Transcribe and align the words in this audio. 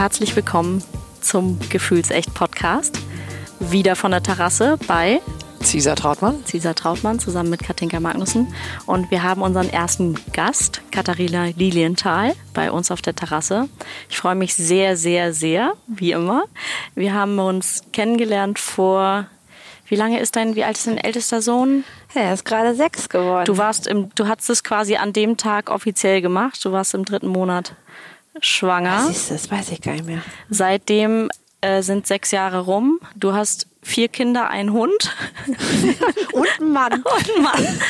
herzlich 0.00 0.34
willkommen 0.34 0.82
zum 1.20 1.58
Gefühlsecht 1.68 2.32
Podcast. 2.32 2.98
Wieder 3.58 3.96
von 3.96 4.12
der 4.12 4.22
Terrasse 4.22 4.78
bei 4.88 5.20
Cesar 5.62 5.94
Trautmann. 5.94 6.42
Cesar 6.46 6.74
Trautmann 6.74 7.18
zusammen 7.18 7.50
mit 7.50 7.62
Katinka 7.62 8.00
Magnussen. 8.00 8.46
Und 8.86 9.10
wir 9.10 9.22
haben 9.22 9.42
unseren 9.42 9.68
ersten 9.68 10.14
Gast, 10.32 10.80
Katharina 10.90 11.48
Lilienthal, 11.54 12.34
bei 12.54 12.72
uns 12.72 12.90
auf 12.90 13.02
der 13.02 13.14
Terrasse. 13.14 13.68
Ich 14.08 14.16
freue 14.16 14.36
mich 14.36 14.54
sehr, 14.54 14.96
sehr, 14.96 15.34
sehr, 15.34 15.74
wie 15.86 16.12
immer. 16.12 16.44
Wir 16.94 17.12
haben 17.12 17.38
uns 17.38 17.82
kennengelernt 17.92 18.58
vor, 18.58 19.26
wie 19.86 19.96
lange 19.96 20.18
ist 20.18 20.34
dein, 20.34 20.54
wie 20.54 20.64
alt 20.64 20.78
ist 20.78 20.86
dein 20.86 20.96
ältester 20.96 21.42
Sohn? 21.42 21.84
Er 22.14 22.32
ist 22.32 22.46
gerade 22.46 22.74
sechs 22.74 23.10
geworden. 23.10 23.44
Du 23.44 23.58
warst 23.58 23.86
im, 23.86 24.08
du 24.14 24.26
hast 24.26 24.48
es 24.48 24.64
quasi 24.64 24.96
an 24.96 25.12
dem 25.12 25.36
Tag 25.36 25.68
offiziell 25.68 26.22
gemacht. 26.22 26.64
Du 26.64 26.72
warst 26.72 26.94
im 26.94 27.04
dritten 27.04 27.28
Monat 27.28 27.74
schwanger. 28.40 29.06
Siehst 29.08 29.30
du, 29.30 29.34
das 29.34 29.50
weiß 29.50 29.72
ich 29.72 29.80
gar 29.80 29.92
nicht 29.92 30.06
mehr. 30.06 30.22
Seitdem 30.48 31.30
äh, 31.60 31.82
sind 31.82 32.06
sechs 32.06 32.30
Jahre 32.30 32.60
rum. 32.60 33.00
Du 33.16 33.32
hast 33.32 33.66
vier 33.82 34.08
Kinder, 34.08 34.48
einen 34.48 34.72
Hund. 34.72 35.14
Und 36.32 36.48
ein 36.60 36.72
Mann. 36.72 36.92
Und 37.02 37.36
ein 37.36 37.42
Mann. 37.42 37.80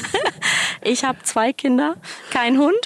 Ich 0.83 1.05
habe 1.05 1.19
zwei 1.23 1.53
Kinder, 1.53 1.97
kein 2.31 2.59
Hund. 2.59 2.79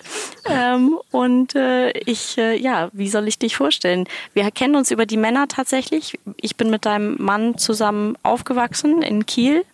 Ähm, 0.46 0.98
und 1.10 1.54
äh, 1.54 1.90
ich, 1.90 2.36
äh, 2.38 2.56
ja, 2.56 2.90
wie 2.92 3.08
soll 3.08 3.28
ich 3.28 3.38
dich 3.38 3.56
vorstellen? 3.56 4.08
Wir 4.32 4.50
kennen 4.50 4.74
uns 4.74 4.90
über 4.90 5.06
die 5.06 5.16
Männer 5.16 5.46
tatsächlich. 5.48 6.18
Ich 6.36 6.56
bin 6.56 6.70
mit 6.70 6.86
deinem 6.86 7.16
Mann 7.22 7.56
zusammen 7.56 8.18
aufgewachsen 8.22 9.02
in 9.02 9.26
Kiel, 9.26 9.64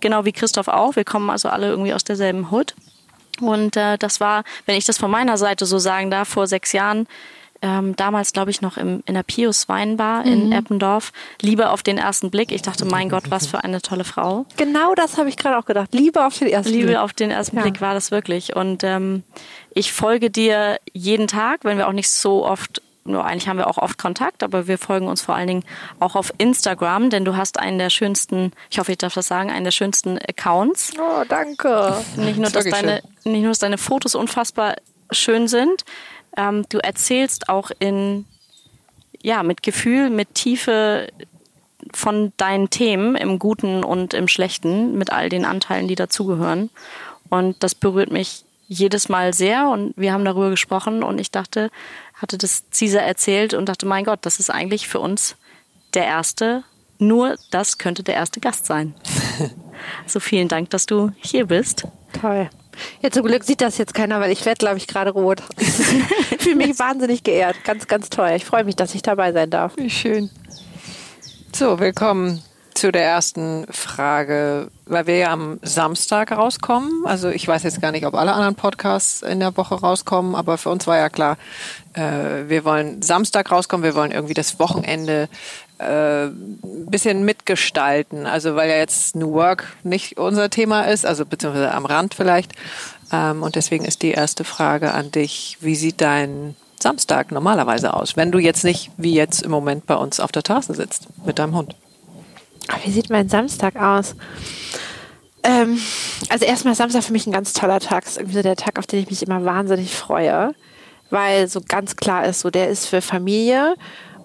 genau 0.00 0.24
wie 0.24 0.32
Christoph 0.32 0.68
auch. 0.68 0.96
Wir 0.96 1.04
kommen 1.04 1.30
also 1.30 1.48
alle 1.48 1.68
irgendwie 1.68 1.94
aus 1.94 2.04
derselben 2.04 2.50
Hut. 2.50 2.74
Und 3.40 3.76
äh, 3.76 3.98
das 3.98 4.20
war, 4.20 4.44
wenn 4.66 4.76
ich 4.76 4.84
das 4.84 4.98
von 4.98 5.10
meiner 5.10 5.36
Seite 5.36 5.66
so 5.66 5.78
sagen 5.78 6.10
darf, 6.10 6.28
vor 6.28 6.46
sechs 6.46 6.72
Jahren 6.72 7.06
ähm, 7.60 7.96
damals, 7.96 8.32
glaube 8.32 8.50
ich, 8.50 8.60
noch 8.60 8.76
im, 8.76 9.02
in 9.06 9.14
der 9.14 9.22
Pius 9.22 9.68
Weinbar 9.68 10.24
in 10.24 10.46
mhm. 10.46 10.52
Eppendorf. 10.52 11.12
Liebe 11.42 11.70
auf 11.70 11.82
den 11.82 11.98
ersten 11.98 12.30
Blick. 12.30 12.52
Ich 12.52 12.62
dachte, 12.62 12.84
mein 12.84 13.08
Gott, 13.08 13.30
was 13.30 13.46
für 13.46 13.64
eine 13.64 13.82
tolle 13.82 14.04
Frau. 14.04 14.46
Genau 14.56 14.94
das 14.94 15.18
habe 15.18 15.28
ich 15.28 15.36
gerade 15.36 15.58
auch 15.58 15.64
gedacht. 15.64 15.92
Liebe 15.92 16.24
auf 16.24 16.38
den 16.38 16.48
ersten 16.48 16.70
Liebe 16.72 16.84
Blick. 16.84 16.90
Liebe 16.90 17.02
auf 17.02 17.12
den 17.12 17.30
ersten 17.30 17.56
ja. 17.56 17.62
Blick 17.62 17.80
war 17.80 17.94
das 17.94 18.10
wirklich. 18.10 18.54
Und 18.54 18.84
ähm, 18.84 19.24
ich 19.74 19.92
folge 19.92 20.30
dir 20.30 20.78
jeden 20.92 21.26
Tag, 21.26 21.64
wenn 21.64 21.78
wir 21.78 21.88
auch 21.88 21.92
nicht 21.92 22.10
so 22.10 22.46
oft 22.46 22.80
nur 23.08 23.24
eigentlich 23.24 23.48
haben 23.48 23.58
wir 23.58 23.66
auch 23.66 23.78
oft 23.78 23.98
Kontakt, 23.98 24.42
aber 24.42 24.66
wir 24.66 24.78
folgen 24.78 25.08
uns 25.08 25.20
vor 25.20 25.34
allen 25.34 25.48
Dingen 25.48 25.64
auch 25.98 26.14
auf 26.14 26.32
Instagram, 26.38 27.10
denn 27.10 27.24
du 27.24 27.36
hast 27.36 27.58
einen 27.58 27.78
der 27.78 27.90
schönsten, 27.90 28.52
ich 28.70 28.78
hoffe, 28.78 28.92
ich 28.92 28.98
darf 28.98 29.14
das 29.14 29.26
sagen, 29.26 29.50
einen 29.50 29.64
der 29.64 29.70
schönsten 29.70 30.18
Accounts. 30.18 30.92
Oh, 30.98 31.24
danke. 31.28 31.96
Nicht 32.16 32.38
nur, 32.38 32.50
dass 32.50 32.64
deine, 32.64 33.02
nicht 33.24 33.42
nur, 33.42 33.50
dass 33.50 33.58
deine 33.58 33.78
Fotos 33.78 34.14
unfassbar 34.14 34.76
schön 35.10 35.48
sind, 35.48 35.84
ähm, 36.36 36.64
du 36.68 36.78
erzählst 36.78 37.48
auch 37.48 37.70
in, 37.78 38.24
ja, 39.20 39.42
mit 39.42 39.62
Gefühl, 39.62 40.10
mit 40.10 40.34
Tiefe 40.34 41.08
von 41.92 42.32
deinen 42.36 42.70
Themen 42.70 43.16
im 43.16 43.38
Guten 43.38 43.82
und 43.84 44.14
im 44.14 44.28
Schlechten, 44.28 44.98
mit 44.98 45.12
all 45.12 45.28
den 45.28 45.44
Anteilen, 45.44 45.88
die 45.88 45.94
dazugehören. 45.94 46.70
Und 47.30 47.62
das 47.62 47.74
berührt 47.74 48.10
mich 48.10 48.44
jedes 48.68 49.08
Mal 49.08 49.32
sehr 49.32 49.68
und 49.68 49.94
wir 49.96 50.12
haben 50.12 50.24
darüber 50.24 50.50
gesprochen 50.50 51.02
und 51.02 51.18
ich 51.18 51.30
dachte, 51.30 51.70
hatte 52.14 52.38
das 52.38 52.64
Caesar 52.70 53.02
erzählt 53.02 53.54
und 53.54 53.66
dachte, 53.66 53.86
mein 53.86 54.04
Gott, 54.04 54.20
das 54.22 54.38
ist 54.38 54.50
eigentlich 54.50 54.86
für 54.86 55.00
uns 55.00 55.36
der 55.94 56.04
erste, 56.04 56.62
nur 56.98 57.36
das 57.50 57.78
könnte 57.78 58.02
der 58.02 58.14
erste 58.14 58.40
Gast 58.40 58.66
sein. 58.66 58.94
so 60.06 60.20
vielen 60.20 60.48
Dank, 60.48 60.70
dass 60.70 60.86
du 60.86 61.12
hier 61.16 61.46
bist. 61.46 61.86
Toll. 62.20 62.50
Ja, 63.02 63.10
zum 63.10 63.24
Glück 63.24 63.42
sieht 63.42 63.60
das 63.60 63.78
jetzt 63.78 63.94
keiner, 63.94 64.20
weil 64.20 64.30
ich 64.30 64.44
werde, 64.44 64.58
glaube 64.58 64.76
ich, 64.76 64.86
gerade 64.86 65.10
rot. 65.10 65.42
ich 65.58 65.72
fühle 66.38 66.56
mich 66.56 66.78
wahnsinnig 66.78 67.24
geehrt. 67.24 67.56
Ganz, 67.64 67.88
ganz 67.88 68.08
toll. 68.08 68.32
Ich 68.36 68.44
freue 68.44 68.64
mich, 68.64 68.76
dass 68.76 68.94
ich 68.94 69.02
dabei 69.02 69.32
sein 69.32 69.50
darf. 69.50 69.76
Wie 69.76 69.90
schön. 69.90 70.30
So, 71.52 71.80
willkommen 71.80 72.42
zu 72.78 72.92
der 72.92 73.04
ersten 73.04 73.66
Frage, 73.70 74.68
weil 74.86 75.06
wir 75.08 75.16
ja 75.16 75.32
am 75.32 75.58
Samstag 75.62 76.30
rauskommen. 76.30 77.04
Also 77.04 77.28
ich 77.28 77.46
weiß 77.46 77.64
jetzt 77.64 77.80
gar 77.80 77.90
nicht, 77.90 78.06
ob 78.06 78.14
alle 78.14 78.32
anderen 78.32 78.54
Podcasts 78.54 79.22
in 79.22 79.40
der 79.40 79.56
Woche 79.56 79.74
rauskommen, 79.74 80.36
aber 80.36 80.58
für 80.58 80.70
uns 80.70 80.86
war 80.86 80.96
ja 80.96 81.08
klar, 81.08 81.38
äh, 81.94 82.48
wir 82.48 82.64
wollen 82.64 83.02
Samstag 83.02 83.50
rauskommen, 83.50 83.82
wir 83.82 83.96
wollen 83.96 84.12
irgendwie 84.12 84.34
das 84.34 84.60
Wochenende 84.60 85.28
äh, 85.78 86.28
bisschen 86.88 87.24
mitgestalten. 87.24 88.26
Also 88.26 88.54
weil 88.54 88.70
ja 88.70 88.76
jetzt 88.76 89.16
New 89.16 89.32
Work 89.32 89.76
nicht 89.82 90.16
unser 90.16 90.48
Thema 90.48 90.82
ist, 90.82 91.04
also 91.04 91.26
beziehungsweise 91.26 91.72
am 91.72 91.84
Rand 91.84 92.14
vielleicht. 92.14 92.52
Ähm, 93.12 93.42
und 93.42 93.56
deswegen 93.56 93.84
ist 93.84 94.02
die 94.02 94.12
erste 94.12 94.44
Frage 94.44 94.94
an 94.94 95.10
dich, 95.10 95.58
wie 95.60 95.74
sieht 95.74 96.00
dein 96.00 96.54
Samstag 96.80 97.32
normalerweise 97.32 97.94
aus, 97.94 98.16
wenn 98.16 98.30
du 98.30 98.38
jetzt 98.38 98.62
nicht 98.62 98.92
wie 98.96 99.14
jetzt 99.14 99.42
im 99.42 99.50
Moment 99.50 99.86
bei 99.86 99.96
uns 99.96 100.20
auf 100.20 100.30
der 100.30 100.44
Terrasse 100.44 100.74
sitzt 100.74 101.08
mit 101.26 101.40
deinem 101.40 101.56
Hund? 101.56 101.74
Wie 102.84 102.90
sieht 102.90 103.10
mein 103.10 103.28
Samstag 103.28 103.76
aus? 103.76 104.14
Ähm, 105.42 105.80
also 106.28 106.44
erstmal 106.44 106.74
Samstag 106.74 107.04
für 107.04 107.12
mich 107.12 107.26
ein 107.26 107.32
ganz 107.32 107.52
toller 107.52 107.80
Tag. 107.80 108.06
Ist 108.06 108.18
irgendwie 108.18 108.36
so 108.36 108.42
der 108.42 108.56
Tag, 108.56 108.78
auf 108.78 108.86
den 108.86 109.00
ich 109.00 109.10
mich 109.10 109.22
immer 109.22 109.44
wahnsinnig 109.44 109.94
freue, 109.94 110.54
weil 111.10 111.48
so 111.48 111.60
ganz 111.66 111.96
klar 111.96 112.26
ist, 112.26 112.40
so 112.40 112.50
der 112.50 112.68
ist 112.68 112.86
für 112.86 113.00
Familie 113.00 113.74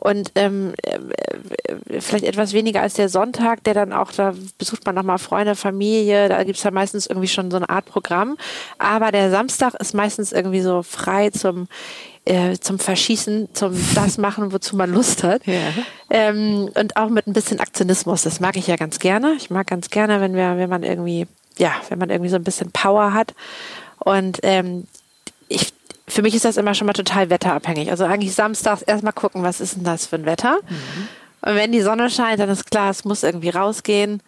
und 0.03 0.33
ähm, 0.35 0.73
äh, 0.83 2.01
vielleicht 2.01 2.25
etwas 2.25 2.51
weniger 2.51 2.81
als 2.81 2.95
der 2.95 3.07
Sonntag, 3.07 3.63
der 3.63 3.73
dann 3.73 3.93
auch, 3.93 4.11
da 4.11 4.33
besucht 4.57 4.85
man 4.85 4.95
nochmal 4.95 5.17
Freunde, 5.17 5.55
Familie, 5.55 6.27
da 6.27 6.43
gibt's 6.43 6.63
ja 6.63 6.71
meistens 6.71 7.07
irgendwie 7.07 7.29
schon 7.29 7.49
so 7.49 7.55
eine 7.55 7.69
Art 7.69 7.85
Programm. 7.85 8.35
Aber 8.79 9.13
der 9.13 9.31
Samstag 9.31 9.75
ist 9.75 9.93
meistens 9.93 10.33
irgendwie 10.33 10.59
so 10.59 10.83
frei 10.83 11.29
zum 11.29 11.69
äh, 12.25 12.57
zum 12.57 12.79
Verschießen, 12.79 13.49
zum 13.53 13.73
das 13.95 14.17
machen, 14.17 14.51
wozu 14.51 14.75
man 14.75 14.91
Lust 14.91 15.23
hat. 15.23 15.45
Ja. 15.45 15.59
Ähm, 16.09 16.69
und 16.73 16.95
auch 16.95 17.09
mit 17.09 17.27
ein 17.27 17.33
bisschen 17.33 17.59
Aktionismus. 17.59 18.23
Das 18.23 18.39
mag 18.39 18.55
ich 18.55 18.67
ja 18.67 18.75
ganz 18.75 18.99
gerne. 18.99 19.33
Ich 19.37 19.49
mag 19.49 19.67
ganz 19.67 19.89
gerne, 19.89 20.21
wenn 20.21 20.35
wir, 20.35 20.57
wenn 20.57 20.69
man 20.69 20.83
irgendwie, 20.83 21.27
ja, 21.57 21.71
wenn 21.89 21.99
man 21.99 22.09
irgendwie 22.09 22.29
so 22.29 22.35
ein 22.35 22.43
bisschen 22.43 22.71
Power 22.71 23.13
hat. 23.13 23.33
Und 23.99 24.39
ähm, 24.43 24.87
ich 25.49 25.73
für 26.07 26.21
mich 26.21 26.35
ist 26.35 26.45
das 26.45 26.57
immer 26.57 26.73
schon 26.73 26.87
mal 26.87 26.93
total 26.93 27.29
wetterabhängig. 27.29 27.89
Also 27.89 28.03
eigentlich 28.03 28.35
samstags 28.35 28.81
erstmal 28.81 29.13
gucken, 29.13 29.43
was 29.43 29.61
ist 29.61 29.77
denn 29.77 29.83
das 29.83 30.05
für 30.05 30.17
ein 30.17 30.25
Wetter. 30.25 30.59
Mhm. 30.69 31.07
Und 31.41 31.55
wenn 31.55 31.71
die 31.71 31.81
Sonne 31.81 32.09
scheint, 32.09 32.39
dann 32.39 32.49
ist 32.49 32.69
klar, 32.69 32.89
es 32.89 33.05
muss 33.05 33.23
irgendwie 33.23 33.49
rausgehen. 33.49 34.21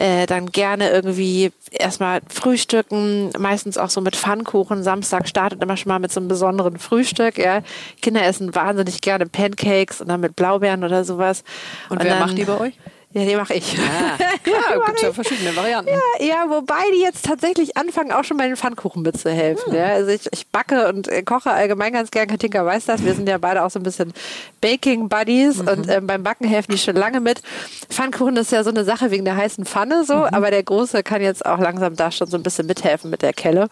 Äh, 0.00 0.24
dann 0.24 0.46
gerne 0.46 0.88
irgendwie 0.88 1.52
erstmal 1.70 2.22
frühstücken, 2.26 3.28
meistens 3.38 3.76
auch 3.76 3.90
so 3.90 4.00
mit 4.00 4.16
Pfannkuchen. 4.16 4.82
Samstag 4.82 5.28
startet 5.28 5.62
immer 5.62 5.76
schon 5.76 5.90
mal 5.90 5.98
mit 5.98 6.10
so 6.10 6.20
einem 6.20 6.28
besonderen 6.28 6.78
Frühstück. 6.78 7.36
Ja. 7.36 7.60
Kinder 8.00 8.24
essen 8.24 8.54
wahnsinnig 8.54 9.02
gerne 9.02 9.26
Pancakes 9.26 10.00
und 10.00 10.08
dann 10.08 10.20
mit 10.20 10.36
Blaubeeren 10.36 10.84
oder 10.84 11.04
sowas. 11.04 11.44
Und, 11.90 11.98
und 11.98 12.04
wer 12.04 12.14
dann, 12.14 12.20
macht 12.28 12.38
die 12.38 12.46
bei 12.46 12.58
euch? 12.58 12.78
Ja, 13.12 13.24
die 13.24 13.34
mache 13.34 13.54
ich. 13.54 13.76
Ah, 13.76 14.16
ja, 14.46 14.84
gibt 14.86 15.02
ja 15.02 15.12
verschiedene 15.12 15.54
Varianten. 15.56 15.90
Ja, 15.90 16.24
ja, 16.24 16.44
wobei 16.48 16.80
die 16.94 17.02
jetzt 17.02 17.24
tatsächlich 17.24 17.76
anfangen, 17.76 18.12
auch 18.12 18.22
schon 18.22 18.36
bei 18.36 18.46
den 18.46 18.56
Pfannkuchen 18.56 19.02
mitzuhelfen. 19.02 19.72
Hm. 19.72 19.78
Ja, 19.78 19.86
also 19.86 20.10
ich, 20.10 20.28
ich 20.32 20.46
backe 20.46 20.88
und 20.88 21.08
äh, 21.08 21.22
koche 21.22 21.50
allgemein 21.50 21.92
ganz 21.92 22.12
gern. 22.12 22.28
Katinka 22.28 22.64
weiß 22.64 22.86
das. 22.86 23.04
Wir 23.04 23.14
sind 23.14 23.28
ja 23.28 23.38
beide 23.38 23.64
auch 23.64 23.70
so 23.70 23.80
ein 23.80 23.82
bisschen 23.82 24.12
Baking-Buddies 24.60 25.58
mhm. 25.58 25.68
und 25.68 25.88
ähm, 25.88 26.06
beim 26.06 26.22
Backen 26.22 26.46
helfen 26.46 26.70
die 26.70 26.78
schon 26.78 26.94
lange 26.94 27.20
mit. 27.20 27.42
Pfannkuchen 27.88 28.36
ist 28.36 28.52
ja 28.52 28.62
so 28.62 28.70
eine 28.70 28.84
Sache 28.84 29.10
wegen 29.10 29.24
der 29.24 29.36
heißen 29.36 29.64
Pfanne 29.64 30.04
so, 30.04 30.14
mhm. 30.14 30.24
aber 30.24 30.52
der 30.52 30.62
Große 30.62 31.02
kann 31.02 31.20
jetzt 31.20 31.44
auch 31.44 31.58
langsam 31.58 31.96
da 31.96 32.12
schon 32.12 32.28
so 32.28 32.36
ein 32.36 32.44
bisschen 32.44 32.66
mithelfen 32.66 33.10
mit 33.10 33.22
der 33.22 33.32
Kelle. 33.32 33.68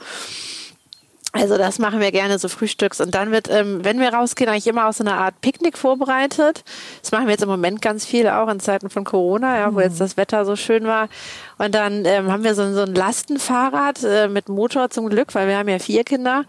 Also 1.38 1.56
das 1.56 1.78
machen 1.78 2.00
wir 2.00 2.10
gerne 2.10 2.38
so 2.38 2.48
Frühstücks 2.48 3.00
und 3.00 3.14
dann 3.14 3.30
wird, 3.30 3.48
ähm, 3.48 3.84
wenn 3.84 4.00
wir 4.00 4.12
rausgehen, 4.12 4.50
eigentlich 4.50 4.66
immer 4.66 4.88
auch 4.88 4.92
so 4.92 5.04
eine 5.04 5.14
Art 5.14 5.40
Picknick 5.40 5.78
vorbereitet. 5.78 6.64
Das 7.00 7.12
machen 7.12 7.26
wir 7.26 7.32
jetzt 7.32 7.42
im 7.42 7.48
Moment 7.48 7.80
ganz 7.80 8.04
viel 8.04 8.28
auch 8.28 8.48
in 8.48 8.58
Zeiten 8.58 8.90
von 8.90 9.04
Corona, 9.04 9.56
ja, 9.56 9.72
wo 9.72 9.78
jetzt 9.78 9.94
mhm. 9.94 9.98
das 10.00 10.16
Wetter 10.16 10.44
so 10.44 10.56
schön 10.56 10.84
war. 10.84 11.08
Und 11.58 11.74
dann 11.74 12.04
ähm, 12.04 12.30
haben 12.30 12.44
wir 12.44 12.54
so, 12.54 12.72
so 12.72 12.82
ein 12.82 12.94
Lastenfahrrad 12.94 14.02
äh, 14.04 14.28
mit 14.28 14.48
Motor 14.48 14.90
zum 14.90 15.08
Glück, 15.08 15.34
weil 15.34 15.48
wir 15.48 15.58
haben 15.58 15.68
ja 15.68 15.78
vier 15.78 16.04
Kinder. 16.04 16.44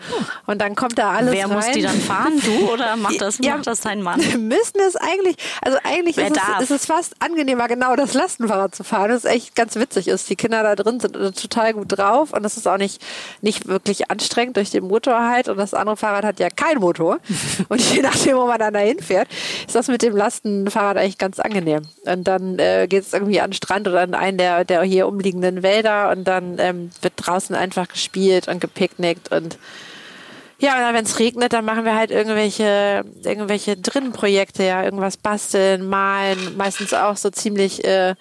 Und 0.45 0.61
dann 0.61 0.75
kommt 0.75 0.97
da 0.97 1.11
alles 1.11 1.33
Wer 1.33 1.49
rein. 1.49 1.55
muss 1.55 1.71
die 1.71 1.81
dann 1.81 1.99
fahren? 1.99 2.39
Du 2.45 2.71
oder 2.71 2.95
macht 2.95 3.19
das, 3.19 3.39
ja, 3.41 3.55
macht 3.55 3.67
das 3.67 3.81
dein 3.81 4.01
Mann? 4.01 4.19
Wir 4.29 4.37
müssen 4.37 4.79
es 4.87 4.95
eigentlich, 4.95 5.35
also 5.61 5.77
eigentlich 5.83 6.17
ist 6.17 6.37
es, 6.37 6.63
ist 6.63 6.71
es, 6.71 6.85
fast 6.85 7.15
angenehmer, 7.19 7.67
genau 7.67 7.95
das 7.95 8.13
Lastenfahrrad 8.13 8.75
zu 8.75 8.83
fahren. 8.83 9.09
Das 9.09 9.25
ist 9.25 9.31
echt 9.31 9.55
ganz 9.55 9.75
witzig 9.75 10.07
ist. 10.07 10.29
Die 10.29 10.35
Kinder 10.35 10.61
da 10.63 10.75
drin 10.75 10.99
sind 10.99 11.13
total 11.13 11.73
gut 11.73 11.97
drauf 11.97 12.33
und 12.33 12.43
das 12.43 12.57
ist 12.57 12.67
auch 12.67 12.77
nicht, 12.77 13.01
nicht 13.41 13.67
wirklich 13.67 14.11
anstrengend 14.11 14.57
durch 14.57 14.69
den 14.69 14.85
Motor 14.85 15.27
halt. 15.27 15.49
Und 15.49 15.57
das 15.57 15.73
andere 15.73 15.97
Fahrrad 15.97 16.23
hat 16.23 16.39
ja 16.39 16.49
keinen 16.49 16.79
Motor. 16.79 17.17
und 17.69 17.81
je 17.81 18.01
nachdem, 18.01 18.37
wo 18.37 18.45
man 18.45 18.59
dann 18.59 18.73
dahin 18.73 18.99
fährt, 18.99 19.27
ist 19.65 19.75
das 19.75 19.87
mit 19.87 20.01
dem 20.01 20.15
Lastenfahrrad 20.15 20.97
eigentlich 20.97 21.17
ganz 21.17 21.39
angenehm. 21.39 21.81
Und 22.05 22.27
dann 22.27 22.59
äh, 22.59 22.87
geht 22.87 23.03
es 23.03 23.13
irgendwie 23.13 23.41
an 23.41 23.49
den 23.49 23.55
Strand 23.55 23.87
oder 23.87 24.01
an 24.01 24.13
einen 24.13 24.37
der, 24.37 24.65
der 24.65 24.83
hier 24.83 24.98
hier 24.99 25.07
umliegenden 25.07 25.63
Wälder 25.63 26.11
und 26.11 26.25
dann 26.25 26.57
ähm, 26.59 26.91
wird 27.01 27.13
draußen 27.15 27.55
einfach 27.55 27.87
gespielt 27.87 28.47
und 28.47 28.59
gepicknickt 28.59 29.31
und 29.31 29.57
ja, 30.61 30.93
wenn 30.93 31.05
es 31.05 31.19
regnet, 31.19 31.53
dann 31.53 31.63
machen 31.63 31.85
wir 31.85 31.95
halt 31.95 32.11
irgendwelche, 32.11 33.05
irgendwelche 33.23 33.77
Drinnenprojekte, 33.77 34.63
ja, 34.65 34.83
irgendwas 34.83 35.15
basteln, 35.15 35.87
malen, 35.87 36.57
meistens 36.57 36.93
auch 36.93 37.15
so 37.15 37.29
ziemlich, 37.29 37.85
äh, 37.85 38.15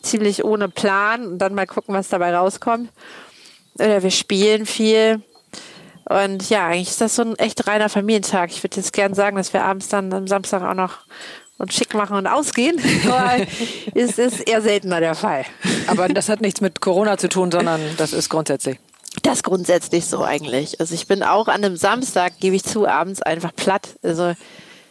ziemlich 0.00 0.42
ohne 0.42 0.70
Plan 0.70 1.26
und 1.26 1.38
dann 1.38 1.54
mal 1.54 1.66
gucken, 1.66 1.94
was 1.94 2.08
dabei 2.08 2.34
rauskommt. 2.34 2.90
Oder 3.74 4.02
wir 4.02 4.10
spielen 4.10 4.64
viel. 4.64 5.20
Und 6.08 6.48
ja, 6.48 6.66
eigentlich 6.66 6.88
ist 6.88 7.00
das 7.02 7.14
so 7.14 7.22
ein 7.22 7.38
echt 7.38 7.66
reiner 7.66 7.90
Familientag. 7.90 8.50
Ich 8.50 8.62
würde 8.62 8.76
jetzt 8.76 8.94
gern 8.94 9.12
sagen, 9.12 9.36
dass 9.36 9.52
wir 9.52 9.62
abends 9.62 9.88
dann 9.88 10.12
am 10.12 10.26
Samstag 10.26 10.62
auch 10.62 10.74
noch 10.74 11.00
und 11.62 11.72
schick 11.72 11.94
machen 11.94 12.16
und 12.16 12.26
ausgehen. 12.26 12.76
Aber 13.06 13.46
es 13.94 14.18
ist 14.18 14.40
eher 14.40 14.60
seltener 14.60 14.98
der 14.98 15.14
Fall. 15.14 15.44
Aber 15.86 16.08
das 16.08 16.28
hat 16.28 16.40
nichts 16.40 16.60
mit 16.60 16.80
Corona 16.80 17.16
zu 17.16 17.28
tun, 17.28 17.52
sondern 17.52 17.80
das 17.96 18.12
ist 18.12 18.28
grundsätzlich. 18.28 18.78
Das 19.22 19.34
ist 19.36 19.44
grundsätzlich 19.44 20.06
so 20.06 20.24
eigentlich. 20.24 20.80
Also 20.80 20.94
ich 20.94 21.06
bin 21.06 21.22
auch 21.22 21.46
an 21.46 21.64
einem 21.64 21.76
Samstag, 21.76 22.40
gebe 22.40 22.56
ich 22.56 22.64
zu, 22.64 22.88
abends 22.88 23.22
einfach 23.22 23.54
platt. 23.54 23.90
Also 24.02 24.34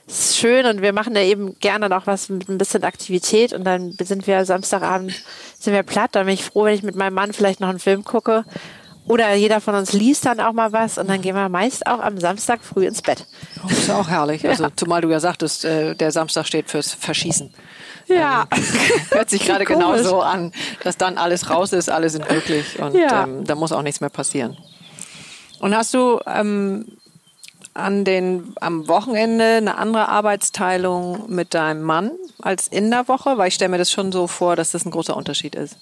es 0.08 0.32
ist 0.32 0.38
schön 0.38 0.66
und 0.66 0.82
wir 0.82 0.94
machen 0.94 1.14
da 1.14 1.20
eben 1.20 1.60
gerne 1.60 1.90
noch 1.90 2.08
was 2.08 2.30
mit 2.30 2.48
ein 2.48 2.58
bisschen 2.58 2.84
Aktivität 2.86 3.52
und 3.52 3.66
dann 3.66 3.98
sind 4.00 4.26
wir 4.26 4.46
Samstagabend 4.46 5.14
sind 5.60 5.74
wir 5.74 5.84
platt. 5.84 6.12
Dann 6.14 6.26
bin 6.26 6.36
ich 6.36 6.46
froh, 6.46 6.64
wenn 6.64 6.76
ich 6.76 6.84
mit 6.84 6.96
meinem 6.96 7.16
Mann 7.16 7.34
vielleicht 7.34 7.60
noch 7.60 7.70
einen 7.70 7.80
Film 7.80 8.06
gucke 8.06 8.46
oder 9.08 9.34
jeder 9.34 9.62
von 9.62 9.76
uns 9.76 9.94
liest 9.94 10.26
dann 10.26 10.40
auch 10.40 10.54
mal 10.54 10.72
was 10.72 10.98
und 10.98 11.10
dann 11.10 11.22
gehen 11.22 11.36
wir 11.36 11.50
meist 11.50 11.86
auch 11.88 12.00
am 12.00 12.20
Samstag 12.20 12.64
früh 12.64 12.86
ins 12.86 13.02
Bett. 13.02 13.26
Das 13.64 13.72
ist 13.80 13.90
auch 13.90 14.10
herrlich. 14.10 14.48
Also, 14.48 14.68
zumal 14.76 15.02
du 15.02 15.10
ja 15.10 15.20
sagtest, 15.20 15.66
äh, 15.66 15.96
der 15.96 16.12
Samstag 16.12 16.46
steht 16.46 16.70
fürs 16.70 16.94
Verschießen. 16.94 17.54
Ja. 18.08 18.46
Ähm, 18.52 18.64
hört 19.12 19.30
sich 19.30 19.46
gerade 19.46 19.66
genauso 19.66 20.22
an, 20.22 20.52
dass 20.84 20.98
dann 20.98 21.18
alles 21.18 21.50
raus 21.50 21.74
ist, 21.74 21.90
alle 21.90 22.10
sind 22.10 22.28
glücklich 22.28 22.80
und 22.80 22.96
Ja. 22.96 23.24
ähm, 23.24 23.46
da 23.46 23.56
muss 23.56 23.72
auch 23.72 23.82
nichts 23.84 24.02
mehr 24.02 24.10
passieren. 24.10 24.58
Und 25.60 25.76
hast 25.76 25.94
du 25.94 26.20
ähm, 26.26 26.98
an 27.74 28.04
den, 28.04 28.54
am 28.60 28.88
Wochenende 28.88 29.46
eine 29.58 29.78
andere 29.78 30.10
Arbeitsteilung 30.10 31.26
mit 31.30 31.54
deinem 31.54 31.84
Mann 31.84 32.12
als 32.42 32.68
in 32.68 32.90
der 32.92 33.08
Woche? 33.08 33.38
Weil 33.38 33.48
ich 33.50 33.54
stelle 33.56 33.70
mir 33.70 33.78
das 33.78 33.92
schon 33.92 34.12
so 34.12 34.28
vor, 34.28 34.56
dass 34.56 34.72
das 34.72 34.86
ein 34.86 34.92
großer 34.92 35.16
Unterschied 35.16 35.56
ist. 35.56 35.78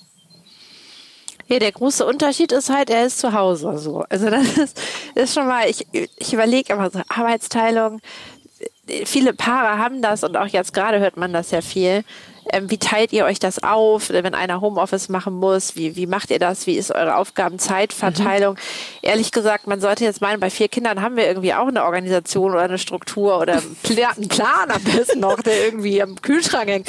Ja, 1.50 1.57
der 1.57 1.72
große 1.72 2.06
Unterschied 2.06 2.51
ist 2.51 2.69
halt, 2.69 2.92
er 2.92 3.06
ist 3.07 3.19
zu 3.19 3.34
Hause 3.34 3.78
so. 3.80 4.06
Also 4.07 4.30
das 4.30 4.57
ist, 4.57 4.81
ist 5.16 5.34
schon 5.34 5.48
mal, 5.48 5.68
ich, 5.68 5.86
ich 5.92 6.34
überlege 6.34 6.74
immer 6.74 6.92
so 6.92 7.01
Arbeitsteilung. 7.10 8.01
Viele 9.06 9.34
Paare 9.34 9.80
haben 9.80 10.01
das 10.01 10.24
und 10.24 10.38
auch 10.38 10.48
jetzt 10.48 10.74
gerade 10.74 11.00
hört 11.00 11.18
man 11.18 11.34
das 11.34 11.50
ja 11.51 11.62
viel. 11.62 12.04
Ähm, 12.51 12.69
wie 12.72 12.78
teilt 12.78 13.13
ihr 13.13 13.25
euch 13.25 13.40
das 13.40 13.62
auf, 13.63 14.10
wenn 14.10 14.34
einer 14.34 14.62
Homeoffice 14.62 15.10
machen 15.10 15.34
muss? 15.34 15.75
Wie, 15.75 15.96
wie 15.96 16.07
macht 16.07 16.31
ihr 16.31 16.40
das? 16.40 16.68
Wie 16.68 16.75
ist 16.78 16.92
eure 16.92 17.16
Aufgabenzeitverteilung? 17.16 18.57
Ehrlich 19.01 19.31
gesagt, 19.31 19.68
man 19.68 19.80
sollte 19.81 20.04
jetzt 20.04 20.22
meinen, 20.22 20.40
bei 20.40 20.50
vier 20.50 20.68
Kindern 20.68 21.01
haben 21.01 21.16
wir 21.16 21.25
irgendwie 21.28 21.54
auch 21.54 21.68
eine 21.68 21.84
Organisation 21.84 22.51
oder 22.51 22.62
eine 22.63 22.78
Struktur 22.78 23.40
oder 23.40 23.54
einen 23.57 23.75
Pla- 23.84 24.12
einen 24.16 24.28
Plan 24.28 24.72
am 24.72 24.84
besten 24.84 25.19
noch, 25.19 25.42
der 25.42 25.66
irgendwie 25.66 26.01
am 26.01 26.22
Kühlschrank 26.22 26.69
hängt. 26.69 26.88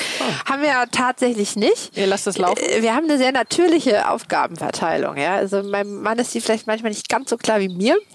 Haben 0.48 0.62
wir 0.62 0.68
ja 0.68 0.86
tatsächlich 0.86 1.56
nicht. 1.56 1.96
Ihr 1.96 2.06
lasst 2.06 2.26
das 2.26 2.38
laufen? 2.38 2.58
Äh, 2.62 2.82
Wir 2.82 2.94
haben 2.94 3.04
eine 3.04 3.18
sehr 3.18 3.32
natürliche 3.32 4.08
Aufgabenverteilung. 4.10 5.16
Ja? 5.16 5.34
Also 5.36 5.62
meinem 5.62 6.02
Mann 6.02 6.18
ist 6.18 6.34
die 6.34 6.40
vielleicht 6.40 6.66
manchmal 6.66 6.90
nicht 6.92 7.08
ganz 7.08 7.30
so 7.30 7.36
klar 7.36 7.60
wie 7.60 7.68
mir. 7.68 7.96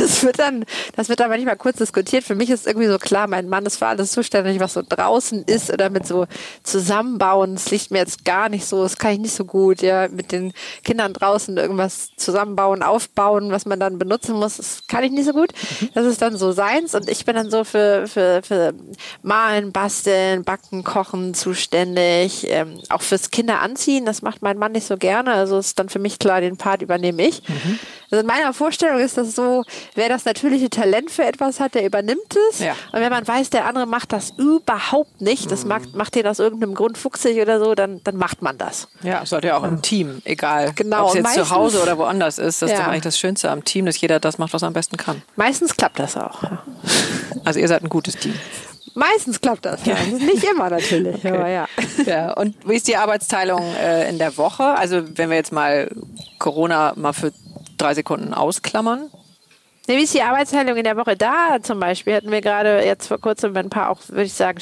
Das 0.00 0.22
wird 0.22 0.38
dann, 0.38 0.64
das 0.96 1.08
wird 1.08 1.20
dann 1.20 1.30
manchmal 1.30 1.56
kurz 1.56 1.78
diskutiert. 1.78 2.24
Für 2.24 2.34
mich 2.34 2.50
ist 2.50 2.66
irgendwie 2.66 2.88
so 2.88 2.98
klar, 2.98 3.26
mein 3.26 3.48
Mann 3.48 3.64
ist 3.66 3.76
für 3.78 3.86
alles 3.86 4.12
zuständig, 4.12 4.60
was 4.60 4.74
so 4.74 4.82
draußen 4.86 5.44
ist 5.44 5.72
oder 5.72 5.88
mit 5.90 6.06
so 6.06 6.26
Zusammenbauen. 6.62 7.54
Das 7.54 7.70
liegt 7.70 7.90
mir 7.90 7.98
jetzt 7.98 8.24
gar 8.24 8.48
nicht 8.48 8.66
so. 8.66 8.82
Das 8.82 8.96
kann 8.96 9.12
ich 9.12 9.18
nicht 9.18 9.34
so 9.34 9.44
gut. 9.44 9.82
Ja, 9.82 10.08
mit 10.08 10.32
den 10.32 10.52
Kindern 10.84 11.12
draußen 11.12 11.56
irgendwas 11.56 12.10
zusammenbauen, 12.16 12.82
aufbauen, 12.82 13.50
was 13.50 13.66
man 13.66 13.80
dann 13.80 13.98
benutzen 13.98 14.36
muss, 14.36 14.56
das 14.56 14.86
kann 14.86 15.04
ich 15.04 15.10
nicht 15.10 15.26
so 15.26 15.32
gut. 15.32 15.52
Das 15.94 16.06
ist 16.06 16.22
dann 16.22 16.36
so 16.36 16.52
seins 16.52 16.94
und 16.94 17.08
ich 17.08 17.24
bin 17.24 17.34
dann 17.34 17.50
so 17.50 17.64
für, 17.64 18.06
für, 18.06 18.42
für 18.42 18.74
Malen, 19.22 19.72
Basteln, 19.72 20.44
Backen, 20.44 20.84
Kochen 20.84 21.34
zuständig. 21.34 22.46
Ähm, 22.48 22.78
auch 22.88 23.02
fürs 23.02 23.30
Kinderanziehen, 23.30 24.06
das 24.06 24.22
macht 24.22 24.42
mein 24.42 24.58
Mann 24.58 24.72
nicht 24.72 24.86
so 24.86 24.96
gerne. 24.96 25.32
Also 25.32 25.58
ist 25.58 25.78
dann 25.78 25.88
für 25.88 25.98
mich 25.98 26.18
klar, 26.18 26.40
den 26.40 26.56
Part 26.56 26.82
übernehme 26.82 27.26
ich. 27.26 27.42
Also 28.12 28.20
in 28.20 28.26
meiner 28.26 28.52
Vorstellung 28.52 28.98
ist 29.00 29.16
das 29.16 29.34
so, 29.34 29.64
wer 29.94 30.10
das 30.10 30.26
natürliche 30.26 30.68
Talent 30.68 31.10
für 31.10 31.24
etwas 31.24 31.58
hat, 31.60 31.74
der 31.74 31.86
übernimmt 31.86 32.36
es. 32.50 32.58
Ja. 32.58 32.72
Und 32.92 33.00
wenn 33.00 33.10
man 33.10 33.26
weiß, 33.26 33.48
der 33.48 33.64
andere 33.64 33.86
macht 33.86 34.12
das 34.12 34.30
überhaupt 34.36 35.22
nicht, 35.22 35.50
das 35.50 35.64
macht, 35.64 35.94
macht 35.94 36.14
den 36.14 36.26
aus 36.26 36.38
irgendeinem 36.38 36.74
Grund 36.74 36.98
fuchsig 36.98 37.40
oder 37.40 37.58
so, 37.58 37.74
dann, 37.74 38.02
dann 38.04 38.16
macht 38.16 38.42
man 38.42 38.58
das. 38.58 38.86
Ja, 39.02 39.24
sollte 39.24 39.46
ja 39.48 39.56
auch 39.56 39.64
im 39.64 39.80
Team, 39.80 40.20
egal 40.26 40.72
Genau, 40.74 41.04
ob 41.04 41.08
es 41.08 41.14
jetzt 41.14 41.32
zu 41.32 41.38
meistens- 41.40 41.50
Hause 41.56 41.82
oder 41.82 41.96
woanders 41.96 42.38
ist. 42.38 42.60
Das 42.60 42.70
ist 42.70 42.76
Ja. 42.76 42.84
doch 42.84 42.90
eigentlich 42.90 43.02
das 43.04 43.18
Schönste 43.18 43.50
am 43.50 43.64
Team, 43.64 43.86
dass 43.86 43.98
jeder 43.98 44.20
das 44.20 44.36
macht, 44.36 44.52
was 44.52 44.60
er 44.62 44.68
am 44.68 44.74
besten 44.74 44.98
kann. 44.98 45.22
Meistens 45.36 45.74
klappt 45.74 45.98
das 45.98 46.16
auch. 46.16 46.42
ja. 46.42 46.62
Also 47.44 47.60
ihr 47.60 47.66
seid 47.68 47.82
ein 47.82 47.88
gutes 47.88 48.16
Team. 48.16 48.34
Meistens 48.94 49.40
klappt 49.40 49.64
das. 49.64 49.86
Ja. 49.86 49.96
Nicht 50.04 50.44
immer 50.44 50.68
natürlich, 50.68 51.26
aber 51.26 51.48
ja. 51.48 51.66
Ja, 52.04 52.34
und 52.34 52.54
wie 52.68 52.74
ist 52.76 52.86
die 52.88 52.96
Arbeitsteilung 52.96 53.62
äh, 53.82 54.08
in 54.10 54.18
der 54.18 54.36
Woche? 54.36 54.64
Also 54.64 55.02
wenn 55.16 55.30
wir 55.30 55.36
jetzt 55.38 55.50
mal 55.50 55.90
Corona 56.38 56.92
mal 56.94 57.14
für 57.14 57.32
drei 57.82 57.94
Sekunden 57.94 58.34
ausklammern. 58.34 59.10
Nee, 59.88 59.96
wie 59.96 60.04
ist 60.04 60.14
die 60.14 60.22
Arbeitsteilung 60.22 60.76
in 60.76 60.84
der 60.84 60.96
Woche? 60.96 61.16
Da 61.16 61.58
zum 61.60 61.80
Beispiel 61.80 62.14
hatten 62.14 62.30
wir 62.30 62.40
gerade 62.40 62.84
jetzt 62.84 63.08
vor 63.08 63.18
kurzem 63.18 63.56
ein 63.56 63.68
paar 63.68 63.90
auch, 63.90 64.00
würde 64.08 64.24
ich 64.24 64.34
sagen, 64.34 64.60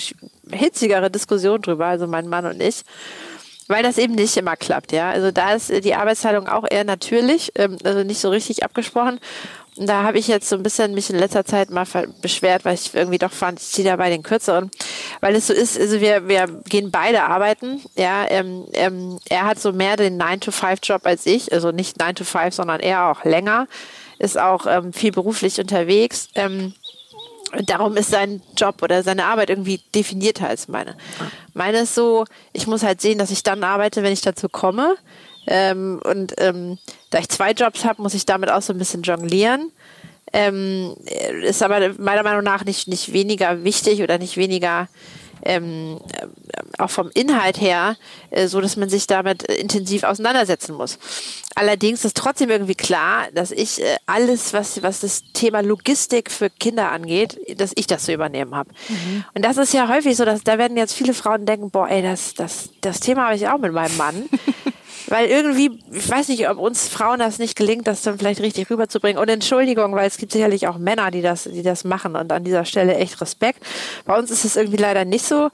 hitzigere 0.50 1.10
Diskussionen 1.10 1.60
drüber, 1.60 1.86
also 1.86 2.06
mein 2.06 2.28
Mann 2.28 2.46
und 2.46 2.62
ich. 2.62 2.82
Weil 3.68 3.82
das 3.82 3.98
eben 3.98 4.14
nicht 4.14 4.36
immer 4.36 4.56
klappt, 4.56 4.90
ja. 4.90 5.10
Also 5.10 5.30
da 5.30 5.52
ist 5.52 5.70
die 5.84 5.94
Arbeitsteilung 5.94 6.48
auch 6.48 6.64
eher 6.68 6.84
natürlich, 6.84 7.52
ähm, 7.54 7.76
also 7.84 8.02
nicht 8.02 8.18
so 8.18 8.30
richtig 8.30 8.64
abgesprochen. 8.64 9.20
Da 9.86 10.02
habe 10.02 10.18
ich 10.18 10.28
jetzt 10.28 10.48
so 10.48 10.56
ein 10.56 10.62
bisschen 10.62 10.94
mich 10.94 11.10
in 11.10 11.18
letzter 11.18 11.44
Zeit 11.44 11.70
mal 11.70 11.86
beschwert, 12.20 12.64
weil 12.64 12.74
ich 12.74 12.94
irgendwie 12.94 13.18
doch 13.18 13.32
fand, 13.32 13.60
ich 13.60 13.68
ziehe 13.68 13.88
dabei 13.88 14.10
den 14.10 14.22
kürzeren. 14.22 14.70
Weil 15.20 15.34
es 15.34 15.46
so 15.46 15.52
ist, 15.52 15.78
also 15.78 16.00
wir, 16.00 16.28
wir 16.28 16.46
gehen 16.68 16.90
beide 16.90 17.22
arbeiten, 17.22 17.80
ja. 17.96 18.26
Ähm, 18.28 18.66
ähm, 18.74 19.18
er 19.28 19.46
hat 19.46 19.58
so 19.58 19.72
mehr 19.72 19.96
den 19.96 20.20
9-to-5-Job 20.20 21.06
als 21.06 21.26
ich, 21.26 21.52
also 21.52 21.70
nicht 21.70 21.98
9 21.98 22.14
to 22.14 22.24
5, 22.24 22.54
sondern 22.54 22.80
eher 22.80 23.10
auch 23.10 23.24
länger 23.24 23.66
ist 24.20 24.38
auch 24.38 24.66
ähm, 24.66 24.92
viel 24.92 25.10
beruflich 25.10 25.58
unterwegs. 25.58 26.28
Ähm, 26.34 26.74
und 27.52 27.68
darum 27.68 27.96
ist 27.96 28.10
sein 28.10 28.42
Job 28.56 28.82
oder 28.82 29.02
seine 29.02 29.24
Arbeit 29.24 29.50
irgendwie 29.50 29.80
definierter 29.94 30.46
als 30.46 30.68
meine. 30.68 30.96
Meine 31.52 31.78
ist 31.80 31.96
so, 31.96 32.24
ich 32.52 32.68
muss 32.68 32.84
halt 32.84 33.00
sehen, 33.00 33.18
dass 33.18 33.32
ich 33.32 33.42
dann 33.42 33.64
arbeite, 33.64 34.04
wenn 34.04 34.12
ich 34.12 34.20
dazu 34.20 34.48
komme. 34.48 34.94
Ähm, 35.50 36.00
und 36.04 36.34
ähm, 36.38 36.78
da 37.10 37.18
ich 37.18 37.28
zwei 37.28 37.50
Jobs 37.50 37.84
habe, 37.84 38.00
muss 38.00 38.14
ich 38.14 38.24
damit 38.24 38.50
auch 38.50 38.62
so 38.62 38.72
ein 38.72 38.78
bisschen 38.78 39.02
jonglieren. 39.02 39.72
Ähm, 40.32 40.94
ist 41.42 41.62
aber 41.62 41.92
meiner 41.98 42.22
Meinung 42.22 42.44
nach 42.44 42.64
nicht, 42.64 42.86
nicht 42.86 43.12
weniger 43.12 43.64
wichtig 43.64 44.00
oder 44.00 44.16
nicht 44.16 44.36
weniger 44.36 44.88
ähm, 45.44 45.98
äh, 46.12 46.26
auch 46.78 46.90
vom 46.90 47.10
Inhalt 47.14 47.60
her, 47.60 47.96
äh, 48.30 48.46
so 48.46 48.60
dass 48.60 48.76
man 48.76 48.88
sich 48.88 49.06
damit 49.06 49.48
äh, 49.48 49.54
intensiv 49.54 50.04
auseinandersetzen 50.04 50.74
muss. 50.74 50.98
Allerdings 51.54 52.04
ist 52.04 52.16
trotzdem 52.16 52.50
irgendwie 52.50 52.74
klar, 52.74 53.28
dass 53.34 53.50
ich 53.50 53.82
äh, 53.82 53.96
alles, 54.06 54.52
was, 54.52 54.82
was 54.82 55.00
das 55.00 55.22
Thema 55.32 55.62
Logistik 55.62 56.30
für 56.30 56.50
Kinder 56.50 56.92
angeht, 56.92 57.38
dass 57.56 57.72
ich 57.74 57.86
das 57.86 58.04
zu 58.04 58.12
übernehmen 58.12 58.54
habe. 58.54 58.70
Und 59.34 59.44
das 59.44 59.56
ist 59.56 59.72
ja 59.74 59.88
häufig 59.88 60.16
so, 60.16 60.24
dass 60.24 60.44
da 60.44 60.58
werden 60.58 60.76
jetzt 60.76 60.94
viele 60.94 61.14
Frauen 61.14 61.46
denken, 61.46 61.70
boah, 61.70 61.88
ey, 61.88 62.02
das, 62.02 62.34
das, 62.34 62.70
das 62.80 63.00
Thema 63.00 63.26
habe 63.26 63.36
ich 63.36 63.48
auch 63.48 63.58
mit 63.58 63.72
meinem 63.72 63.96
Mann. 63.96 64.28
Weil 65.10 65.28
irgendwie, 65.28 65.78
ich 65.90 66.08
weiß 66.08 66.28
nicht, 66.28 66.48
ob 66.48 66.58
uns 66.58 66.88
Frauen 66.88 67.18
das 67.18 67.38
nicht 67.40 67.56
gelingt, 67.56 67.88
das 67.88 68.02
dann 68.02 68.16
vielleicht 68.16 68.40
richtig 68.40 68.70
rüberzubringen. 68.70 69.20
Und 69.20 69.28
Entschuldigung, 69.28 69.94
weil 69.94 70.06
es 70.06 70.18
gibt 70.18 70.30
sicherlich 70.30 70.68
auch 70.68 70.78
Männer, 70.78 71.10
die 71.10 71.20
das, 71.20 71.44
die 71.44 71.62
das 71.62 71.82
machen. 71.82 72.14
Und 72.14 72.30
an 72.30 72.44
dieser 72.44 72.64
Stelle 72.64 72.94
echt 72.94 73.20
Respekt. 73.20 73.66
Bei 74.04 74.16
uns 74.16 74.30
ist 74.30 74.44
es 74.44 74.56
irgendwie 74.56 74.76
leider 74.76 75.04
nicht 75.04 75.26
so. 75.26 75.50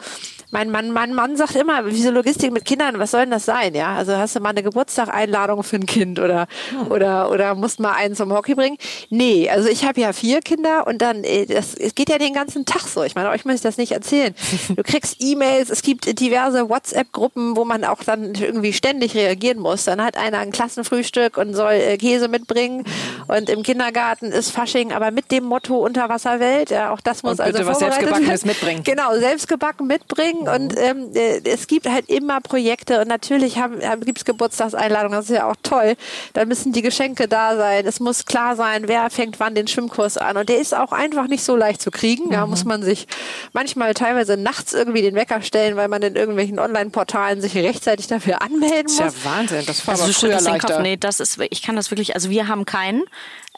Mein 0.51 0.71
Mann, 0.71 0.93
mein 0.93 1.13
Mann 1.13 1.37
sagt 1.37 1.57
immer, 1.57 1.87
wieso 1.87 2.11
Logistik 2.11 2.53
mit 2.53 2.65
Kindern, 2.65 2.99
was 2.99 3.11
soll 3.11 3.23
denn 3.23 3.31
das 3.31 3.45
sein? 3.45 3.75
Ja, 3.75 3.97
also 3.97 4.17
hast 4.17 4.37
du 4.37 4.41
mal 4.41 4.51
eine 4.51 4.63
Geburtstageinladung 4.63 5.65
für 5.65 5.77
ein 5.77 5.87
Kind 5.87 6.21
oder, 6.21 6.47
oder, 6.89 7.31
oder 7.31 7.55
musst 7.55 7.81
mal 7.81 7.93
einen 7.93 8.15
zum 8.15 8.33
Hockey 8.33 8.55
bringen? 8.55 8.77
Nee, 9.11 9.51
also 9.51 9.69
ich 9.69 9.85
habe 9.85 10.01
ja 10.01 10.13
vier 10.13 10.41
Kinder 10.41 10.87
und 10.87 11.03
dann, 11.03 11.25
äh, 11.25 11.47
das, 11.47 11.75
es 11.75 11.95
geht 11.95 12.11
ja 12.11 12.19
den 12.19 12.33
ganzen 12.33 12.65
Tag 12.65 12.83
so. 12.83 13.03
Ich 13.03 13.17
meine, 13.17 13.31
euch 13.31 13.45
muss 13.45 13.57
ich 13.57 13.61
das 13.61 13.77
nicht 13.77 13.93
erzählen. 13.93 14.35
Du 14.77 14.83
kriegst 14.83 15.17
E-Mails, 15.21 15.71
es 15.71 15.81
gibt 15.83 16.21
diverse 16.21 16.69
WhatsApp-Gruppen, 16.69 17.57
wo 17.57 17.65
man 17.65 17.85
auch 17.85 18.03
dann 18.03 18.35
irgendwie 18.35 18.73
ständig 18.73 19.15
reagieren 19.15 19.59
muss. 19.59 19.85
Dann 19.85 20.03
hat 20.03 20.17
einer 20.17 20.39
ein 20.39 20.51
Klassenfrühstück 20.51 21.39
und 21.39 21.55
soll 21.55 21.73
äh, 21.73 21.97
Käse 21.97 22.29
mitbringen 22.29 22.85
und 23.29 23.49
im 23.49 23.63
Kindergarten 23.63 24.33
ist 24.33 24.51
Fasching, 24.51 24.93
aber 24.93 25.11
mit 25.11 25.31
dem 25.31 25.45
Motto 25.45 25.77
Unterwasserwelt. 25.79 26.71
Ja, 26.71 26.91
auch 26.91 27.01
das 27.01 27.23
muss 27.23 27.39
Und 27.39 27.47
bitte 27.47 27.59
also 27.59 27.71
was 27.71 27.79
Selbstgebackenes 27.79 28.45
mitbringen. 28.45 28.83
Genau, 28.85 29.17
selbstgebacken 29.17 29.87
mitbringen 29.87 30.36
und 30.41 30.75
ähm, 30.79 31.11
äh, 31.15 31.41
es 31.45 31.67
gibt 31.67 31.89
halt 31.89 32.09
immer 32.09 32.41
Projekte 32.41 33.01
und 33.01 33.09
natürlich 33.09 33.59
haben, 33.59 33.83
haben, 33.83 34.01
gibt 34.03 34.19
es 34.19 34.25
Geburtstagseinladungen, 34.25 35.19
das 35.19 35.31
ist 35.31 35.37
ja 35.37 35.51
auch 35.51 35.57
toll. 35.63 35.97
Da 36.33 36.45
müssen 36.45 36.73
die 36.73 36.83
Geschenke 36.83 37.29
da 37.29 37.57
sein. 37.57 37.87
Es 37.87 38.01
muss 38.01 38.25
klar 38.25 38.57
sein, 38.57 38.89
wer 38.89 39.09
fängt 39.11 39.41
wann 39.41 39.55
den 39.55 39.67
Schwimmkurs 39.69 40.17
an 40.19 40.37
und 40.37 40.49
der 40.49 40.59
ist 40.59 40.75
auch 40.75 40.93
einfach 40.93 41.27
nicht 41.29 41.43
so 41.45 41.57
leicht 41.57 41.81
zu 41.83 41.91
kriegen. 41.91 42.31
Da 42.31 42.47
muss 42.47 42.65
man 42.65 42.83
sich 42.83 43.07
manchmal 43.53 43.95
teilweise 43.95 44.37
nachts 44.37 44.73
irgendwie 44.75 45.03
den 45.03 45.15
Wecker 45.15 45.43
stellen, 45.43 45.77
weil 45.77 45.89
man 45.89 46.03
in 46.03 46.17
irgendwelchen 46.17 46.59
Online-Portalen 46.59 47.41
sich 47.41 47.57
rechtzeitig 47.57 48.07
dafür 48.07 48.43
anmelden 48.43 48.87
Das 48.87 48.99
muss. 48.99 49.15
ist 49.15 49.25
ja 49.25 49.31
Wahnsinn, 49.31 49.65
das 49.67 49.87
war 49.87 49.93
Also 49.93 50.05
aber 50.05 50.13
früher 50.13 50.31
den 50.39 50.45
Kopf. 50.59 50.63
leichter. 50.71 50.81
Nee, 50.83 50.97
das 50.97 51.21
ist, 51.21 51.39
ich 51.51 51.63
kann 51.63 51.77
das 51.77 51.91
wirklich, 51.91 52.15
also 52.15 52.31
wir 52.31 52.49
haben 52.49 52.65
keinen. 52.65 53.03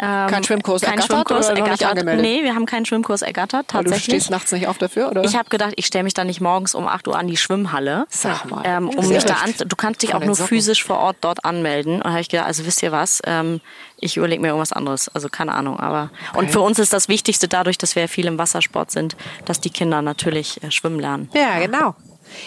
Ähm, 0.00 0.28
Kein 0.28 0.45
Schwimmkurs 0.45 0.83
keinen 0.83 0.93
ergattert 1.00 1.11
Schwimmkurs 1.28 1.47
oder 1.50 1.59
noch 1.59 1.67
ergattert. 1.67 1.90
angemeldet? 1.90 2.23
Nee, 2.25 2.43
wir 2.45 2.55
haben 2.55 2.67
keinen 2.67 2.87
Schwimmkurs 2.87 3.23
ergattert, 3.23 3.67
Aber 3.75 3.83
du 3.85 3.90
tatsächlich. 3.90 4.14
stehst 4.23 4.31
nachts 4.31 4.52
nicht 4.52 4.69
auf 4.69 4.78
dafür, 4.78 5.11
oder? 5.11 5.25
Ich 5.25 5.35
habe 5.37 5.49
gedacht, 5.49 5.73
ich 5.76 5.87
stelle 5.87 6.05
mich 6.05 6.14
dann 6.14 6.28
nicht 6.28 6.40
morgens 6.40 6.75
um 6.76 6.87
8 6.87 7.09
Uhr 7.09 7.19
an 7.19 7.26
die 7.26 7.37
Schwimmhalle, 7.37 8.07
Sag 8.09 8.49
mal. 8.49 8.62
ähm, 8.64 8.88
um 8.90 9.09
mich 9.09 9.25
da 9.25 9.35
an. 9.35 9.52
Du 9.67 9.75
kannst 9.76 10.02
dich 10.02 10.14
auch 10.14 10.21
nur 10.25 10.37
Socken. 10.37 10.49
physisch 10.49 10.85
vor 10.85 10.99
Ort 10.99 11.17
dort 11.23 11.45
anmelden. 11.45 11.97
Und 11.97 12.05
da 12.05 12.11
habe 12.11 12.21
ich 12.21 12.28
gedacht, 12.28 12.47
also 12.47 12.64
wisst 12.64 12.83
ihr 12.83 12.93
was? 12.93 13.21
Ähm, 13.26 13.61
ich 14.00 14.17
überlege 14.17 14.40
mir 14.40 14.49
irgendwas 14.49 14.73
anderes. 14.73 15.09
Also 15.09 15.28
keine 15.28 15.52
Ahnung. 15.55 15.81
Aber 15.81 16.11
und 16.35 16.50
für 16.52 16.61
uns 16.61 16.78
ist 16.78 16.93
das 16.93 17.09
Wichtigste 17.09 17.49
dadurch, 17.49 17.78
dass 17.78 17.97
wir 17.97 18.09
viel 18.09 18.26
im 18.26 18.38
Wassersport 18.38 18.93
sind, 18.93 19.17
dass 19.47 19.61
die 19.61 19.71
Kinder 19.71 20.00
natürlich 20.02 20.62
äh, 20.62 20.71
schwimmen 20.71 21.00
lernen. 21.00 21.28
Ja, 21.35 21.59
genau. 21.59 21.97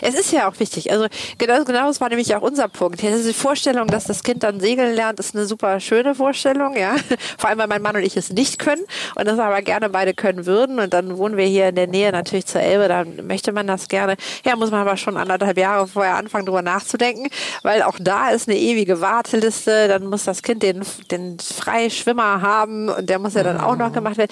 Es 0.01 0.15
ist 0.15 0.31
ja 0.31 0.49
auch 0.49 0.59
wichtig. 0.59 0.91
Also 0.91 1.07
genau, 1.37 1.63
genau 1.63 1.87
das 1.87 2.01
war 2.01 2.09
nämlich 2.09 2.35
auch 2.35 2.41
unser 2.41 2.67
Punkt. 2.67 3.01
Ja, 3.01 3.11
Die 3.15 3.33
Vorstellung, 3.33 3.87
dass 3.87 4.05
das 4.05 4.23
Kind 4.23 4.43
dann 4.43 4.59
segeln 4.59 4.95
lernt, 4.95 5.19
ist 5.19 5.35
eine 5.35 5.45
super 5.45 5.79
schöne 5.79 6.15
Vorstellung, 6.15 6.75
ja. 6.75 6.95
Vor 7.37 7.49
allem, 7.49 7.59
weil 7.59 7.67
mein 7.67 7.81
Mann 7.81 7.95
und 7.95 8.03
ich 8.03 8.17
es 8.17 8.31
nicht 8.31 8.59
können 8.59 8.83
und 9.15 9.27
das 9.27 9.39
aber 9.39 9.61
gerne 9.61 9.89
beide 9.89 10.13
können 10.13 10.45
würden. 10.45 10.79
Und 10.79 10.93
dann 10.93 11.17
wohnen 11.17 11.37
wir 11.37 11.45
hier 11.45 11.69
in 11.69 11.75
der 11.75 11.87
Nähe 11.87 12.11
natürlich 12.11 12.45
zur 12.45 12.61
Elbe, 12.61 12.87
dann 12.87 13.25
möchte 13.27 13.51
man 13.51 13.67
das 13.67 13.87
gerne. 13.87 14.15
Ja, 14.45 14.55
muss 14.55 14.71
man 14.71 14.81
aber 14.81 14.97
schon 14.97 15.17
anderthalb 15.17 15.57
Jahre 15.57 15.87
vorher 15.87 16.15
anfangen, 16.15 16.45
drüber 16.45 16.61
nachzudenken, 16.61 17.29
weil 17.63 17.81
auch 17.83 17.97
da 17.99 18.29
ist 18.29 18.47
eine 18.47 18.57
ewige 18.57 19.01
Warteliste. 19.01 19.87
Dann 19.87 20.05
muss 20.07 20.23
das 20.25 20.41
Kind 20.41 20.63
den, 20.63 20.81
den 21.09 21.37
Freischwimmer 21.39 22.41
haben 22.41 22.89
und 22.89 23.09
der 23.09 23.19
muss 23.19 23.33
ja 23.33 23.43
dann 23.43 23.59
auch 23.59 23.75
noch 23.75 23.93
gemacht 23.93 24.17
werden. 24.17 24.31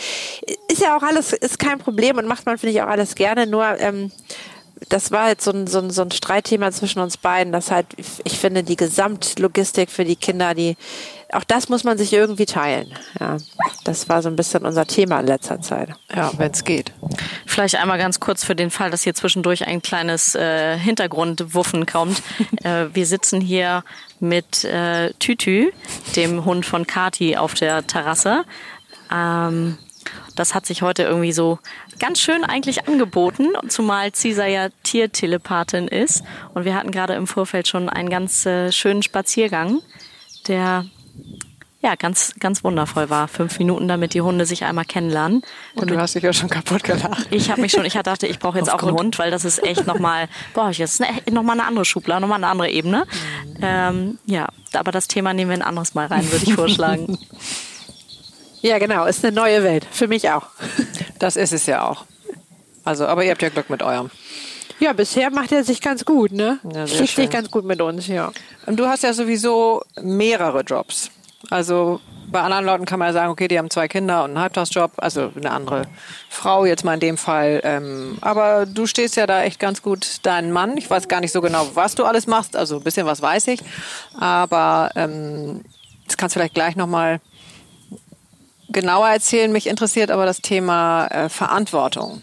Ist 0.67 0.81
ja 0.81 0.97
auch 0.97 1.03
alles, 1.03 1.33
ist 1.33 1.59
kein 1.59 1.79
Problem 1.79 2.17
und 2.17 2.27
macht 2.27 2.45
man, 2.45 2.57
finde 2.57 2.75
ich, 2.75 2.81
auch 2.81 2.87
alles 2.87 3.15
gerne. 3.15 3.47
Nur, 3.47 3.65
ähm, 3.79 4.11
das 4.87 5.11
war 5.11 5.25
halt 5.25 5.41
so 5.41 5.51
ein, 5.51 5.67
so, 5.67 5.79
ein, 5.79 5.89
so 5.89 6.01
ein 6.01 6.11
Streitthema 6.11 6.71
zwischen 6.71 6.99
uns 6.99 7.17
beiden, 7.17 7.51
dass 7.51 7.69
halt, 7.71 7.87
ich 7.97 8.39
finde, 8.39 8.63
die 8.63 8.77
Gesamtlogistik 8.77 9.89
für 9.89 10.05
die 10.05 10.15
Kinder, 10.15 10.53
die, 10.53 10.77
auch 11.33 11.43
das 11.43 11.67
muss 11.69 11.83
man 11.83 11.97
sich 11.97 12.13
irgendwie 12.13 12.45
teilen. 12.45 12.93
Ja, 13.19 13.37
das 13.83 14.07
war 14.07 14.21
so 14.21 14.29
ein 14.29 14.35
bisschen 14.35 14.65
unser 14.65 14.85
Thema 14.87 15.19
in 15.19 15.27
letzter 15.27 15.61
Zeit. 15.61 15.89
ja, 16.15 16.31
wenn 16.37 16.51
es 16.51 16.63
geht. 16.63 16.93
Vielleicht 17.45 17.75
einmal 17.75 17.97
ganz 17.97 18.19
kurz 18.19 18.43
für 18.43 18.55
den 18.55 18.71
Fall, 18.71 18.89
dass 18.89 19.03
hier 19.03 19.13
zwischendurch 19.13 19.67
ein 19.67 19.81
kleines 19.81 20.35
äh, 20.35 20.77
Hintergrundwuffen 20.77 21.85
kommt. 21.85 22.21
äh, 22.63 22.85
wir 22.93 23.05
sitzen 23.05 23.41
hier 23.41 23.83
mit 24.19 24.63
äh, 24.63 25.13
Tütü, 25.19 25.71
dem 26.15 26.45
Hund 26.45 26.65
von 26.65 26.87
Kati, 26.87 27.35
auf 27.35 27.53
der 27.53 27.85
Terrasse. 27.85 28.43
Ähm, 29.13 29.77
das 30.35 30.55
hat 30.55 30.65
sich 30.65 30.81
heute 30.81 31.03
irgendwie 31.03 31.31
so 31.31 31.59
ganz 31.99 32.19
schön 32.19 32.43
eigentlich 32.43 32.87
angeboten, 32.87 33.47
zumal 33.67 34.11
Cesar 34.13 34.47
ja 34.47 34.69
Tiertelepathin 34.83 35.87
ist. 35.87 36.23
Und 36.53 36.65
wir 36.65 36.75
hatten 36.75 36.91
gerade 36.91 37.13
im 37.13 37.27
Vorfeld 37.27 37.67
schon 37.67 37.89
einen 37.89 38.09
ganz 38.09 38.45
äh, 38.45 38.71
schönen 38.71 39.03
Spaziergang, 39.03 39.81
der 40.47 40.85
ja 41.81 41.95
ganz, 41.95 42.33
ganz 42.39 42.63
wundervoll 42.63 43.09
war. 43.09 43.27
Fünf 43.27 43.57
Minuten, 43.59 43.87
damit 43.87 44.13
die 44.13 44.21
Hunde 44.21 44.45
sich 44.45 44.65
einmal 44.65 44.85
kennenlernen. 44.85 45.43
Und 45.75 45.89
du 45.89 45.97
hast 45.97 46.15
dich 46.15 46.23
ja 46.23 46.33
schon 46.33 46.49
kaputt 46.49 46.83
gelacht. 46.83 47.27
Ich 47.31 47.49
habe 47.49 47.61
mich 47.61 47.71
schon, 47.71 47.85
ich 47.85 47.93
dachte, 47.93 48.27
ich 48.27 48.39
brauche 48.39 48.57
jetzt 48.57 48.71
auch 48.71 48.83
einen 48.83 48.97
Hund, 48.97 49.17
weil 49.19 49.31
das 49.31 49.45
ist 49.45 49.63
echt 49.63 49.87
nochmal, 49.87 50.27
boah, 50.53 50.69
jetzt 50.71 51.01
nochmal 51.31 51.57
eine 51.57 51.67
andere 51.67 51.85
Schublade, 51.85 52.21
nochmal 52.21 52.37
eine 52.37 52.47
andere 52.47 52.69
Ebene. 52.69 53.05
Ähm, 53.61 54.19
ja, 54.25 54.49
aber 54.73 54.91
das 54.91 55.07
Thema 55.07 55.33
nehmen 55.33 55.51
wir 55.51 55.57
ein 55.57 55.61
anderes 55.61 55.93
Mal 55.93 56.07
rein, 56.07 56.29
würde 56.31 56.45
ich 56.45 56.53
vorschlagen. 56.53 57.17
Ja, 58.61 58.77
genau, 58.77 59.05
ist 59.05 59.23
eine 59.23 59.35
neue 59.35 59.63
Welt. 59.63 59.85
Für 59.89 60.07
mich 60.07 60.29
auch. 60.29 60.47
Das 61.17 61.35
ist 61.35 61.53
es 61.53 61.65
ja 61.65 61.87
auch. 61.87 62.05
Also, 62.83 63.05
aber 63.07 63.23
ihr 63.23 63.31
habt 63.31 63.41
ja 63.41 63.49
Glück 63.49 63.69
mit 63.69 63.83
eurem. 63.83 64.09
Ja, 64.79 64.93
bisher 64.93 65.29
macht 65.29 65.51
er 65.51 65.63
sich 65.63 65.81
ganz 65.81 66.05
gut, 66.05 66.31
ne? 66.31 66.59
Ja, 66.73 66.87
sich 66.87 67.29
ganz 67.29 67.51
gut 67.51 67.65
mit 67.65 67.81
uns, 67.81 68.07
ja. 68.07 68.31
Und 68.65 68.79
du 68.79 68.87
hast 68.87 69.03
ja 69.03 69.13
sowieso 69.13 69.81
mehrere 70.01 70.61
Jobs. 70.61 71.11
Also 71.49 71.99
bei 72.31 72.41
anderen 72.41 72.65
Leuten 72.65 72.85
kann 72.85 72.99
man 72.99 73.09
ja 73.09 73.13
sagen, 73.13 73.31
okay, 73.31 73.47
die 73.47 73.57
haben 73.57 73.69
zwei 73.69 73.87
Kinder 73.87 74.23
und 74.23 74.31
einen 74.31 74.39
Halbtagsjob, 74.39 74.91
also 74.97 75.31
eine 75.35 75.51
andere 75.51 75.83
Frau 76.29 76.65
jetzt 76.65 76.85
mal 76.85 76.93
in 76.93 76.99
dem 76.99 77.17
Fall. 77.17 77.59
Ähm, 77.63 78.17
aber 78.21 78.65
du 78.65 78.85
stehst 78.85 79.15
ja 79.15 79.25
da 79.25 79.43
echt 79.43 79.59
ganz 79.59 79.81
gut 79.81 80.19
deinen 80.23 80.51
Mann. 80.51 80.77
Ich 80.77 80.89
weiß 80.89 81.07
gar 81.07 81.21
nicht 81.21 81.31
so 81.31 81.41
genau, 81.41 81.67
was 81.73 81.95
du 81.95 82.05
alles 82.05 82.27
machst. 82.27 82.55
Also 82.55 82.77
ein 82.77 82.83
bisschen 82.83 83.05
was 83.05 83.21
weiß 83.21 83.47
ich. 83.47 83.61
Aber 84.17 84.91
ähm, 84.95 85.65
das 86.07 86.17
kannst 86.17 86.35
du 86.35 86.39
vielleicht 86.39 86.53
gleich 86.53 86.75
nochmal 86.75 87.19
genauer 88.71 89.09
erzählen. 89.09 89.51
Mich 89.51 89.67
interessiert 89.67 90.11
aber 90.11 90.25
das 90.25 90.41
Thema 90.41 91.07
äh, 91.07 91.29
Verantwortung. 91.29 92.21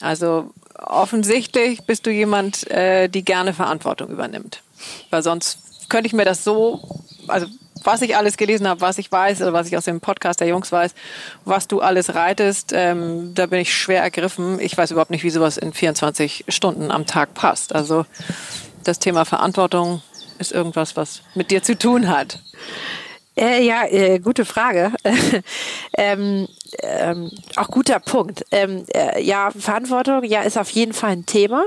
Also 0.00 0.50
offensichtlich 0.78 1.84
bist 1.86 2.06
du 2.06 2.10
jemand, 2.10 2.70
äh, 2.70 3.08
die 3.08 3.24
gerne 3.24 3.52
Verantwortung 3.52 4.08
übernimmt. 4.08 4.62
Weil 5.10 5.22
sonst 5.22 5.88
könnte 5.88 6.06
ich 6.06 6.12
mir 6.12 6.24
das 6.24 6.44
so, 6.44 6.82
also 7.28 7.46
was 7.82 8.02
ich 8.02 8.16
alles 8.16 8.36
gelesen 8.36 8.66
habe, 8.66 8.80
was 8.80 8.98
ich 8.98 9.10
weiß 9.10 9.42
oder 9.42 9.52
was 9.52 9.68
ich 9.68 9.76
aus 9.76 9.84
dem 9.84 10.00
Podcast 10.00 10.40
der 10.40 10.48
Jungs 10.48 10.72
weiß, 10.72 10.94
was 11.44 11.68
du 11.68 11.80
alles 11.80 12.14
reitest, 12.14 12.72
ähm, 12.74 13.32
da 13.34 13.46
bin 13.46 13.60
ich 13.60 13.74
schwer 13.74 14.02
ergriffen. 14.02 14.58
Ich 14.60 14.76
weiß 14.76 14.90
überhaupt 14.90 15.10
nicht, 15.10 15.22
wie 15.22 15.30
sowas 15.30 15.56
in 15.56 15.72
24 15.72 16.46
Stunden 16.48 16.90
am 16.90 17.06
Tag 17.06 17.34
passt. 17.34 17.74
Also 17.74 18.04
das 18.82 18.98
Thema 18.98 19.24
Verantwortung 19.24 20.02
ist 20.38 20.52
irgendwas, 20.52 20.96
was 20.96 21.22
mit 21.34 21.50
dir 21.50 21.62
zu 21.62 21.78
tun 21.78 22.08
hat. 22.08 22.40
Äh, 23.38 23.64
ja, 23.64 23.84
äh, 23.84 24.18
gute 24.18 24.44
Frage. 24.44 24.92
ähm, 25.98 26.48
ähm, 26.82 27.30
auch 27.56 27.68
guter 27.68 28.00
Punkt. 28.00 28.44
Ähm, 28.50 28.84
äh, 28.94 29.22
ja, 29.22 29.50
Verantwortung, 29.50 30.24
ja, 30.24 30.42
ist 30.42 30.56
auf 30.56 30.70
jeden 30.70 30.94
Fall 30.94 31.10
ein 31.10 31.26
Thema. 31.26 31.64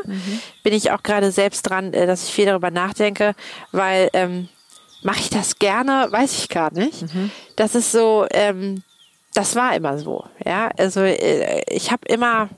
Bin 0.64 0.74
ich 0.74 0.92
auch 0.92 1.04
gerade 1.04 1.32
selbst 1.32 1.64
dran, 1.64 1.94
äh, 1.94 2.08
dass 2.08 2.24
ich 2.24 2.34
viel 2.34 2.48
darüber 2.48 2.72
nachdenke, 2.72 3.36
weil 3.72 4.10
ähm, 4.14 4.50
mache 5.04 5.20
ich 5.20 5.30
das 5.30 5.60
gerne, 5.60 6.08
weiß 6.10 6.40
ich 6.40 6.50
gar 6.50 6.74
nicht. 6.74 7.06
Das 7.56 7.76
ist 7.76 7.92
so, 7.92 8.26
ähm, 8.32 8.84
das 9.34 9.56
war 9.56 9.76
immer 9.76 10.00
so. 10.00 10.26
Ja, 10.44 10.72
also 10.78 11.02
äh, 11.02 11.64
ich 11.70 11.92
habe 11.92 12.08
immer 12.08 12.50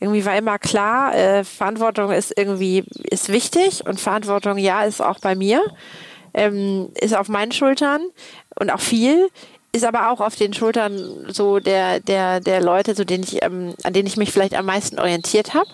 irgendwie 0.00 0.24
war 0.24 0.36
immer 0.36 0.58
klar, 0.58 1.14
äh, 1.14 1.44
Verantwortung 1.44 2.10
ist 2.10 2.32
irgendwie 2.36 2.84
ist 3.10 3.28
wichtig 3.28 3.86
und 3.86 4.00
Verantwortung 4.00 4.56
ja 4.56 4.84
ist 4.84 5.02
auch 5.02 5.18
bei 5.20 5.34
mir, 5.34 5.62
ähm, 6.34 6.90
ist 7.00 7.16
auf 7.16 7.28
meinen 7.28 7.52
Schultern 7.52 8.02
und 8.58 8.70
auch 8.70 8.80
viel 8.80 9.28
ist 9.72 9.84
aber 9.84 10.10
auch 10.10 10.20
auf 10.20 10.34
den 10.34 10.52
Schultern 10.52 11.26
so 11.28 11.60
der 11.60 12.00
der 12.00 12.40
der 12.40 12.60
Leute, 12.60 12.94
so 12.96 13.04
denen 13.04 13.22
ich 13.22 13.42
ähm, 13.42 13.74
an 13.84 13.92
denen 13.92 14.08
ich 14.08 14.16
mich 14.16 14.32
vielleicht 14.32 14.54
am 14.54 14.66
meisten 14.66 14.98
orientiert 14.98 15.54
habe. 15.54 15.70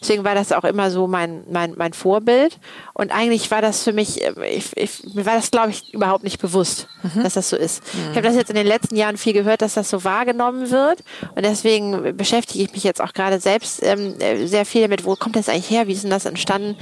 Deswegen 0.00 0.24
war 0.24 0.34
das 0.34 0.50
auch 0.52 0.64
immer 0.64 0.90
so 0.90 1.06
mein 1.06 1.44
mein 1.50 1.74
mein 1.76 1.92
Vorbild. 1.92 2.58
Und 2.94 3.12
eigentlich 3.12 3.50
war 3.50 3.60
das 3.60 3.82
für 3.82 3.92
mich 3.92 4.24
äh, 4.24 4.32
ich, 4.48 4.74
ich, 4.76 5.14
mir 5.14 5.26
war 5.26 5.34
das 5.34 5.50
glaube 5.50 5.70
ich 5.70 5.92
überhaupt 5.92 6.24
nicht 6.24 6.40
bewusst, 6.40 6.88
dass 7.22 7.34
das 7.34 7.50
so 7.50 7.56
ist. 7.56 7.82
Ich 8.10 8.16
habe 8.16 8.26
das 8.26 8.34
jetzt 8.34 8.48
in 8.48 8.56
den 8.56 8.66
letzten 8.66 8.96
Jahren 8.96 9.18
viel 9.18 9.34
gehört, 9.34 9.60
dass 9.60 9.74
das 9.74 9.90
so 9.90 10.04
wahrgenommen 10.04 10.70
wird. 10.70 11.04
Und 11.34 11.44
deswegen 11.44 12.16
beschäftige 12.16 12.64
ich 12.64 12.72
mich 12.72 12.84
jetzt 12.84 13.02
auch 13.02 13.12
gerade 13.12 13.40
selbst 13.40 13.82
ähm, 13.82 14.14
äh, 14.20 14.46
sehr 14.46 14.64
viel 14.64 14.80
damit, 14.80 15.04
wo 15.04 15.16
kommt 15.16 15.36
das 15.36 15.50
eigentlich 15.50 15.68
her, 15.68 15.86
wie 15.86 15.92
ist 15.92 16.02
denn 16.02 16.10
das 16.10 16.24
entstanden? 16.24 16.76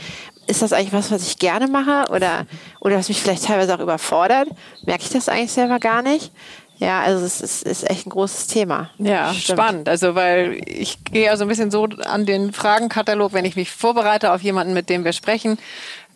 Ist 0.47 0.63
das 0.63 0.73
eigentlich 0.73 0.93
was, 0.93 1.11
was 1.11 1.27
ich 1.27 1.39
gerne 1.39 1.69
mache 1.69 2.11
oder, 2.13 2.47
oder 2.81 2.97
was 2.97 3.09
mich 3.09 3.21
vielleicht 3.23 3.47
teilweise 3.47 3.75
auch 3.75 3.81
überfordert? 3.81 4.49
Merke 4.85 5.05
ich 5.05 5.11
das 5.11 5.29
eigentlich 5.29 5.53
selber 5.53 5.79
gar 5.79 6.03
nicht? 6.03 6.33
Ja, 6.79 7.01
also 7.01 7.25
es 7.25 7.41
ist, 7.41 7.63
ist 7.63 7.89
echt 7.89 8.07
ein 8.07 8.11
großes 8.11 8.49
Thema. 8.49 8.91
Ja, 8.99 9.33
Stimmt. 9.33 9.59
spannend. 9.59 9.89
Also, 9.89 10.17
weil 10.17 10.61
ich 10.67 11.05
gehe 11.05 11.27
ja 11.27 11.37
so 11.37 11.45
ein 11.45 11.49
bisschen 11.49 11.71
so 11.71 11.85
an 11.85 12.27
den 12.27 12.53
Fragenkatalog, 12.53 13.33
wenn 13.33 13.45
ich 13.45 13.55
mich 13.55 13.71
vorbereite 13.71 14.33
auf 14.33 14.43
jemanden, 14.43 14.75
mit 14.75 14.91
dem 14.91 15.05
wir 15.05 15.13
sprechen. 15.13 15.59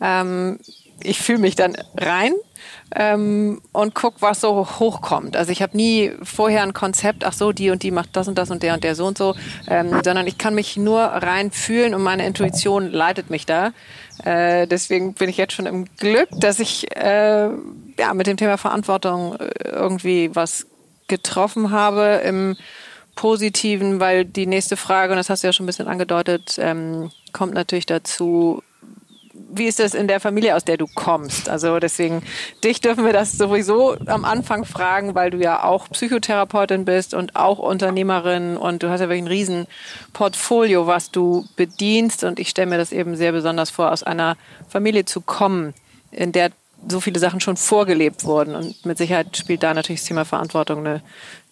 Ähm, 0.01 0.59
ich 1.03 1.19
fühle 1.19 1.39
mich 1.39 1.55
dann 1.55 1.75
rein 1.97 2.33
ähm, 2.95 3.61
und 3.71 3.95
guck, 3.95 4.21
was 4.21 4.41
so 4.41 4.67
hochkommt. 4.79 5.35
Also 5.35 5.51
ich 5.51 5.61
habe 5.61 5.75
nie 5.75 6.11
vorher 6.23 6.63
ein 6.63 6.73
Konzept, 6.73 7.23
ach 7.23 7.33
so, 7.33 7.51
die 7.51 7.69
und 7.69 7.83
die 7.83 7.91
macht 7.91 8.15
das 8.15 8.27
und 8.27 8.37
das 8.37 8.49
und 8.49 8.63
der 8.63 8.73
und 8.73 8.83
der 8.83 8.95
so 8.95 9.05
und 9.05 9.17
so, 9.17 9.35
ähm, 9.67 9.89
sondern 10.03 10.27
ich 10.27 10.37
kann 10.37 10.55
mich 10.55 10.77
nur 10.77 11.01
rein 11.01 11.51
fühlen 11.51 11.93
und 11.93 12.03
meine 12.03 12.25
Intuition 12.25 12.91
leitet 12.91 13.29
mich 13.29 13.45
da. 13.45 13.73
Äh, 14.23 14.67
deswegen 14.67 15.13
bin 15.13 15.29
ich 15.29 15.37
jetzt 15.37 15.53
schon 15.53 15.65
im 15.65 15.85
Glück, 15.97 16.29
dass 16.31 16.59
ich 16.59 16.95
äh, 16.95 17.49
ja 17.99 18.13
mit 18.13 18.27
dem 18.27 18.37
Thema 18.37 18.57
Verantwortung 18.57 19.35
äh, 19.35 19.69
irgendwie 19.69 20.35
was 20.35 20.65
getroffen 21.07 21.71
habe 21.71 22.21
im 22.25 22.57
Positiven, 23.15 23.99
weil 23.99 24.25
die 24.25 24.45
nächste 24.45 24.77
Frage, 24.77 25.11
und 25.11 25.17
das 25.17 25.29
hast 25.29 25.43
du 25.43 25.47
ja 25.47 25.53
schon 25.53 25.65
ein 25.65 25.67
bisschen 25.67 25.87
angedeutet, 25.87 26.57
ähm, 26.59 27.11
kommt 27.33 27.53
natürlich 27.53 27.85
dazu, 27.85 28.61
wie 29.57 29.65
ist 29.65 29.79
das 29.79 29.93
in 29.93 30.07
der 30.07 30.19
Familie, 30.19 30.55
aus 30.55 30.63
der 30.63 30.77
du 30.77 30.87
kommst? 30.87 31.49
Also 31.49 31.79
deswegen, 31.79 32.23
dich 32.63 32.81
dürfen 32.81 33.05
wir 33.05 33.13
das 33.13 33.33
sowieso 33.33 33.95
am 34.05 34.25
Anfang 34.25 34.65
fragen, 34.65 35.15
weil 35.15 35.31
du 35.31 35.37
ja 35.37 35.63
auch 35.63 35.89
Psychotherapeutin 35.89 36.85
bist 36.85 37.13
und 37.13 37.35
auch 37.35 37.59
Unternehmerin 37.59 38.57
und 38.57 38.83
du 38.83 38.89
hast 38.89 39.01
ja 39.01 39.09
wirklich 39.09 39.23
ein 39.23 39.27
riesen 39.27 39.67
Portfolio, 40.13 40.87
was 40.87 41.11
du 41.11 41.45
bedienst 41.55 42.23
und 42.23 42.39
ich 42.39 42.49
stelle 42.49 42.69
mir 42.69 42.77
das 42.77 42.91
eben 42.91 43.15
sehr 43.15 43.31
besonders 43.31 43.69
vor, 43.69 43.91
aus 43.91 44.03
einer 44.03 44.37
Familie 44.69 45.05
zu 45.05 45.21
kommen, 45.21 45.73
in 46.11 46.31
der 46.31 46.51
so 46.87 46.99
viele 46.99 47.19
Sachen 47.19 47.39
schon 47.39 47.57
vorgelebt 47.57 48.23
wurden 48.23 48.55
und 48.55 48.85
mit 48.85 48.97
Sicherheit 48.97 49.35
spielt 49.35 49.63
da 49.63 49.73
natürlich 49.73 50.01
das 50.01 50.07
Thema 50.07 50.25
Verantwortung 50.25 50.79
eine 50.79 51.01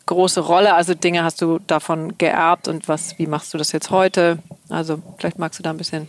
große 0.05 0.41
Rolle. 0.41 0.75
Also 0.75 0.93
Dinge 0.93 1.23
hast 1.23 1.41
du 1.41 1.59
davon 1.59 2.17
geerbt 2.17 2.67
und 2.67 2.87
was, 2.87 3.17
wie 3.17 3.27
machst 3.27 3.53
du 3.53 3.57
das 3.57 3.71
jetzt 3.71 3.89
heute? 3.89 4.39
Also 4.69 5.01
vielleicht 5.17 5.39
magst 5.39 5.59
du 5.59 5.63
da 5.63 5.71
ein 5.71 5.77
bisschen 5.77 6.07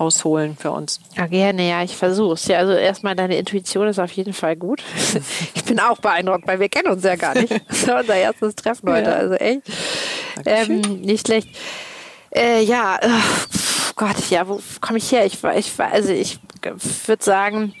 ausholen 0.00 0.56
für 0.58 0.70
uns? 0.70 0.98
Ja, 1.16 1.26
gerne, 1.26 1.68
ja, 1.68 1.82
ich 1.82 1.94
versuch's. 1.96 2.46
Ja, 2.46 2.58
also 2.58 2.72
erstmal 2.72 3.14
deine 3.14 3.36
Intuition 3.36 3.86
ist 3.88 3.98
auf 3.98 4.10
jeden 4.12 4.32
Fall 4.32 4.56
gut. 4.56 4.82
Ich 5.54 5.64
bin 5.64 5.78
auch 5.78 5.98
beeindruckt, 5.98 6.48
weil 6.48 6.58
wir 6.58 6.68
kennen 6.68 6.88
uns 6.88 7.04
ja 7.04 7.14
gar 7.14 7.34
nicht. 7.34 7.52
Das 7.68 7.86
ja 7.86 8.00
unser 8.00 8.16
erstes 8.16 8.56
Treffen 8.56 8.90
heute, 8.90 9.10
Ja. 9.10 9.16
also 9.16 9.34
echt. 9.34 9.62
Ähm, 10.44 10.80
nicht 11.02 11.26
schlecht. 11.26 11.48
Äh, 12.34 12.62
ja, 12.64 12.98
pf, 13.00 13.94
Gott, 13.94 14.30
ja, 14.30 14.48
wo 14.48 14.60
komme 14.80 14.98
ich 14.98 15.12
her? 15.12 15.26
Ich 15.26 15.40
war, 15.42 15.56
ich 15.56 15.78
war, 15.78 15.92
also 15.92 16.10
ich 16.12 16.38
würde 17.06 17.22
sagen, 17.22 17.74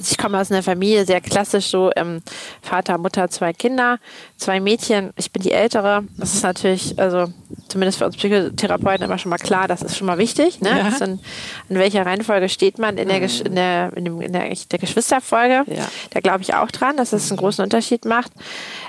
also 0.00 0.12
ich 0.12 0.18
komme 0.18 0.40
aus 0.40 0.50
einer 0.50 0.62
Familie, 0.62 1.04
sehr 1.04 1.20
klassisch 1.20 1.66
so, 1.66 1.90
ähm, 1.94 2.22
Vater, 2.62 2.96
Mutter, 2.96 3.28
zwei 3.28 3.52
Kinder, 3.52 3.98
zwei 4.38 4.58
Mädchen. 4.58 5.10
Ich 5.16 5.30
bin 5.30 5.42
die 5.42 5.52
Ältere. 5.52 6.04
Das 6.16 6.32
ist 6.32 6.42
natürlich, 6.42 6.98
also 6.98 7.30
zumindest 7.68 7.98
für 7.98 8.06
uns 8.06 8.16
Psychotherapeuten 8.16 9.04
immer 9.04 9.18
schon 9.18 9.28
mal 9.28 9.36
klar, 9.36 9.68
das 9.68 9.82
ist 9.82 9.98
schon 9.98 10.06
mal 10.06 10.16
wichtig. 10.16 10.62
Ne? 10.62 10.70
Ja. 10.70 11.04
In, 11.04 11.20
in 11.68 11.78
welcher 11.78 12.06
Reihenfolge 12.06 12.48
steht 12.48 12.78
man 12.78 12.96
in 12.96 13.08
der, 13.08 13.20
Gesch- 13.22 13.44
in 13.44 13.54
der, 13.54 13.92
in 13.94 14.06
dem, 14.06 14.20
in 14.22 14.32
der, 14.32 14.48
der 14.48 14.78
Geschwisterfolge? 14.78 15.64
Ja. 15.66 15.86
Da 16.10 16.20
glaube 16.20 16.40
ich 16.40 16.54
auch 16.54 16.70
dran, 16.70 16.96
dass 16.96 17.10
das 17.10 17.30
einen 17.30 17.38
großen 17.38 17.62
Unterschied 17.62 18.06
macht. 18.06 18.32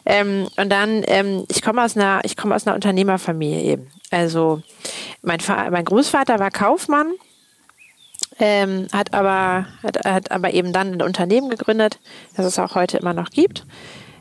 Ähm, 0.05 0.47
und 0.55 0.69
dann, 0.69 1.03
ähm, 1.07 1.43
ich 1.49 1.61
komme 1.61 1.83
aus 1.83 1.97
einer, 1.97 2.21
ich 2.23 2.37
komme 2.37 2.55
aus 2.55 2.65
einer 2.65 2.75
Unternehmerfamilie 2.75 3.61
eben. 3.61 3.91
Also 4.11 4.61
mein, 5.21 5.39
mein 5.71 5.85
Großvater 5.85 6.39
war 6.39 6.51
Kaufmann 6.51 7.11
ähm, 8.39 8.87
hat 8.93 9.13
aber 9.13 9.67
hat, 9.83 10.05
hat 10.05 10.31
aber 10.31 10.53
eben 10.53 10.71
dann 10.73 10.93
ein 10.93 11.01
Unternehmen 11.01 11.49
gegründet, 11.49 11.99
das 12.35 12.45
es 12.45 12.59
auch 12.59 12.75
heute 12.75 12.97
immer 12.97 13.13
noch 13.13 13.29
gibt. 13.29 13.65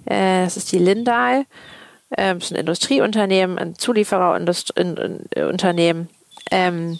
Äh, 0.06 0.44
das 0.44 0.56
ist 0.56 0.72
die 0.72 0.78
Lindahl. 0.78 1.44
Ähm, 2.16 2.38
das 2.38 2.50
ist 2.50 2.56
ein 2.56 2.60
Industrieunternehmen, 2.60 3.58
ein 3.58 3.74
Zuliefererunternehmen. 3.76 6.08
Ähm, 6.50 6.98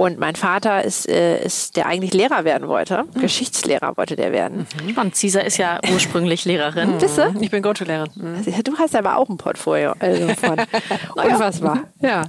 und 0.00 0.18
mein 0.18 0.34
Vater 0.34 0.82
ist, 0.82 1.06
äh, 1.10 1.44
ist 1.44 1.76
der 1.76 1.84
eigentlich 1.84 2.14
Lehrer 2.14 2.44
werden 2.44 2.68
wollte. 2.68 3.04
Geschichtslehrer 3.20 3.98
wollte 3.98 4.16
der 4.16 4.32
werden. 4.32 4.66
Spannend. 4.90 5.14
Cisa 5.14 5.40
ist 5.40 5.58
ja 5.58 5.78
ursprünglich 5.92 6.46
Lehrerin. 6.46 6.98
Wisst 6.98 7.18
ihr? 7.18 7.34
Ich 7.38 7.50
bin 7.50 7.62
Grundschullehrerin. 7.62 8.10
Mhm. 8.14 8.64
Du 8.64 8.78
hast 8.78 8.96
aber 8.96 9.18
auch 9.18 9.28
ein 9.28 9.36
Portfolio 9.36 9.92
also 9.98 10.28
von 10.28 10.56
unfassbar. 11.22 11.80
Ja. 12.00 12.22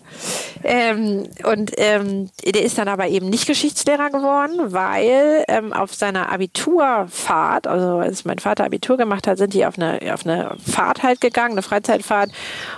Ähm, 0.66 1.30
und 1.46 1.72
ähm, 1.78 2.30
der 2.44 2.62
ist 2.62 2.78
dann 2.78 2.90
aber 2.90 3.08
eben 3.08 3.30
nicht 3.30 3.48
Geschichtslehrer 3.48 4.10
geworden, 4.10 4.74
weil 4.74 5.46
ähm, 5.48 5.72
auf 5.72 5.96
seiner 5.96 6.30
Abiturfahrt, 6.30 7.68
also 7.68 8.00
als 8.00 8.26
mein 8.26 8.40
Vater 8.40 8.66
Abitur 8.66 8.98
gemacht 8.98 9.28
hat, 9.28 9.38
sind 9.38 9.54
die 9.54 9.66
auf 9.66 9.78
eine, 9.78 10.14
auf 10.14 10.26
eine 10.26 10.58
Fahrt 10.62 11.04
halt 11.04 11.22
gegangen, 11.22 11.54
eine 11.54 11.62
Freizeitfahrt. 11.62 12.32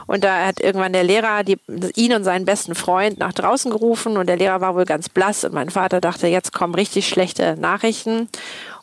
Und 0.06 0.24
da 0.24 0.46
hat 0.46 0.60
irgendwann 0.60 0.94
der 0.94 1.04
Lehrer 1.04 1.44
die, 1.44 1.58
ihn 1.96 2.14
und 2.14 2.24
seinen 2.24 2.46
besten 2.46 2.76
Freund 2.76 3.18
nach 3.18 3.34
draußen 3.34 3.72
gerufen 3.72 4.18
und 4.18 4.28
der 4.28 4.38
Lehrer 4.38 4.62
war 4.62 4.76
wohl 4.76 4.83
ganz 4.86 5.10
blass 5.10 5.44
und 5.44 5.54
mein 5.54 5.70
Vater 5.70 6.02
dachte, 6.02 6.28
jetzt 6.28 6.54
kommen 6.54 6.76
richtig 6.76 7.08
schlechte 7.08 7.56
Nachrichten. 7.58 8.30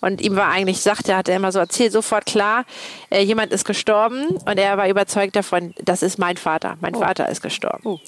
Und 0.00 0.20
ihm 0.20 0.36
war 0.36 0.48
eigentlich, 0.48 0.80
sagte, 0.80 1.16
hat 1.16 1.28
er 1.28 1.36
immer 1.36 1.52
so 1.52 1.58
erzählt, 1.58 1.92
sofort 1.92 2.26
klar, 2.26 2.64
äh, 3.10 3.22
jemand 3.22 3.52
ist 3.52 3.64
gestorben 3.64 4.26
und 4.28 4.58
er 4.58 4.76
war 4.76 4.88
überzeugt 4.88 5.36
davon, 5.36 5.74
das 5.82 6.02
ist 6.02 6.18
mein 6.18 6.36
Vater. 6.36 6.76
Mein 6.80 6.94
Vater 6.94 7.28
ist 7.28 7.42
gestorben. 7.42 8.00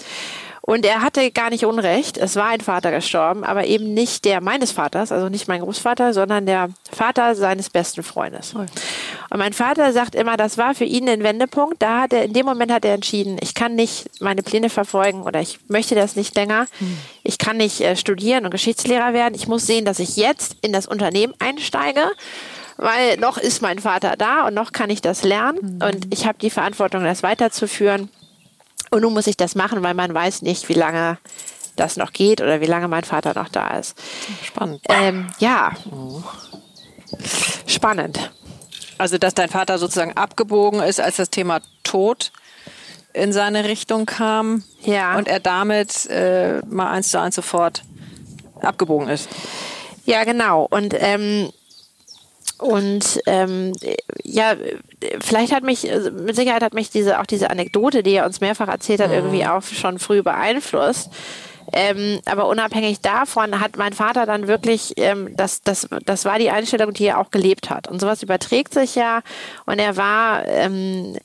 Und 0.65 0.87
er 0.87 1.03
hatte 1.03 1.33
gar 1.33 1.51
nicht 1.51 1.67
Unrecht. 1.67 2.17
Es 2.17 2.37
war 2.37 2.47
ein 2.47 2.61
Vater 2.61 2.93
gestorben, 2.93 3.43
aber 3.43 3.67
eben 3.67 3.95
nicht 3.95 4.25
der 4.25 4.41
meines 4.41 4.71
Vaters, 4.71 5.11
also 5.11 5.29
nicht 5.29 5.49
mein 5.49 5.61
Großvater, 5.61 6.15
sondern 6.15 6.47
der 6.47 6.71
Vater 6.91 7.35
seines 7.35 7.69
besten 7.69 8.05
Freundes. 8.05 8.55
Und 8.55 9.39
mein 9.39 9.53
Vater 9.53 9.93
sagt 9.93 10.15
immer, 10.15 10.37
das 10.37 10.59
war 10.59 10.77
für 10.77 10.85
ihn 10.85 11.09
ein 11.09 11.25
Wendepunkt. 11.25 11.83
Da 11.83 12.03
hat 12.03 12.13
er, 12.13 12.25
in 12.25 12.33
dem 12.33 12.47
Moment 12.47 12.71
hat 12.71 12.85
er 12.85 12.95
entschieden, 12.95 13.39
ich 13.41 13.55
kann 13.55 13.75
nicht 13.75 14.09
meine 14.21 14.45
Pläne 14.45 14.71
verfolgen 14.71 15.25
oder 15.25 15.41
ich 15.41 15.59
möchte 15.67 15.97
das 15.97 16.15
nicht 16.15 16.37
länger. 16.37 16.67
Ich 17.25 17.39
kann 17.39 17.57
nicht 17.57 17.81
äh, 17.81 17.97
studieren 17.97 18.45
und 18.45 18.53
Geschichtslehrer 18.53 19.13
werden. 19.13 19.35
Ich 19.35 19.49
muss 19.49 19.67
sehen, 19.67 19.85
dass 19.85 19.99
ich 19.99 20.17
jetzt 20.17 20.57
in 20.63 20.73
das 20.73 20.87
Unternehmen 20.87 21.35
einsteige 21.41 22.03
weil 22.79 23.17
noch 23.19 23.39
ist 23.39 23.63
mein 23.63 23.79
Vater 23.79 24.17
da 24.17 24.47
und 24.47 24.55
noch 24.55 24.73
kann 24.73 24.91
ich 24.91 25.01
das 25.01 25.23
lernen 25.23 25.81
und 25.83 26.13
ich 26.13 26.27
habe 26.27 26.39
die 26.41 26.51
Verantwortung, 26.51 27.05
das 27.05 27.23
weiterzuführen. 27.23 28.09
Und 28.93 29.01
nun 29.01 29.15
muss 29.15 29.27
ich 29.27 29.39
das 29.39 29.55
machen, 29.55 29.83
weil 29.83 29.95
man 29.95 30.13
weiß 30.13 30.43
nicht, 30.43 30.69
wie 30.69 30.75
lange 30.75 31.17
das 31.77 31.97
noch 31.97 32.13
geht 32.13 32.43
oder 32.43 32.61
wie 32.61 32.67
lange 32.67 32.89
mein 32.89 33.05
Vater 33.05 33.33
noch 33.35 33.49
da 33.49 33.79
ist. 33.79 33.97
Spannend. 34.45 34.83
Ähm, 34.91 35.31
ja. 35.39 35.73
Spannend. 37.67 38.31
Also, 38.99 39.17
dass 39.17 39.33
dein 39.33 39.49
Vater 39.49 39.79
sozusagen 39.79 40.13
abgebogen 40.19 40.81
ist, 40.81 41.01
als 41.01 41.17
das 41.17 41.31
Thema 41.31 41.61
Tod 41.83 42.33
in 43.15 43.33
seine 43.33 43.65
Richtung 43.65 44.05
kam. 44.05 44.63
Ja. 44.83 45.17
Und 45.17 45.27
er 45.27 45.41
damit 45.41 46.05
äh, 46.11 46.61
mal 46.67 46.91
eins 46.91 47.11
zu 47.11 47.19
eins 47.19 47.35
sofort 47.35 47.83
abgebogen 48.61 49.09
ist. 49.09 49.31
Ja, 50.05 50.25
genau. 50.25 50.67
Und 50.71 50.95
ähm, 50.99 51.51
und 52.59 53.21
ähm, 53.27 53.73
ja, 54.23 54.55
vielleicht 55.21 55.53
hat 55.53 55.65
mich, 55.65 55.91
also 55.91 56.11
mit 56.11 56.37
Sicherheit 56.37 56.63
hat 56.63 56.75
mich 56.75 56.91
diese 56.91 57.21
auch 57.21 57.27
diese 57.27 57.51
Anekdote, 57.51 58.03
die 58.03 58.15
er 58.15 58.27
uns 58.27 58.41
mehrfach 58.41 58.69
erzählt 58.69 59.01
hat, 59.01 59.11
irgendwie 59.11 59.47
auch 59.47 59.63
schon 59.63 59.99
früh 59.99 60.23
beeinflusst. 60.23 61.11
Ähm, 61.73 62.21
aber 62.27 62.49
unabhängig 62.49 63.01
davon 63.01 63.61
hat 63.61 63.77
mein 63.77 63.93
Vater 63.93 64.27
dann 64.27 64.49
wirklich, 64.49 64.95
ähm, 64.97 65.35
das, 65.37 65.63
das, 65.63 65.89
das 66.05 66.25
war 66.25 66.39
die 66.39 66.51
Einstellung, 66.51 66.93
die 66.93 67.07
er 67.07 67.19
auch 67.19 67.31
gelebt 67.31 67.71
hat. 67.71 67.89
Und 67.89 68.01
sowas 68.01 68.23
überträgt 68.23 68.75
sich 68.75 68.95
ja. 68.95 69.23
Und 69.65 69.79
er 69.79 69.97
war, 69.97 70.47
ähm, 70.47 71.17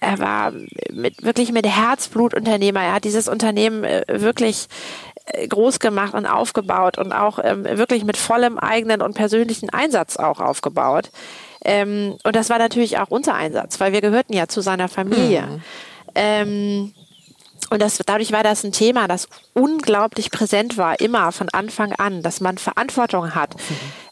er 0.00 0.18
war 0.18 0.52
mit, 0.92 1.24
wirklich 1.24 1.52
mit 1.52 1.66
Herzblut 1.66 2.34
Unternehmer. 2.34 2.82
Er 2.82 2.94
hat 2.94 3.04
dieses 3.04 3.28
Unternehmen 3.28 3.84
äh, 3.84 4.04
wirklich 4.08 4.68
groß 5.48 5.80
gemacht 5.80 6.14
und 6.14 6.26
aufgebaut 6.26 6.98
und 6.98 7.12
auch 7.12 7.38
ähm, 7.42 7.64
wirklich 7.64 8.04
mit 8.04 8.16
vollem 8.16 8.58
eigenen 8.58 9.02
und 9.02 9.14
persönlichen 9.14 9.70
Einsatz 9.70 10.16
auch 10.16 10.40
aufgebaut. 10.40 11.10
Ähm, 11.64 12.16
und 12.24 12.36
das 12.36 12.50
war 12.50 12.58
natürlich 12.58 12.98
auch 12.98 13.08
unser 13.08 13.34
Einsatz, 13.34 13.80
weil 13.80 13.92
wir 13.92 14.00
gehörten 14.00 14.32
ja 14.34 14.48
zu 14.48 14.60
seiner 14.60 14.88
Familie. 14.88 15.60
Ähm, 16.14 16.92
und 17.70 17.80
das, 17.80 17.98
dadurch 18.04 18.32
war 18.32 18.42
das 18.42 18.64
ein 18.64 18.72
Thema, 18.72 19.08
das 19.08 19.28
unglaublich 19.54 20.30
präsent 20.30 20.76
war, 20.76 21.00
immer 21.00 21.32
von 21.32 21.48
Anfang 21.48 21.92
an, 21.92 22.22
dass 22.22 22.42
man 22.42 22.58
Verantwortung 22.58 23.34
hat. 23.34 23.54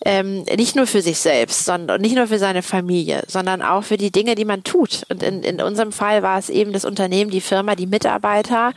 Ähm, 0.03 0.45
nicht 0.57 0.77
nur 0.77 0.87
für 0.87 1.03
sich 1.03 1.19
selbst, 1.19 1.67
sondern 1.67 2.01
nicht 2.01 2.15
nur 2.15 2.29
für 2.29 2.39
seine 2.39 2.63
Familie, 2.63 3.23
sondern 3.27 3.61
auch 3.61 3.85
für 3.85 3.99
die 3.99 4.11
Dinge, 4.11 4.35
die 4.35 4.47
man 4.47 4.65
tut. 4.65 5.05
Und 5.11 5.23
in, 5.23 5.43
in 5.43 5.61
unserem 5.61 5.93
Fall 5.93 6.23
war 6.23 6.39
es 6.39 6.49
eben 6.49 6.73
das 6.73 6.87
Unternehmen, 6.87 7.31
die 7.31 7.43
Firma, 7.43 7.75
die 7.75 7.87
Mitarbeiter. 7.87 8.73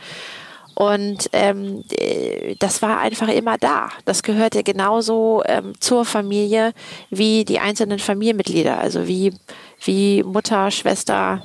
Und 0.74 1.30
ähm, 1.32 1.84
äh, 1.92 2.56
das 2.58 2.82
war 2.82 2.98
einfach 2.98 3.28
immer 3.28 3.58
da. 3.58 3.90
Das 4.04 4.22
gehörte 4.22 4.62
genauso 4.64 5.42
ähm, 5.46 5.72
zur 5.80 6.04
Familie 6.04 6.72
wie 7.10 7.44
die 7.44 7.60
einzelnen 7.60 7.98
Familienmitglieder, 7.98 8.78
also 8.78 9.06
wie, 9.06 9.32
wie 9.84 10.22
Mutter, 10.22 10.70
Schwester 10.70 11.42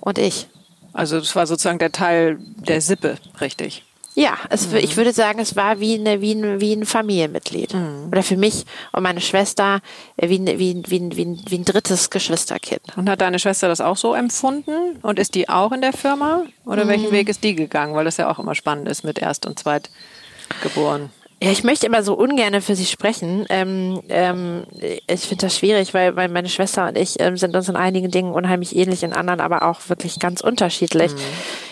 und 0.00 0.18
ich. 0.18 0.48
Also, 0.92 1.20
das 1.20 1.36
war 1.36 1.46
sozusagen 1.46 1.78
der 1.78 1.92
Teil 1.92 2.38
der 2.56 2.80
Sippe, 2.80 3.16
richtig. 3.40 3.84
Ja, 4.20 4.36
es, 4.50 4.70
ich 4.74 4.98
würde 4.98 5.14
sagen, 5.14 5.38
es 5.38 5.56
war 5.56 5.80
wie, 5.80 5.94
eine, 5.94 6.20
wie, 6.20 6.32
ein, 6.34 6.60
wie 6.60 6.74
ein 6.74 6.84
Familienmitglied. 6.84 7.74
Oder 8.08 8.22
für 8.22 8.36
mich 8.36 8.66
und 8.92 9.02
meine 9.02 9.22
Schwester 9.22 9.80
äh, 10.18 10.28
wie, 10.28 10.38
ein- 10.38 10.58
wie, 10.58 10.74
ein- 10.74 10.84
wie, 10.88 10.98
ein- 11.00 11.16
wie, 11.16 11.24
ein- 11.24 11.42
wie 11.48 11.54
ein 11.56 11.64
drittes 11.64 12.10
Geschwisterkind. 12.10 12.82
Und 12.98 13.08
hat 13.08 13.22
deine 13.22 13.38
Schwester 13.38 13.68
das 13.68 13.80
auch 13.80 13.96
so 13.96 14.12
empfunden? 14.12 14.98
Und 15.00 15.18
ist 15.18 15.34
die 15.34 15.48
auch 15.48 15.72
in 15.72 15.80
der 15.80 15.94
Firma? 15.94 16.42
Oder 16.66 16.86
welchen 16.86 17.12
Weg 17.12 17.30
ist 17.30 17.42
die 17.44 17.54
gegangen? 17.54 17.94
Weil 17.94 18.04
das 18.04 18.18
ja 18.18 18.30
auch 18.30 18.38
immer 18.38 18.54
spannend 18.54 18.88
ist 18.88 19.04
mit 19.04 19.18
Erst- 19.18 19.46
und 19.46 19.58
Zweitgeboren. 19.58 21.08
Ja, 21.42 21.50
ich 21.50 21.64
möchte 21.64 21.86
immer 21.86 22.02
so 22.02 22.12
ungern 22.14 22.60
für 22.60 22.76
sie 22.76 22.84
sprechen. 22.84 23.46
Ähm, 23.48 24.02
ähm, 24.10 24.64
ich 25.06 25.20
finde 25.20 25.46
das 25.46 25.56
schwierig, 25.56 25.94
weil, 25.94 26.14
weil 26.14 26.28
meine 26.28 26.50
Schwester 26.50 26.88
und 26.88 26.98
ich 26.98 27.18
ähm, 27.18 27.38
sind 27.38 27.56
uns 27.56 27.66
in 27.66 27.76
einigen 27.76 28.10
Dingen 28.10 28.34
unheimlich 28.34 28.76
ähnlich, 28.76 29.02
in 29.02 29.14
anderen 29.14 29.40
aber 29.40 29.62
auch 29.62 29.88
wirklich 29.88 30.18
ganz 30.18 30.42
unterschiedlich. 30.42 31.12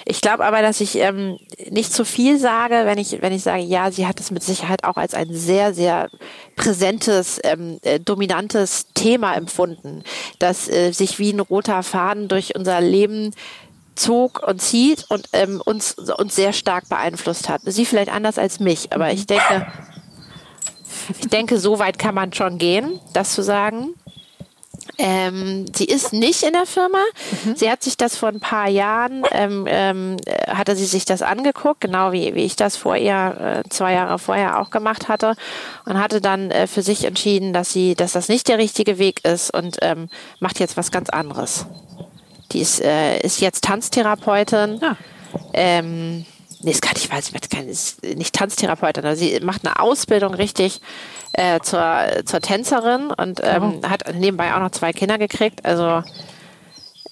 Ich 0.07 0.23
glaube 0.23 0.47
aber, 0.47 0.63
dass 0.63 0.81
ich 0.81 0.97
ähm, 0.97 1.39
nicht 1.69 1.93
zu 1.93 2.07
viel 2.07 2.39
sage, 2.39 2.81
wenn 2.85 2.97
ich, 2.97 3.21
wenn 3.21 3.35
ich 3.35 3.43
sage, 3.43 3.63
ja, 3.63 3.91
sie 3.91 4.07
hat 4.07 4.21
es 4.21 4.31
mit 4.31 4.43
Sicherheit 4.43 4.85
auch 4.85 4.97
als 4.97 5.13
ein 5.13 5.35
sehr, 5.35 5.75
sehr 5.75 6.09
präsentes, 6.57 7.39
ähm, 7.45 7.79
äh, 7.83 8.01
dominantes 8.01 8.87
Thema 8.95 9.35
empfunden, 9.35 10.03
das 10.39 10.67
äh, 10.71 10.93
sich 10.93 11.19
wie 11.19 11.35
ein 11.35 11.41
roter 11.41 11.83
Faden 11.83 12.29
durch 12.29 12.55
unser 12.57 12.81
Leben 12.81 13.35
zog 13.99 14.47
und 14.47 14.61
zieht 14.61 15.07
und 15.09 15.29
ähm, 15.33 15.61
uns, 15.65 15.95
uns 15.95 16.35
sehr 16.35 16.53
stark 16.53 16.89
beeinflusst 16.89 17.49
hat. 17.49 17.63
Sie 17.65 17.85
vielleicht 17.85 18.13
anders 18.13 18.39
als 18.39 18.61
mich, 18.61 18.93
aber 18.93 19.13
ich 19.13 19.27
denke, 19.27 19.67
ich 21.19 21.29
denke, 21.29 21.59
so 21.59 21.79
weit 21.79 21.99
kann 21.99 22.15
man 22.15 22.33
schon 22.33 22.59
gehen, 22.59 23.01
das 23.13 23.33
zu 23.33 23.43
sagen. 23.43 23.95
Ähm, 25.01 25.67
sie 25.75 25.85
ist 25.85 26.13
nicht 26.13 26.43
in 26.43 26.55
der 26.55 26.67
Firma. 26.67 26.99
Sie 27.55 27.71
hat 27.71 27.83
sich 27.85 27.97
das 27.97 28.17
vor 28.17 28.31
ein 28.31 28.41
paar 28.41 28.69
Jahren, 28.69 29.23
ähm, 29.31 29.65
ähm, 29.69 30.17
äh, 30.27 30.51
hatte 30.51 30.75
sie 30.75 30.87
sich 30.87 31.05
das 31.05 31.23
angeguckt, 31.23 31.81
genau 31.81 32.11
wie, 32.13 32.35
wie 32.35 32.45
ich 32.45 32.57
das 32.57 32.77
vor 32.77 32.97
ihr, 32.97 33.63
äh, 33.65 33.69
zwei 33.69 33.93
Jahre 33.93 34.19
vorher 34.19 34.61
auch 34.61 34.71
gemacht 34.71 35.09
hatte 35.09 35.35
und 35.85 35.99
hatte 35.99 36.21
dann 36.21 36.51
äh, 36.51 36.67
für 36.67 36.83
sich 36.83 37.05
entschieden, 37.05 37.53
dass 37.53 37.73
sie, 37.73 37.95
dass 37.95 38.13
das 38.13 38.29
nicht 38.29 38.49
der 38.49 38.59
richtige 38.59 38.99
Weg 38.99 39.25
ist 39.25 39.55
und 39.55 39.79
ähm, 39.83 40.09
macht 40.41 40.59
jetzt 40.59 40.77
was 40.77 40.91
ganz 40.91 41.11
anderes. 41.11 41.67
Die 42.53 42.61
ist, 42.61 42.81
äh, 42.81 43.19
ist 43.21 43.41
jetzt 43.41 43.65
Tanztherapeutin. 43.65 44.79
Ja. 44.81 44.97
Ähm, 45.53 46.25
nee, 46.61 46.71
es 46.71 46.81
kann 46.81 46.95
nicht, 46.95 47.13
weil 47.13 47.23
sie 47.23 47.33
keine, 47.33 47.71
ist 47.71 48.03
nicht 48.03 48.35
Tanztherapeutin, 48.35 49.05
aber 49.05 49.17
sie 49.17 49.39
macht 49.41 49.67
eine 49.67 49.81
Ausbildung 49.81 50.35
richtig 50.35 50.81
äh, 51.33 51.61
zur, 51.61 52.07
zur 52.25 52.41
Tänzerin 52.41 53.11
und 53.11 53.41
ähm, 53.43 53.81
oh. 53.83 53.89
hat 53.89 54.15
nebenbei 54.15 54.55
auch 54.55 54.61
noch 54.61 54.71
zwei 54.71 54.93
Kinder 54.93 55.19
gekriegt. 55.19 55.65
Also 55.65 56.03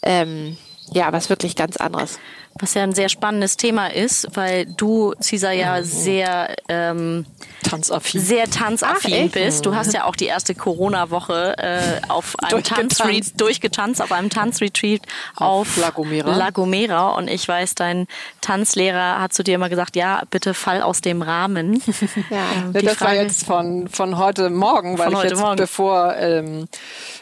ähm, 0.02 0.56
ja, 0.92 1.12
was 1.12 1.28
wirklich 1.28 1.56
ganz 1.56 1.76
anderes. 1.76 2.18
Was 2.58 2.74
ja 2.74 2.82
ein 2.82 2.92
sehr 2.92 3.08
spannendes 3.08 3.56
Thema 3.56 3.88
ist, 3.88 4.28
weil 4.34 4.66
du, 4.66 5.14
Cesar, 5.20 5.52
ja 5.52 5.82
sehr 5.82 6.54
ähm, 6.68 7.26
tanzaffin, 7.62 8.20
sehr 8.20 8.48
tanzaffin 8.50 9.26
Ach, 9.28 9.32
bist. 9.32 9.66
Du 9.66 9.74
hast 9.74 9.92
ja 9.92 10.04
auch 10.04 10.16
die 10.16 10.26
erste 10.26 10.54
Corona-Woche 10.54 11.54
äh, 11.58 12.00
auf 12.08 12.34
einem 12.42 12.62
Tanzretreat 12.62 13.40
durchgetanzt, 13.40 14.00
auf 14.00 14.12
einem 14.12 14.30
Tanzretreat 14.30 15.02
auf, 15.36 15.68
auf 15.68 15.76
La 15.76 15.90
Gomera. 15.90 16.36
La 16.36 16.50
Gomera. 16.50 17.10
Und 17.10 17.28
ich 17.28 17.46
weiß, 17.46 17.74
dein 17.74 18.06
Tanzlehrer 18.40 19.20
hat 19.20 19.32
zu 19.32 19.42
dir 19.42 19.56
immer 19.56 19.68
gesagt, 19.68 19.96
ja, 19.96 20.22
bitte 20.30 20.54
fall 20.54 20.82
aus 20.82 21.00
dem 21.00 21.22
Rahmen. 21.22 21.82
ja, 22.30 22.38
ähm, 22.56 22.72
das 22.72 22.96
Frage, 22.96 23.00
war 23.00 23.22
jetzt 23.22 23.44
von, 23.44 23.88
von 23.88 24.18
heute 24.18 24.50
Morgen, 24.50 24.98
weil 24.98 25.12
ich 25.12 25.22
jetzt, 25.22 25.40
Morgen. 25.40 25.56
bevor 25.56 26.16
ähm, 26.16 26.68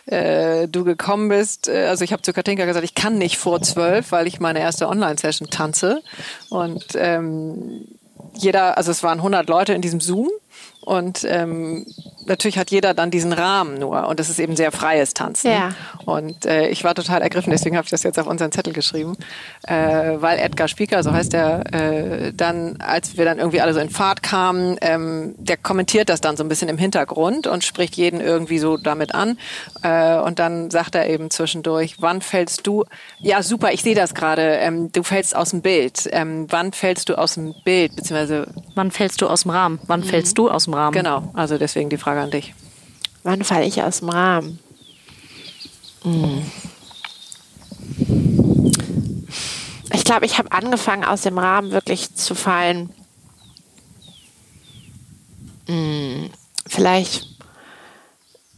äh, 0.06 0.68
du 0.68 0.84
gekommen 0.84 1.28
bist, 1.28 1.68
äh, 1.68 1.86
also 1.86 2.04
ich 2.04 2.12
habe 2.12 2.22
zu 2.22 2.32
Katinka 2.32 2.64
gesagt, 2.64 2.84
ich 2.84 2.94
kann 2.94 3.18
nicht 3.18 3.38
vor 3.38 3.62
zwölf, 3.62 4.12
weil 4.12 4.26
ich 4.26 4.40
meine 4.40 4.60
erste 4.60 4.88
Online-Session 5.24 5.50
tanze. 5.50 6.02
Und 6.50 6.84
ähm, 6.94 7.86
jeder, 8.34 8.76
also 8.76 8.90
es 8.90 9.02
waren 9.02 9.18
100 9.18 9.48
Leute 9.48 9.74
in 9.74 9.82
diesem 9.82 10.00
Zoom 10.00 10.28
und 10.84 11.24
ähm, 11.28 11.86
natürlich 12.26 12.58
hat 12.58 12.70
jeder 12.70 12.94
dann 12.94 13.10
diesen 13.10 13.32
Rahmen 13.32 13.78
nur 13.78 14.06
und 14.08 14.20
das 14.20 14.28
ist 14.28 14.38
eben 14.38 14.56
sehr 14.56 14.72
freies 14.72 15.14
Tanzen. 15.14 15.50
Ja. 15.50 15.70
Und 16.04 16.46
äh, 16.46 16.68
ich 16.68 16.84
war 16.84 16.94
total 16.94 17.22
ergriffen, 17.22 17.50
deswegen 17.50 17.76
habe 17.76 17.84
ich 17.84 17.90
das 17.90 18.02
jetzt 18.02 18.18
auf 18.18 18.26
unseren 18.26 18.52
Zettel 18.52 18.72
geschrieben, 18.72 19.16
äh, 19.66 19.74
weil 19.74 20.38
Edgar 20.38 20.68
Spieker, 20.68 21.02
so 21.02 21.12
heißt 21.12 21.34
er, 21.34 21.72
äh, 21.72 22.32
dann, 22.32 22.76
als 22.80 23.16
wir 23.16 23.24
dann 23.24 23.38
irgendwie 23.38 23.60
alle 23.60 23.72
so 23.74 23.80
in 23.80 23.90
Fahrt 23.90 24.22
kamen, 24.22 24.76
ähm, 24.80 25.34
der 25.38 25.56
kommentiert 25.56 26.08
das 26.08 26.20
dann 26.20 26.36
so 26.36 26.44
ein 26.44 26.48
bisschen 26.48 26.68
im 26.68 26.78
Hintergrund 26.78 27.46
und 27.46 27.64
spricht 27.64 27.96
jeden 27.96 28.20
irgendwie 28.20 28.58
so 28.58 28.76
damit 28.76 29.14
an. 29.14 29.38
Äh, 29.82 30.18
und 30.18 30.38
dann 30.38 30.70
sagt 30.70 30.94
er 30.94 31.08
eben 31.08 31.30
zwischendurch, 31.30 31.96
wann 32.00 32.20
fällst 32.20 32.66
du, 32.66 32.84
ja 33.18 33.42
super, 33.42 33.72
ich 33.72 33.82
sehe 33.82 33.94
das 33.94 34.14
gerade, 34.14 34.42
ähm, 34.42 34.92
du 34.92 35.02
fällst 35.02 35.34
aus 35.34 35.50
dem 35.50 35.62
Bild. 35.62 36.08
Ähm, 36.12 36.46
wann 36.50 36.72
fällst 36.72 37.08
du 37.08 37.18
aus 37.18 37.34
dem 37.34 37.54
Bild, 37.64 37.96
beziehungsweise... 37.96 38.46
Wann 38.74 38.90
fällst 38.90 39.22
du 39.22 39.28
aus 39.28 39.42
dem 39.42 39.52
Rahmen? 39.52 39.78
Wann 39.86 40.00
mhm. 40.00 40.04
fällst 40.04 40.36
du 40.36 40.50
aus 40.50 40.64
dem 40.64 40.73
Rahmen? 40.74 40.92
Genau, 40.92 41.30
also 41.34 41.58
deswegen 41.58 41.90
die 41.90 41.96
Frage 41.96 42.20
an 42.20 42.30
dich. 42.30 42.54
Wann 43.22 43.42
falle 43.42 43.64
ich 43.64 43.82
aus 43.82 44.00
dem 44.00 44.10
Rahmen? 44.10 44.58
Hm. 46.02 46.42
Ich 49.92 50.04
glaube, 50.04 50.26
ich 50.26 50.38
habe 50.38 50.52
angefangen, 50.52 51.04
aus 51.04 51.22
dem 51.22 51.38
Rahmen 51.38 51.70
wirklich 51.70 52.14
zu 52.14 52.34
fallen. 52.34 52.90
Hm. 55.66 56.30
Vielleicht, 56.66 57.28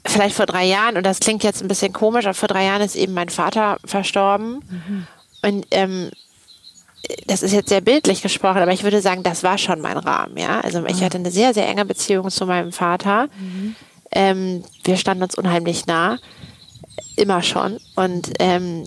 vielleicht 0.05 0.35
vor 0.35 0.47
drei 0.47 0.65
Jahren, 0.65 0.97
und 0.97 1.05
das 1.05 1.21
klingt 1.21 1.45
jetzt 1.45 1.63
ein 1.63 1.69
bisschen 1.69 1.93
komisch, 1.93 2.25
aber 2.25 2.35
vor 2.35 2.49
drei 2.49 2.65
Jahren 2.65 2.83
ist 2.83 2.97
eben 2.97 3.15
mein 3.15 3.29
Vater 3.29 3.79
verstorben. 3.85 4.65
Mhm. 4.69 5.07
Und 5.43 5.67
ähm, 5.71 6.11
das 7.27 7.43
ist 7.43 7.53
jetzt 7.53 7.69
sehr 7.69 7.81
bildlich 7.81 8.23
gesprochen, 8.23 8.59
aber 8.59 8.73
ich 8.73 8.85
würde 8.85 9.01
sagen, 9.01 9.23
das 9.23 9.43
war 9.43 9.59
schon 9.59 9.81
mein 9.81 9.99
Rahmen, 9.99 10.37
ja. 10.37 10.61
Also 10.61 10.85
ich 10.87 11.03
ah. 11.03 11.07
hatte 11.07 11.19
eine 11.19 11.31
sehr, 11.31 11.55
sehr 11.55 11.69
enge 11.69 11.85
Beziehung 11.85 12.31
zu 12.31 12.47
meinem 12.47 12.73
Vater. 12.73 13.29
Mhm. 13.39 13.77
Ähm, 14.13 14.65
wir 14.85 14.97
standen 14.97 15.25
uns 15.25 15.35
unheimlich 15.35 15.87
nah, 15.87 16.19
immer 17.17 17.43
schon. 17.43 17.79
Und 17.95 18.33
ähm, 18.39 18.87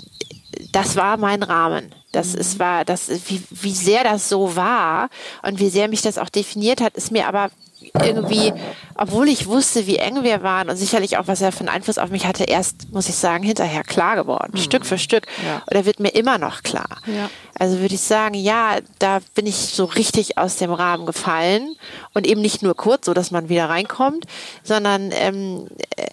das 0.71 0.95
war 0.95 1.17
mein 1.17 1.43
Rahmen. 1.43 1.93
Das 2.11 2.33
mhm. 2.33 2.39
ist 2.39 2.59
war, 2.59 2.85
das 2.85 3.09
wie, 3.27 3.41
wie 3.49 3.73
sehr 3.73 4.03
das 4.03 4.29
so 4.29 4.55
war 4.55 5.09
und 5.43 5.59
wie 5.59 5.69
sehr 5.69 5.87
mich 5.87 6.01
das 6.01 6.17
auch 6.17 6.29
definiert 6.29 6.81
hat, 6.81 6.95
ist 6.95 7.11
mir 7.11 7.27
aber 7.27 7.51
irgendwie, 7.81 8.53
obwohl 8.95 9.27
ich 9.29 9.47
wusste, 9.47 9.87
wie 9.87 9.97
eng 9.97 10.23
wir 10.23 10.43
waren 10.43 10.69
und 10.69 10.75
sicherlich 10.75 11.17
auch, 11.17 11.27
was 11.27 11.41
er 11.41 11.51
für 11.51 11.61
einen 11.61 11.69
Einfluss 11.69 11.97
auf 11.97 12.09
mich 12.09 12.25
hatte, 12.25 12.43
erst, 12.43 12.91
muss 12.91 13.09
ich 13.09 13.15
sagen, 13.15 13.43
hinterher 13.43 13.83
klar 13.83 14.15
geworden, 14.15 14.51
mhm. 14.53 14.57
Stück 14.57 14.85
für 14.85 14.97
Stück. 14.97 15.25
Ja. 15.45 15.63
Oder 15.69 15.85
wird 15.85 15.99
mir 15.99 16.09
immer 16.09 16.37
noch 16.37 16.63
klar. 16.63 16.97
Ja. 17.05 17.29
Also 17.57 17.79
würde 17.79 17.95
ich 17.95 18.01
sagen, 18.01 18.35
ja, 18.35 18.77
da 18.99 19.19
bin 19.35 19.45
ich 19.45 19.55
so 19.55 19.85
richtig 19.85 20.37
aus 20.37 20.57
dem 20.57 20.71
Rahmen 20.71 21.05
gefallen 21.05 21.75
und 22.13 22.27
eben 22.27 22.41
nicht 22.41 22.61
nur 22.61 22.75
kurz, 22.75 23.05
so 23.05 23.13
dass 23.13 23.31
man 23.31 23.49
wieder 23.49 23.69
reinkommt, 23.69 24.25
sondern 24.63 25.11
ähm, 25.13 25.67
äh, 25.95 26.07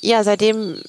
ja, 0.00 0.24
seitdem 0.24 0.82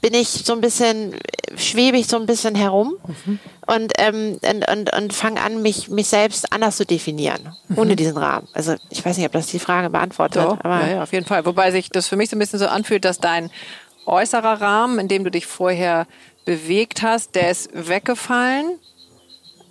bin 0.00 0.14
ich 0.14 0.28
so 0.28 0.52
ein 0.52 0.60
bisschen, 0.60 1.14
schwebe 1.56 1.98
ich 1.98 2.06
so 2.06 2.16
ein 2.16 2.26
bisschen 2.26 2.54
herum 2.54 2.96
mhm. 3.24 3.38
und, 3.66 3.92
ähm, 3.98 4.38
und, 4.48 4.68
und, 4.68 4.96
und 4.96 5.12
fange 5.12 5.40
an, 5.40 5.62
mich, 5.62 5.88
mich 5.88 6.08
selbst 6.08 6.52
anders 6.52 6.76
zu 6.76 6.86
definieren, 6.86 7.54
mhm. 7.68 7.78
ohne 7.78 7.96
diesen 7.96 8.16
Rahmen. 8.16 8.48
Also 8.52 8.76
ich 8.88 9.04
weiß 9.04 9.16
nicht, 9.16 9.26
ob 9.26 9.32
das 9.32 9.46
die 9.46 9.58
Frage 9.58 9.90
beantwortet. 9.90 10.42
Doch, 10.42 10.58
aber 10.60 10.80
ja, 10.86 10.94
ja, 10.94 11.02
auf 11.02 11.12
jeden 11.12 11.26
Fall. 11.26 11.44
Wobei 11.44 11.70
sich 11.70 11.90
das 11.90 12.08
für 12.08 12.16
mich 12.16 12.30
so 12.30 12.36
ein 12.36 12.38
bisschen 12.38 12.58
so 12.58 12.66
anfühlt, 12.66 13.04
dass 13.04 13.18
dein 13.18 13.50
äußerer 14.06 14.60
Rahmen, 14.60 14.98
in 14.98 15.08
dem 15.08 15.24
du 15.24 15.30
dich 15.30 15.46
vorher 15.46 16.06
bewegt 16.44 17.02
hast, 17.02 17.34
der 17.34 17.50
ist 17.50 17.70
weggefallen. 17.72 18.78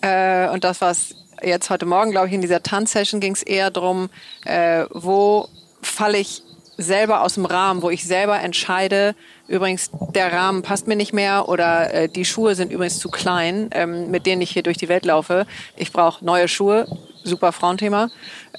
Äh, 0.02 0.50
und 0.50 0.64
das, 0.64 0.82
was 0.82 1.16
jetzt 1.44 1.70
heute 1.70 1.86
Morgen, 1.86 2.12
glaube 2.12 2.28
ich, 2.28 2.34
in 2.34 2.42
dieser 2.42 2.64
Tanzsession 2.64 3.20
ging 3.20 3.34
es 3.34 3.44
eher 3.44 3.72
darum, 3.72 4.10
äh, 4.46 4.86
wo 4.92 5.48
falle 5.82 6.18
ich 6.18 6.44
selber 6.78 7.24
aus 7.24 7.34
dem 7.34 7.46
Rahmen, 7.46 7.82
wo 7.82 7.90
ich 7.90 8.06
selber 8.06 8.40
entscheide, 8.40 9.16
übrigens, 9.50 9.90
der 10.14 10.32
Rahmen 10.32 10.62
passt 10.62 10.88
mir 10.88 10.96
nicht 10.96 11.14
mehr 11.14 11.50
oder 11.50 11.94
äh, 11.94 12.10
die 12.10 12.26
Schuhe 12.26 12.56
sind 12.56 12.72
übrigens 12.72 13.00
zu 13.00 13.10
klein, 13.10 13.70
ähm, 13.74 14.12
mit 14.12 14.26
denen 14.26 14.42
ich 14.42 14.52
hier 14.52 14.64
durch 14.64 14.78
die 14.78 14.90
Welt 14.90 15.06
laufe. 15.06 15.46
Ich 15.76 15.92
brauche 15.92 16.24
neue 16.24 16.48
Schuhe, 16.48 16.88
super 17.24 17.52
Frauenthema. 17.52 18.10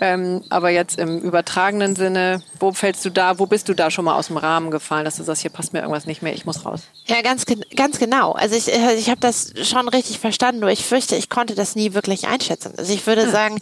Ähm, 0.03 0.43
aber 0.49 0.71
jetzt 0.71 0.99
im 0.99 1.19
übertragenen 1.19 1.95
Sinne, 1.95 2.43
wo 2.59 2.73
fällst 2.73 3.05
du 3.05 3.11
da, 3.11 3.39
wo 3.39 3.45
bist 3.45 3.69
du 3.69 3.75
da 3.75 3.91
schon 3.91 4.07
mal 4.07 4.15
aus 4.15 4.29
dem 4.29 4.39
Rahmen 4.39 4.71
gefallen, 4.71 5.05
dass 5.05 5.17
du 5.17 5.23
sagst, 5.23 5.43
hier 5.43 5.51
passt 5.51 5.75
mir 5.75 5.81
irgendwas 5.81 6.07
nicht 6.07 6.23
mehr, 6.23 6.33
ich 6.33 6.47
muss 6.47 6.65
raus? 6.65 6.85
Ja, 7.05 7.21
ganz, 7.21 7.45
ganz 7.77 7.99
genau. 7.99 8.33
Also 8.33 8.57
ich, 8.57 8.73
äh, 8.73 8.95
ich 8.95 9.11
habe 9.11 9.21
das 9.21 9.53
schon 9.63 9.89
richtig 9.89 10.19
verstanden, 10.19 10.63
nur 10.63 10.71
ich 10.71 10.87
fürchte, 10.87 11.17
ich 11.17 11.29
konnte 11.29 11.55
das 11.55 11.77
nie 11.77 11.93
wirklich 11.93 12.29
einschätzen. 12.29 12.73
Also 12.79 12.95
ich 12.95 13.07
würde 13.07 13.25
hm. 13.25 13.31
sagen, 13.31 13.59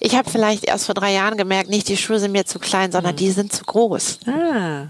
ich 0.00 0.16
habe 0.16 0.30
vielleicht 0.30 0.64
erst 0.64 0.86
vor 0.86 0.94
drei 0.94 1.12
Jahren 1.12 1.36
gemerkt, 1.36 1.68
nicht 1.68 1.88
die 1.88 1.98
Schuhe 1.98 2.18
sind 2.18 2.32
mir 2.32 2.46
zu 2.46 2.58
klein, 2.58 2.90
sondern 2.90 3.12
hm. 3.12 3.16
die 3.18 3.30
sind 3.30 3.52
zu 3.52 3.64
groß. 3.64 4.20
Ah. 4.26 4.88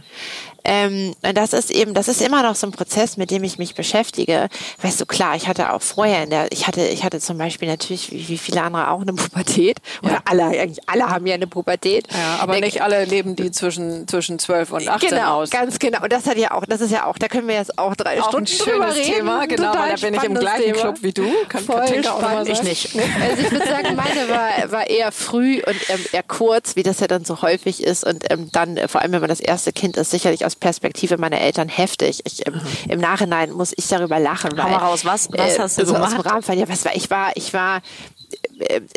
Ähm, 0.64 1.14
das 1.20 1.52
ist 1.52 1.70
eben, 1.70 1.94
das 1.94 2.08
ist 2.08 2.22
immer 2.22 2.42
noch 2.42 2.54
so 2.54 2.66
ein 2.66 2.72
Prozess, 2.72 3.16
mit 3.16 3.30
dem 3.30 3.42
ich 3.42 3.58
mich 3.58 3.74
beschäftige. 3.74 4.48
Weißt 4.80 5.00
du, 5.00 5.06
klar, 5.06 5.34
ich 5.34 5.48
hatte 5.48 5.72
auch 5.72 5.82
vorher 5.82 6.22
in 6.22 6.30
der, 6.30 6.52
ich 6.52 6.66
hatte, 6.66 6.86
ich 6.86 7.02
hatte 7.04 7.20
zum 7.20 7.38
Beispiel 7.38 7.68
natürlich, 7.68 8.12
wie, 8.12 8.28
wie 8.28 8.38
viele 8.38 8.62
andere 8.62 8.90
auch 8.90 9.00
eine 9.00 9.12
Pubertät. 9.14 9.78
Oder 10.02 10.14
ja. 10.14 10.22
alle, 10.24 10.44
eigentlich 10.44 10.88
alle 10.92 11.08
haben 11.08 11.26
ja 11.26 11.34
eine 11.34 11.46
Pubertät. 11.46 12.06
Ja, 12.12 12.38
aber 12.40 12.54
der, 12.54 12.62
nicht 12.62 12.82
alle 12.82 13.04
leben 13.04 13.36
die 13.36 13.50
zwischen, 13.50 14.06
zwischen 14.06 14.38
12 14.38 14.72
und 14.72 14.88
18 14.88 15.10
genau, 15.10 15.40
aus. 15.40 15.50
Ganz 15.50 15.78
genau. 15.78 16.02
Und 16.02 16.12
das 16.12 16.26
hat 16.26 16.36
ja 16.36 16.52
auch, 16.52 16.64
das 16.66 16.80
ist 16.80 16.90
ja 16.90 17.06
auch, 17.06 17.18
da 17.18 17.28
können 17.28 17.48
wir 17.48 17.54
jetzt 17.54 17.78
auch 17.78 17.96
drei 17.96 18.20
auch 18.20 18.28
Stunden 18.28 18.50
ein 18.50 18.64
schönes 18.64 18.96
reden. 18.96 19.12
Thema, 19.12 19.46
genau, 19.46 19.74
weil 19.74 19.94
da 19.94 20.06
bin 20.06 20.14
ich 20.14 20.22
im 20.22 20.34
gleichen 20.34 20.62
Thema. 20.62 20.78
Club 20.78 20.96
wie 21.02 21.12
du. 21.12 21.26
Kann 21.48 21.64
Voll 21.64 22.04
spannend. 22.04 22.48
Ich 22.48 22.62
nicht. 22.62 22.94
Also 22.94 23.42
ich 23.42 23.50
würde 23.50 23.66
sagen, 23.66 23.96
meine 23.96 24.28
war, 24.28 24.72
war 24.72 24.86
eher 24.88 25.12
früh 25.12 25.62
und 25.66 25.76
ähm, 25.90 26.04
eher 26.12 26.22
kurz, 26.22 26.76
wie 26.76 26.82
das 26.82 27.00
ja 27.00 27.06
dann 27.06 27.24
so 27.24 27.42
häufig 27.42 27.82
ist. 27.82 28.04
Und 28.04 28.30
ähm, 28.30 28.48
dann, 28.52 28.76
äh, 28.76 28.88
vor 28.88 29.00
allem 29.00 29.12
wenn 29.12 29.20
man 29.20 29.28
das 29.28 29.40
erste 29.40 29.72
Kind 29.72 29.96
ist, 29.96 30.10
sicherlich 30.10 30.44
aus 30.44 30.56
Perspektive 30.56 31.16
meiner 31.18 31.40
Eltern 31.40 31.68
heftig. 31.68 32.20
Ich, 32.24 32.46
im, 32.46 32.60
Im 32.88 33.00
Nachhinein 33.00 33.52
muss 33.52 33.72
ich 33.76 33.88
darüber 33.88 34.18
lachen. 34.18 34.50
Hau 34.62 34.68
mal 34.68 34.76
raus, 34.76 35.04
was, 35.04 35.28
was 35.32 35.58
hast 35.58 35.78
du 35.78 35.82
äh, 35.82 35.86
so 35.86 35.94
gemacht? 35.94 36.12
ja, 36.48 36.68
was 36.68 36.84
war, 36.84 36.94
ich 36.94 37.10
war, 37.10 37.32
ich 37.34 37.54
war 37.54 37.78
äh, 37.78 37.80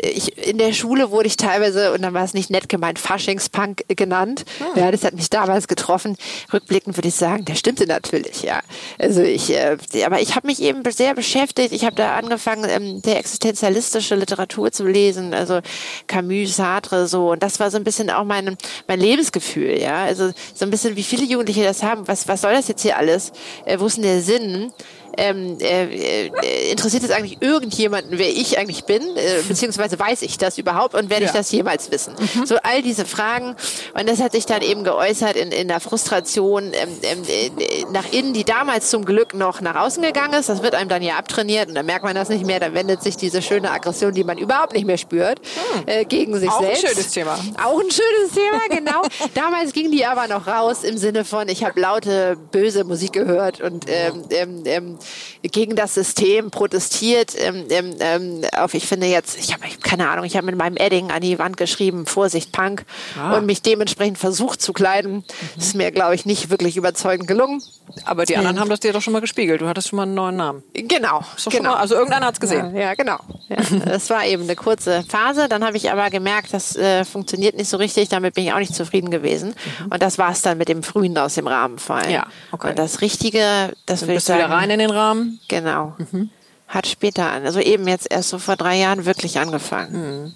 ich, 0.00 0.46
in 0.46 0.58
der 0.58 0.72
Schule 0.72 1.10
wurde 1.10 1.26
ich 1.26 1.36
teilweise, 1.36 1.92
und 1.92 2.02
dann 2.02 2.14
war 2.14 2.24
es 2.24 2.34
nicht 2.34 2.50
nett 2.50 2.68
gemeint, 2.68 2.98
Faschingspunk 2.98 3.84
genannt. 3.88 4.44
Hm. 4.58 4.82
Ja, 4.82 4.90
das 4.90 5.04
hat 5.04 5.14
mich 5.14 5.30
damals 5.30 5.68
getroffen. 5.68 6.16
Rückblickend 6.52 6.96
würde 6.96 7.08
ich 7.08 7.14
sagen, 7.14 7.44
der 7.44 7.54
stimmte 7.54 7.86
natürlich, 7.86 8.42
ja. 8.42 8.60
Also 8.98 9.22
ich, 9.22 9.50
äh, 9.50 9.76
aber 10.04 10.20
ich 10.20 10.36
habe 10.36 10.46
mich 10.46 10.62
eben 10.62 10.82
sehr 10.90 11.14
beschäftigt. 11.14 11.72
Ich 11.72 11.84
habe 11.84 11.96
da 11.96 12.16
angefangen, 12.16 12.68
ähm, 12.68 13.02
der 13.02 13.18
existenzialistische 13.18 14.14
Literatur 14.14 14.72
zu 14.72 14.86
lesen, 14.86 15.34
also 15.34 15.60
Camus, 16.06 16.56
Sartre, 16.56 17.06
so. 17.06 17.32
Und 17.32 17.42
das 17.42 17.60
war 17.60 17.70
so 17.70 17.76
ein 17.76 17.84
bisschen 17.84 18.10
auch 18.10 18.24
mein, 18.24 18.56
mein 18.86 19.00
Lebensgefühl, 19.00 19.78
ja. 19.78 20.04
Also 20.04 20.30
so 20.54 20.64
ein 20.64 20.70
bisschen, 20.70 20.96
wie 20.96 21.02
viele 21.02 21.24
Jugendliche 21.24 21.64
das 21.64 21.82
haben. 21.82 22.06
Was, 22.08 22.28
was 22.28 22.40
soll 22.40 22.52
das 22.52 22.68
jetzt 22.68 22.82
hier 22.82 22.96
alles? 22.96 23.32
Äh, 23.64 23.78
wo 23.80 23.86
ist 23.86 23.96
denn 23.96 24.04
der 24.04 24.22
Sinn? 24.22 24.72
Ähm, 25.16 25.58
äh, 25.60 26.28
äh, 26.28 26.70
interessiert 26.70 27.02
es 27.02 27.10
eigentlich 27.10 27.40
irgendjemanden, 27.40 28.18
wer 28.18 28.28
ich 28.28 28.58
eigentlich 28.58 28.84
bin, 28.84 29.02
äh, 29.16 29.42
beziehungsweise 29.46 29.98
weiß 29.98 30.22
ich 30.22 30.38
das 30.38 30.58
überhaupt 30.58 30.94
und 30.94 31.10
werde 31.10 31.24
ja. 31.24 31.30
ich 31.30 31.36
das 31.36 31.50
jemals 31.50 31.90
wissen? 31.90 32.14
Mhm. 32.18 32.46
So 32.46 32.56
all 32.62 32.82
diese 32.82 33.04
Fragen 33.04 33.56
und 33.94 34.08
das 34.08 34.20
hat 34.20 34.32
sich 34.32 34.46
dann 34.46 34.62
eben 34.62 34.84
geäußert 34.84 35.36
in, 35.36 35.52
in 35.52 35.68
der 35.68 35.80
Frustration 35.80 36.72
ähm, 36.72 36.88
ähm, 37.02 37.22
äh, 37.28 37.84
nach 37.92 38.12
innen, 38.12 38.32
die 38.32 38.44
damals 38.44 38.90
zum 38.90 39.04
Glück 39.04 39.34
noch 39.34 39.60
nach 39.60 39.76
außen 39.76 40.02
gegangen 40.02 40.34
ist. 40.34 40.48
Das 40.48 40.62
wird 40.62 40.74
einem 40.74 40.88
dann 40.88 41.02
ja 41.02 41.16
abtrainiert 41.16 41.68
und 41.68 41.74
dann 41.74 41.86
merkt 41.86 42.04
man 42.04 42.14
das 42.14 42.28
nicht 42.28 42.44
mehr. 42.44 42.60
Dann 42.60 42.74
wendet 42.74 43.02
sich 43.02 43.16
diese 43.16 43.42
schöne 43.42 43.70
Aggression, 43.70 44.12
die 44.14 44.24
man 44.24 44.38
überhaupt 44.38 44.74
nicht 44.74 44.86
mehr 44.86 44.98
spürt, 44.98 45.40
hm. 45.40 45.82
äh, 45.86 46.04
gegen 46.04 46.38
sich 46.38 46.50
Auch 46.50 46.60
selbst. 46.60 46.84
Auch 46.84 46.88
ein 46.88 46.94
schönes 46.94 47.10
Thema. 47.10 47.38
Auch 47.64 47.80
ein 47.80 47.90
schönes 47.90 48.32
Thema, 48.34 48.60
genau. 48.70 49.02
damals 49.34 49.72
ging 49.72 49.90
die 49.90 50.04
aber 50.04 50.28
noch 50.28 50.46
raus 50.46 50.84
im 50.84 50.98
Sinne 50.98 51.24
von, 51.24 51.48
ich 51.48 51.64
habe 51.64 51.80
laute, 51.80 52.36
böse 52.50 52.84
Musik 52.84 53.12
gehört 53.12 53.60
und 53.60 53.86
ähm, 53.88 54.24
ähm 54.30 54.56
ähm, 54.66 54.98
gegen 55.42 55.76
das 55.76 55.94
System 55.94 56.50
protestiert. 56.50 57.34
Ähm, 57.38 57.66
ähm, 57.70 57.94
ähm 58.00 58.44
auf, 58.56 58.74
ich 58.74 58.86
finde 58.86 59.06
jetzt, 59.06 59.38
ich 59.38 59.52
habe 59.52 59.64
keine 59.82 60.08
Ahnung, 60.08 60.24
ich 60.24 60.36
habe 60.36 60.46
mit 60.46 60.56
meinem 60.56 60.76
Edding 60.76 61.10
an 61.10 61.20
die 61.20 61.38
Wand 61.38 61.56
geschrieben, 61.56 62.06
Vorsicht 62.06 62.52
Punk 62.52 62.84
ah. 63.18 63.36
und 63.36 63.46
mich 63.46 63.62
dementsprechend 63.62 64.18
versucht 64.18 64.60
zu 64.60 64.72
kleiden. 64.72 65.16
Mhm. 65.16 65.22
Ist 65.58 65.74
mir, 65.74 65.90
glaube 65.90 66.14
ich, 66.14 66.26
nicht 66.26 66.50
wirklich 66.50 66.76
überzeugend 66.76 67.28
gelungen. 67.28 67.62
Aber 68.04 68.24
die 68.24 68.36
anderen 68.36 68.60
haben 68.60 68.68
das 68.68 68.80
dir 68.80 68.92
doch 68.92 69.00
schon 69.00 69.12
mal 69.12 69.20
gespiegelt. 69.20 69.60
Du 69.60 69.68
hattest 69.68 69.88
schon 69.88 69.96
mal 69.96 70.02
einen 70.02 70.14
neuen 70.14 70.36
Namen. 70.36 70.62
Genau. 70.72 71.22
genau. 71.50 71.70
Mal, 71.70 71.76
also 71.76 71.94
irgendeiner 71.94 72.26
hat 72.26 72.34
es 72.34 72.40
gesehen. 72.40 72.74
Ja, 72.74 72.82
ja 72.82 72.94
genau. 72.94 73.18
Ja, 73.48 73.56
das 73.84 74.10
war 74.10 74.24
eben 74.26 74.42
eine 74.42 74.56
kurze 74.56 75.04
Phase. 75.08 75.48
Dann 75.48 75.64
habe 75.64 75.76
ich 75.76 75.90
aber 75.90 76.10
gemerkt, 76.10 76.52
das 76.52 76.76
äh, 76.76 77.04
funktioniert 77.04 77.56
nicht 77.56 77.68
so 77.68 77.76
richtig. 77.76 78.08
Damit 78.08 78.34
bin 78.34 78.44
ich 78.44 78.52
auch 78.52 78.58
nicht 78.58 78.74
zufrieden 78.74 79.10
gewesen. 79.10 79.54
Mhm. 79.80 79.92
Und 79.92 80.02
das 80.02 80.18
war 80.18 80.32
es 80.32 80.42
dann 80.42 80.58
mit 80.58 80.68
dem 80.68 80.82
Frühen 80.82 81.16
aus 81.16 81.34
dem 81.34 81.46
Rahmen 81.46 81.78
fallen. 81.78 82.10
Ja, 82.10 82.26
okay. 82.52 82.70
Und 82.70 82.78
das 82.78 83.00
Richtige, 83.00 83.72
das 83.86 84.06
will 84.06 84.16
ich 84.16 84.24
sagen. 84.24 84.40
wieder 84.40 84.50
rein 84.50 84.70
in 84.70 84.78
den 84.78 84.90
Rahmen? 84.96 85.40
Genau. 85.48 85.94
Mhm. 85.98 86.30
Hat 86.68 86.86
später 86.86 87.30
an. 87.30 87.44
Also 87.44 87.60
eben 87.60 87.86
jetzt 87.86 88.10
erst 88.10 88.30
so 88.30 88.38
vor 88.38 88.56
drei 88.56 88.76
Jahren 88.76 89.04
wirklich 89.04 89.38
angefangen. 89.38 90.24
Mhm. 90.24 90.34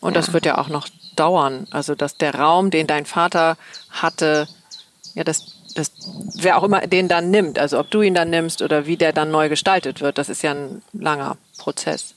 Und 0.00 0.14
ja. 0.14 0.20
das 0.20 0.32
wird 0.32 0.46
ja 0.46 0.58
auch 0.58 0.68
noch 0.68 0.88
dauern. 1.16 1.66
Also, 1.70 1.94
dass 1.94 2.16
der 2.16 2.34
Raum, 2.34 2.70
den 2.70 2.86
dein 2.86 3.04
Vater 3.06 3.56
hatte, 3.90 4.48
ja, 5.14 5.24
das 5.24 5.60
das, 5.74 5.92
wer 6.34 6.58
auch 6.58 6.62
immer 6.62 6.86
den 6.86 7.08
dann 7.08 7.30
nimmt, 7.30 7.58
also 7.58 7.78
ob 7.78 7.90
du 7.90 8.02
ihn 8.02 8.14
dann 8.14 8.30
nimmst 8.30 8.62
oder 8.62 8.86
wie 8.86 8.96
der 8.96 9.12
dann 9.12 9.30
neu 9.30 9.48
gestaltet 9.48 10.00
wird, 10.00 10.18
das 10.18 10.28
ist 10.28 10.42
ja 10.42 10.52
ein 10.52 10.82
langer 10.92 11.36
Prozess. 11.58 12.14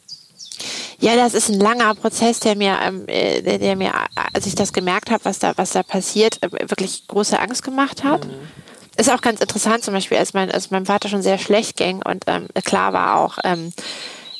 Ja, 0.99 1.15
das 1.15 1.33
ist 1.33 1.49
ein 1.49 1.59
langer 1.59 1.95
Prozess, 1.95 2.39
der 2.39 2.55
mir, 2.55 2.77
ähm, 2.81 3.03
äh, 3.07 3.41
der, 3.41 3.59
der, 3.59 3.75
mir, 3.75 3.93
als 4.33 4.45
ich 4.45 4.55
das 4.55 4.71
gemerkt 4.71 5.11
habe, 5.11 5.25
was 5.25 5.39
da, 5.39 5.53
was 5.57 5.71
da 5.71 5.83
passiert, 5.83 6.41
äh, 6.41 6.69
wirklich 6.69 7.07
große 7.07 7.39
Angst 7.39 7.63
gemacht 7.63 8.03
hat. 8.03 8.25
Mhm. 8.25 8.33
Ist 8.97 9.12
auch 9.12 9.21
ganz 9.21 9.41
interessant, 9.41 9.84
zum 9.84 9.93
Beispiel, 9.93 10.17
als 10.17 10.34
mein, 10.34 10.51
als 10.51 10.71
meinem 10.71 10.86
Vater 10.86 11.10
schon 11.10 11.21
sehr 11.21 11.38
schlecht 11.38 11.77
ging 11.77 12.01
und 12.03 12.25
ähm, 12.27 12.47
klar 12.63 12.93
war 12.93 13.19
auch, 13.19 13.38
ähm, 13.43 13.73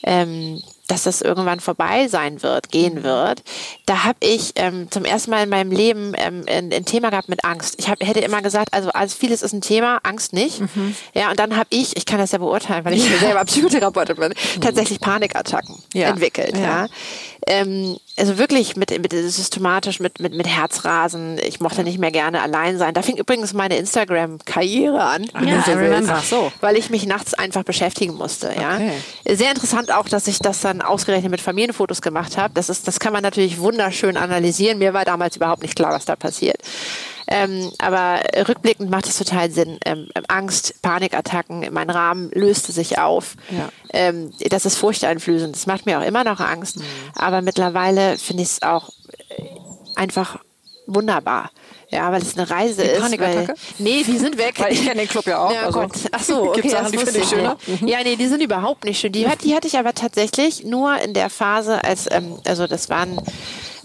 ähm, 0.04 0.62
dass 0.88 1.04
das 1.04 1.22
irgendwann 1.22 1.60
vorbei 1.60 2.08
sein 2.08 2.44
wird, 2.44 2.70
gehen 2.70 2.96
mhm. 2.96 3.04
wird, 3.04 3.44
da 3.86 4.04
habe 4.04 4.18
ich 4.20 4.52
ähm, 4.56 4.92
zum 4.92 5.06
ersten 5.06 5.32
Mal 5.32 5.44
in 5.44 5.50
meinem 5.50 5.72
Leben 5.72 6.14
ähm, 6.18 6.44
ein, 6.48 6.72
ein, 6.74 6.86
Thema 6.86 7.10
gehabt 7.10 7.30
mit 7.30 7.46
Angst. 7.46 7.76
Ich 7.80 7.90
hab, 7.90 8.04
hätte 8.04 8.20
immer 8.20 8.42
gesagt, 8.42 8.74
also 8.74 8.90
alles 8.90 9.14
vieles 9.14 9.42
ist 9.42 9.54
ein 9.54 9.62
Thema, 9.62 10.00
Angst 10.04 10.34
nicht. 10.34 10.60
Mhm. 10.60 10.96
Ja, 11.14 11.32
und 11.32 11.40
dann 11.40 11.56
habe 11.56 11.68
ich, 11.70 11.96
ich 11.96 12.06
kann 12.06 12.20
das 12.20 12.32
ja 12.34 12.38
beurteilen, 12.38 12.84
weil 12.86 12.94
ich 12.94 13.10
ja. 13.10 13.18
selber 13.18 13.46
Psychotherapeutin 13.46 14.18
bin, 14.18 14.34
mhm. 14.34 14.62
tatsächlich 14.62 15.00
Panikattacken 15.00 15.82
ja. 15.94 16.10
entwickelt. 16.10 16.58
Ja. 16.58 16.86
ja. 16.86 16.88
Ähm, 17.48 17.98
also 18.18 18.38
wirklich 18.38 18.76
mit, 18.76 18.92
mit 18.92 19.12
systematisch 19.12 20.00
mit, 20.00 20.20
mit, 20.20 20.34
mit 20.34 20.48
Herzrasen. 20.48 21.40
Ich 21.40 21.60
mochte 21.60 21.84
nicht 21.84 21.98
mehr 21.98 22.12
gerne 22.12 22.42
allein 22.42 22.78
sein. 22.78 22.94
Da 22.94 23.02
fing 23.02 23.18
übrigens 23.18 23.54
meine 23.54 23.78
Instagram-Karriere 23.78 25.02
an. 25.02 25.24
Ja, 25.46 25.64
so 25.66 25.72
Ach 26.10 26.24
so. 26.24 26.52
Weil 26.62 26.78
ich 26.78 26.90
mich 26.90 27.06
nachts 27.06 27.34
einfach 27.34 27.64
beschäftigen 27.64 28.16
musste. 28.16 28.54
Ja. 28.56 28.76
Okay. 28.76 29.36
Sehr 29.36 29.50
interessant 29.50 29.92
auch, 29.92 30.08
dass 30.08 30.28
ich 30.28 30.40
das 30.40 30.62
dann 30.62 30.82
ausgerechnet 30.82 31.32
mit 31.32 31.42
Familienfotos 31.42 32.02
gemacht 32.02 32.38
habe. 32.38 32.54
Das 32.54 32.70
ist, 32.70 32.88
das 32.88 33.00
kann 33.00 33.14
man 33.14 33.24
natürlich 33.24 33.60
wunderschön 33.60 34.16
analysieren. 34.16 34.78
Mir 34.78 34.94
war 34.94 35.06
damals 35.06 35.36
überhaupt 35.36 35.64
nicht 35.64 35.76
klar, 35.76 35.92
was 35.92 36.06
da 36.06 36.16
passiert. 36.16 36.58
Ähm, 37.28 37.72
aber 37.78 38.20
rückblickend 38.48 38.90
macht 38.90 39.08
es 39.08 39.18
total 39.18 39.52
Sinn. 39.52 39.80
Ähm, 39.86 40.10
Angst, 40.28 40.82
Panikattacken, 40.82 41.68
mein 41.72 41.90
Rahmen 41.90 42.30
löste 42.32 42.72
sich 42.72 43.00
auf. 43.00 43.36
Ja. 43.50 43.70
Ähm, 43.92 44.34
das 44.50 44.66
ist 44.66 44.78
furchteinflößend. 44.78 45.56
Das 45.56 45.66
macht 45.66 45.86
mir 45.86 46.00
auch 46.00 46.06
immer 46.06 46.24
noch 46.24 46.40
Angst. 46.40 46.78
Mhm. 46.78 46.84
Aber 47.16 47.42
mittlerweile 47.42 48.18
finde 48.18 48.44
ich 48.44 48.50
es 48.50 48.62
auch 48.62 48.90
äh, 49.30 49.44
einfach 49.96 50.40
wunderbar. 50.86 51.52
Ja, 51.90 52.12
weil 52.12 52.24
es 52.24 52.36
eine 52.36 52.50
Reise 52.50 52.82
die 52.82 52.90
ist. 52.90 53.20
Weil, 53.20 53.54
nee, 53.78 54.04
die 54.04 54.18
sind 54.18 54.38
weg. 54.40 54.56
weil 54.58 54.74
ich 54.74 54.84
kenne 54.84 55.02
den 55.02 55.08
Club 55.08 55.28
ja 55.28 55.46
auch. 55.46 55.54
Ja, 55.54 55.66
also. 55.66 55.82
Gott. 55.82 55.92
Ach 56.12 56.24
so, 56.24 56.44
okay, 56.50 56.68
Sachen, 56.68 56.92
die 56.92 56.98
finde 56.98 57.20
ich 57.20 57.30
schöner. 57.30 57.58
Ja, 57.86 58.00
nee, 58.04 58.16
die 58.16 58.28
sind 58.28 58.42
überhaupt 58.42 58.84
nicht 58.84 59.00
schön. 59.00 59.12
Die, 59.12 59.28
die 59.44 59.56
hatte 59.56 59.68
ich 59.68 59.78
aber 59.78 59.94
tatsächlich 59.94 60.64
nur 60.64 60.98
in 60.98 61.14
der 61.14 61.30
Phase, 61.30 61.84
als, 61.84 62.10
ähm, 62.10 62.40
also 62.46 62.66
das 62.66 62.90
waren 62.90 63.22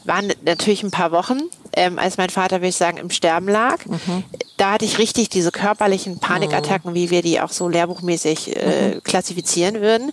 waren 0.09 0.33
natürlich 0.43 0.83
ein 0.83 0.91
paar 0.91 1.13
Wochen, 1.13 1.39
ähm, 1.79 1.99
als 1.99 2.17
mein 2.17 2.29
Vater, 2.29 2.57
würde 2.57 2.69
ich 2.69 2.77
sagen, 2.77 2.99
im 2.99 3.11
Sterben 3.11 3.49
lag. 3.49 3.87
Mhm. 3.87 4.25
Da 4.57 4.73
hatte 4.73 4.85
ich 4.85 4.99
richtig 4.99 5.29
diese 5.29 5.53
körperlichen 5.53 6.19
Panikattacken, 6.19 6.91
mhm. 6.91 6.95
wie 6.95 7.11
wir 7.11 7.23
die 7.23 7.41
auch 7.41 7.51
so 7.51 7.69
lehrbuchmäßig 7.69 8.57
äh, 8.57 8.95
mhm. 8.95 9.03
klassifizieren 9.05 9.81
würden. 9.81 10.11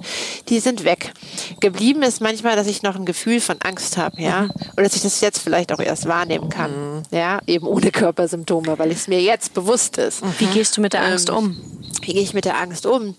Die 0.49 0.60
sind 0.60 0.84
weg. 0.84 1.13
Geblieben 1.60 2.04
ist 2.04 2.21
manchmal, 2.21 2.56
dass 2.56 2.67
ich 2.67 2.84
noch 2.84 2.95
ein 2.95 3.06
Gefühl 3.06 3.41
von 3.41 3.58
Angst 3.63 3.97
habe, 3.97 4.21
ja, 4.21 4.43
mhm. 4.43 4.51
oder 4.73 4.84
dass 4.84 4.95
ich 4.95 5.01
das 5.01 5.19
jetzt 5.21 5.39
vielleicht 5.39 5.73
auch 5.73 5.80
erst 5.80 6.08
wahrnehmen 6.08 6.49
kann, 6.49 6.97
mhm. 6.97 7.04
ja, 7.12 7.39
eben 7.47 7.65
ohne 7.65 7.91
Körpersymptome, 7.91 8.78
weil 8.78 8.91
es 8.91 9.08
mir 9.08 9.21
jetzt 9.21 9.54
bewusst 9.54 9.97
ist. 9.97 10.21
Wie 10.39 10.45
gehst 10.47 10.78
du 10.78 10.82
mit 10.82 10.93
der 10.93 11.04
Angst 11.04 11.30
ähm, 11.30 11.36
um? 11.36 11.62
Wie 12.01 12.13
gehe 12.13 12.21
ich 12.21 12.34
mit 12.34 12.45
der 12.45 12.60
Angst 12.60 12.86
um? 12.86 13.15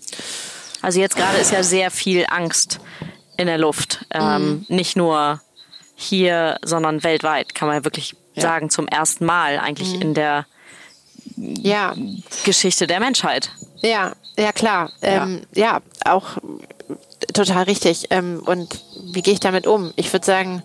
Also 0.81 1.01
jetzt 1.01 1.17
gerade 1.17 1.37
ist 1.37 1.51
ja 1.51 1.63
sehr 1.63 1.91
viel 1.91 2.25
Angst 2.29 2.79
in 3.35 3.47
der 3.47 3.57
Luft. 3.57 4.05
Ähm, 4.11 4.65
mhm. 4.69 4.75
Nicht 4.75 4.95
nur 4.95 5.41
hier, 5.95 6.59
sondern 6.63 7.03
weltweit, 7.03 7.55
kann 7.55 7.67
man 7.67 7.83
wirklich 7.83 8.15
ja. 8.37 8.43
sagen, 8.43 8.69
zum 8.69 8.87
ersten 8.87 9.25
Mal 9.25 9.59
eigentlich 9.59 9.95
mhm. 9.95 10.01
in 10.01 10.13
der 10.13 10.45
ja. 11.35 11.93
Geschichte 12.43 12.87
der 12.87 12.99
Menschheit. 12.99 13.51
Ja, 13.81 14.13
ja 14.37 14.51
klar. 14.51 14.91
Ähm, 15.01 15.41
ja. 15.53 15.81
ja. 16.05 16.11
auch 16.11 16.37
total 17.33 17.63
richtig. 17.63 18.07
Ähm, 18.09 18.41
und 18.45 18.81
wie 19.11 19.21
gehe 19.21 19.33
ich 19.33 19.39
damit 19.39 19.67
um? 19.67 19.93
Ich 19.95 20.11
würde 20.13 20.25
sagen, 20.25 20.63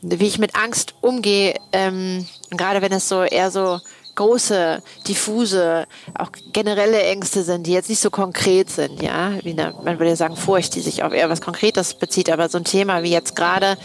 wie 0.00 0.26
ich 0.26 0.38
mit 0.38 0.56
Angst 0.56 0.94
umgehe, 1.00 1.54
ähm, 1.72 2.26
gerade 2.50 2.82
wenn 2.82 2.92
es 2.92 3.08
so 3.08 3.22
eher 3.22 3.50
so 3.50 3.80
große, 4.14 4.82
diffuse, 5.08 5.86
auch 6.18 6.30
generelle 6.52 7.02
Ängste 7.02 7.42
sind, 7.44 7.66
die 7.66 7.72
jetzt 7.72 7.88
nicht 7.88 8.00
so 8.00 8.10
konkret 8.10 8.68
sind, 8.68 9.02
ja, 9.02 9.32
wie 9.42 9.52
eine, 9.52 9.74
man 9.82 9.98
würde 9.98 10.16
sagen 10.16 10.36
Furcht, 10.36 10.74
die 10.74 10.80
sich 10.80 11.02
auf 11.02 11.14
eher 11.14 11.30
was 11.30 11.40
Konkretes 11.40 11.94
bezieht, 11.94 12.30
aber 12.30 12.48
so 12.48 12.58
ein 12.58 12.64
Thema 12.64 13.02
wie 13.02 13.10
jetzt 13.10 13.36
gerade 13.36 13.78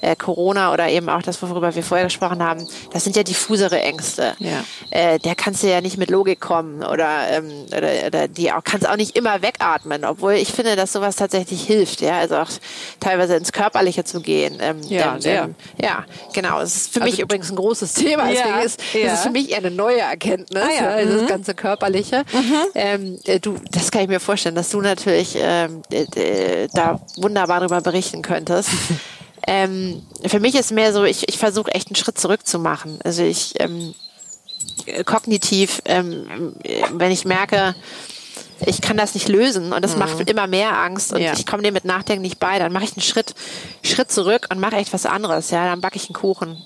äh, 0.00 0.16
Corona 0.16 0.72
oder 0.72 0.88
eben 0.88 1.08
auch 1.08 1.22
das, 1.22 1.40
worüber 1.42 1.74
wir 1.74 1.82
vorher 1.82 2.06
gesprochen 2.06 2.42
haben, 2.42 2.66
das 2.92 3.04
sind 3.04 3.16
ja 3.16 3.22
diffusere 3.22 3.80
Ängste. 3.80 4.34
Ja. 4.38 4.64
Äh, 4.90 5.18
der 5.18 5.34
kannst 5.34 5.62
du 5.62 5.68
ja 5.68 5.80
nicht 5.80 5.98
mit 5.98 6.10
Logik 6.10 6.40
kommen 6.40 6.82
oder, 6.82 7.28
ähm, 7.30 7.66
oder, 7.76 8.06
oder 8.06 8.28
die 8.28 8.52
auch, 8.52 8.62
kannst 8.64 8.88
auch 8.88 8.96
nicht 8.96 9.16
immer 9.16 9.42
wegatmen, 9.42 10.04
obwohl 10.04 10.34
ich 10.34 10.52
finde, 10.52 10.76
dass 10.76 10.92
sowas 10.92 11.16
tatsächlich 11.16 11.62
hilft, 11.62 12.00
ja, 12.00 12.18
also 12.18 12.36
auch 12.36 12.48
teilweise 13.00 13.36
ins 13.36 13.52
Körperliche 13.52 14.04
zu 14.04 14.20
gehen. 14.20 14.58
Ähm, 14.60 14.80
ja, 14.88 15.18
ähm, 15.24 15.54
ja, 15.80 16.04
genau. 16.32 16.60
Es 16.60 16.76
ist 16.76 16.94
für 16.94 17.02
also, 17.02 17.10
mich 17.10 17.20
übrigens 17.20 17.50
ein 17.50 17.56
großes 17.56 17.94
Thema. 17.94 18.28
Deswegen 18.28 18.48
ja, 18.48 18.60
ist, 18.60 18.80
ja. 18.94 19.12
ist 19.12 19.22
für 19.22 19.30
mich 19.30 19.50
eher 19.50 19.58
eine 19.58 19.70
neue 19.70 20.00
Erkenntnis, 20.00 20.62
ah, 20.62 20.82
ja. 20.82 20.88
also 20.90 21.14
mhm. 21.14 21.18
das 21.20 21.28
ganze 21.28 21.54
Körperliche. 21.54 22.24
Mhm. 22.32 22.54
Ähm, 22.74 23.18
äh, 23.24 23.40
du, 23.40 23.56
das 23.70 23.90
kann 23.90 24.02
ich 24.02 24.08
mir 24.08 24.20
vorstellen, 24.20 24.54
dass 24.54 24.70
du 24.70 24.80
natürlich 24.80 25.36
ähm, 25.40 25.82
äh, 25.90 26.68
da 26.72 27.00
wunderbar 27.16 27.60
darüber 27.60 27.80
berichten 27.80 28.22
könntest. 28.22 28.70
Ähm, 29.50 30.02
für 30.26 30.40
mich 30.40 30.54
ist 30.56 30.72
mehr 30.72 30.92
so, 30.92 31.04
ich, 31.04 31.26
ich 31.26 31.38
versuche 31.38 31.72
echt 31.72 31.88
einen 31.88 31.96
Schritt 31.96 32.18
zurück 32.18 32.46
zu 32.46 32.58
machen. 32.58 32.98
Also 33.02 33.22
ich 33.22 33.54
ähm, 33.58 33.94
kognitiv, 35.06 35.80
ähm, 35.86 36.54
wenn 36.92 37.10
ich 37.10 37.24
merke, 37.24 37.74
ich 38.66 38.80
kann 38.80 38.96
das 38.96 39.14
nicht 39.14 39.28
lösen 39.28 39.72
und 39.72 39.82
das 39.82 39.94
mhm. 39.94 40.00
macht 40.00 40.30
immer 40.30 40.46
mehr 40.46 40.78
Angst 40.78 41.12
und 41.12 41.20
ja. 41.20 41.32
ich 41.32 41.46
komme 41.46 41.62
dem 41.62 41.74
mit 41.74 41.84
Nachdenken 41.84 42.22
nicht 42.22 42.38
bei, 42.38 42.58
dann 42.58 42.72
mache 42.72 42.84
ich 42.84 42.92
einen 42.96 43.02
Schritt, 43.02 43.34
Schritt 43.82 44.10
zurück 44.10 44.46
und 44.50 44.60
mache 44.60 44.76
echt 44.76 44.92
was 44.92 45.06
anderes. 45.06 45.50
Ja, 45.50 45.66
dann 45.66 45.80
backe 45.80 45.96
ich 45.96 46.08
einen 46.08 46.14
Kuchen. 46.14 46.62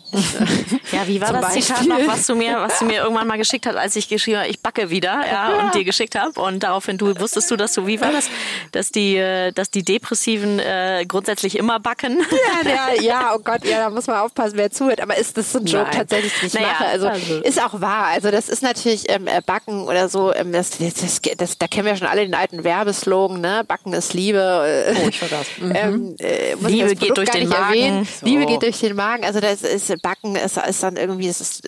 ja, 0.92 1.06
wie 1.06 1.20
war 1.20 1.32
das 1.32 1.42
Beispiel? 1.42 1.62
Zitat 1.62 1.86
noch, 1.86 2.06
was 2.06 2.26
du 2.26 2.34
mir, 2.34 2.56
was 2.56 2.78
du 2.78 2.84
mir 2.86 3.02
irgendwann 3.02 3.26
mal 3.26 3.38
geschickt 3.38 3.66
hast, 3.66 3.76
als 3.76 3.96
ich 3.96 4.08
geschrieben 4.08 4.38
habe, 4.38 4.48
ich 4.48 4.60
backe 4.60 4.90
wieder, 4.90 5.20
ja, 5.26 5.64
und 5.64 5.74
dir 5.74 5.84
geschickt 5.84 6.14
habe 6.14 6.40
und 6.40 6.62
daraufhin 6.62 6.98
du 6.98 7.18
wusstest 7.18 7.50
du, 7.50 7.56
dass 7.56 7.72
du 7.74 7.86
wie 7.86 8.00
war 8.00 8.12
das, 8.12 8.28
dass 8.72 8.90
die, 8.90 9.16
äh, 9.16 9.52
dass 9.52 9.70
die 9.70 9.82
Depressiven 9.82 10.58
äh, 10.58 11.04
grundsätzlich 11.06 11.56
immer 11.56 11.80
backen. 11.80 12.18
Ja, 12.64 12.70
ja, 12.70 13.02
ja, 13.02 13.34
oh 13.34 13.38
Gott, 13.38 13.64
ja, 13.64 13.78
da 13.78 13.90
muss 13.90 14.06
man 14.06 14.16
aufpassen, 14.18 14.56
wer 14.56 14.70
zuhört. 14.70 15.00
Aber 15.00 15.16
ist 15.16 15.36
das 15.36 15.52
so 15.52 15.58
ein 15.58 15.66
Joke 15.66 15.84
Nein. 15.84 15.98
tatsächlich, 15.98 16.32
den 16.40 16.46
ich 16.46 16.54
naja, 16.54 16.66
mache? 16.68 16.86
Also, 16.86 17.08
also, 17.08 17.40
ist 17.40 17.62
auch 17.62 17.80
wahr. 17.80 18.06
Also 18.06 18.30
das 18.30 18.48
ist 18.48 18.62
natürlich 18.62 19.08
ähm, 19.08 19.26
äh, 19.26 19.40
Backen 19.44 19.86
oder 19.86 20.08
so. 20.08 20.34
Ähm, 20.34 20.52
das, 20.52 20.70
das, 20.78 20.94
das, 20.94 21.20
das, 21.36 21.58
da 21.58 21.66
kennen 21.82 21.94
wir 21.94 21.98
schon 21.98 22.08
alle 22.08 22.22
den 22.22 22.34
alten 22.34 22.64
Werbeslogan, 22.64 23.40
ne? 23.40 23.64
Backen 23.66 23.92
ist 23.92 24.14
Liebe. 24.14 24.94
Oh, 25.02 25.08
ich 25.08 25.18
vergaß. 25.18 25.46
Mhm. 25.62 25.72
Ähm, 25.74 26.16
äh, 26.18 26.54
Liebe 26.66 26.96
geht 26.96 27.16
durch 27.16 27.30
den 27.30 27.48
Magen. 27.48 28.08
So. 28.20 28.26
Liebe 28.26 28.46
geht 28.46 28.62
durch 28.62 28.80
den 28.80 28.96
Magen. 28.96 29.24
Also 29.24 29.38
das 29.38 29.62
ist 29.62 30.02
Backen 30.02 30.34
ist, 30.34 30.56
ist 30.56 30.82
dann 30.82 30.96
irgendwie, 30.96 31.28
das 31.28 31.40
ist, 31.40 31.62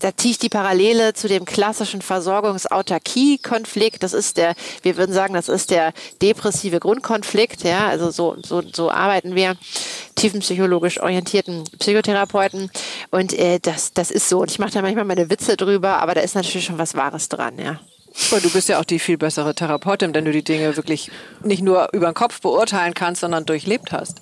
da 0.00 0.16
ziehe 0.16 0.32
ich 0.32 0.38
die 0.38 0.48
Parallele 0.48 1.12
zu 1.14 1.26
dem 1.26 1.44
klassischen 1.44 2.02
Versorgungsautarkie-Konflikt. 2.02 4.02
Das 4.02 4.12
ist 4.12 4.36
der, 4.36 4.54
wir 4.82 4.96
würden 4.96 5.12
sagen, 5.12 5.34
das 5.34 5.48
ist 5.48 5.70
der 5.70 5.92
depressive 6.22 6.78
Grundkonflikt. 6.78 7.64
Ja, 7.64 7.88
also 7.88 8.10
so 8.10 8.36
so 8.44 8.62
so 8.72 8.90
arbeiten 8.90 9.34
wir 9.34 9.56
tiefenpsychologisch 10.14 11.00
orientierten 11.00 11.64
Psychotherapeuten 11.78 12.70
und 13.10 13.32
äh, 13.32 13.58
das 13.60 13.92
das 13.92 14.10
ist 14.10 14.28
so. 14.28 14.40
Und 14.40 14.50
ich 14.50 14.58
mache 14.58 14.72
da 14.72 14.82
manchmal 14.82 15.04
meine 15.04 15.30
Witze 15.30 15.56
drüber, 15.56 16.00
aber 16.00 16.14
da 16.14 16.20
ist 16.20 16.34
natürlich 16.34 16.66
schon 16.66 16.78
was 16.78 16.94
Wahres 16.94 17.28
dran. 17.28 17.58
Ja. 17.58 17.80
Aber 18.30 18.40
du 18.40 18.50
bist 18.50 18.68
ja 18.68 18.78
auch 18.80 18.84
die 18.84 18.98
viel 18.98 19.16
bessere 19.18 19.54
Therapeutin, 19.54 20.14
wenn 20.14 20.24
du 20.24 20.32
die 20.32 20.42
Dinge 20.44 20.76
wirklich 20.76 21.10
nicht 21.44 21.62
nur 21.62 21.88
über 21.92 22.06
den 22.06 22.14
Kopf 22.14 22.40
beurteilen 22.40 22.94
kannst, 22.94 23.20
sondern 23.20 23.46
durchlebt 23.46 23.92
hast. 23.92 24.18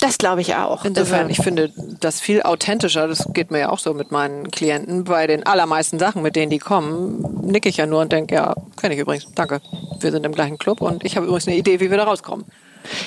Das 0.00 0.18
glaube 0.18 0.40
ich 0.40 0.54
auch. 0.56 0.84
Insofern, 0.84 1.26
Also- 1.28 1.30
ich 1.30 1.38
finde 1.38 1.70
das 2.00 2.20
viel 2.20 2.42
authentischer. 2.42 3.06
Das 3.06 3.28
geht 3.34 3.50
mir 3.50 3.58
ja 3.60 3.68
auch 3.68 3.78
so 3.78 3.94
mit 3.94 4.10
meinen 4.10 4.50
Klienten. 4.50 5.04
Bei 5.04 5.26
den 5.26 5.44
allermeisten 5.46 5.98
Sachen, 5.98 6.22
mit 6.22 6.34
denen 6.34 6.50
die 6.50 6.58
kommen, 6.58 7.42
nicke 7.42 7.68
ich 7.68 7.76
ja 7.76 7.86
nur 7.86 8.00
und 8.00 8.10
denke, 8.10 8.34
ja, 8.34 8.54
kenne 8.80 8.94
ich 8.94 9.00
übrigens. 9.00 9.26
Danke. 9.34 9.60
Wir 10.00 10.10
sind 10.10 10.24
im 10.26 10.32
gleichen 10.32 10.58
Club 10.58 10.80
und 10.80 11.04
ich 11.04 11.16
habe 11.16 11.26
übrigens 11.26 11.46
eine 11.46 11.56
Idee, 11.56 11.78
wie 11.80 11.90
wir 11.90 11.98
da 11.98 12.04
rauskommen. 12.04 12.46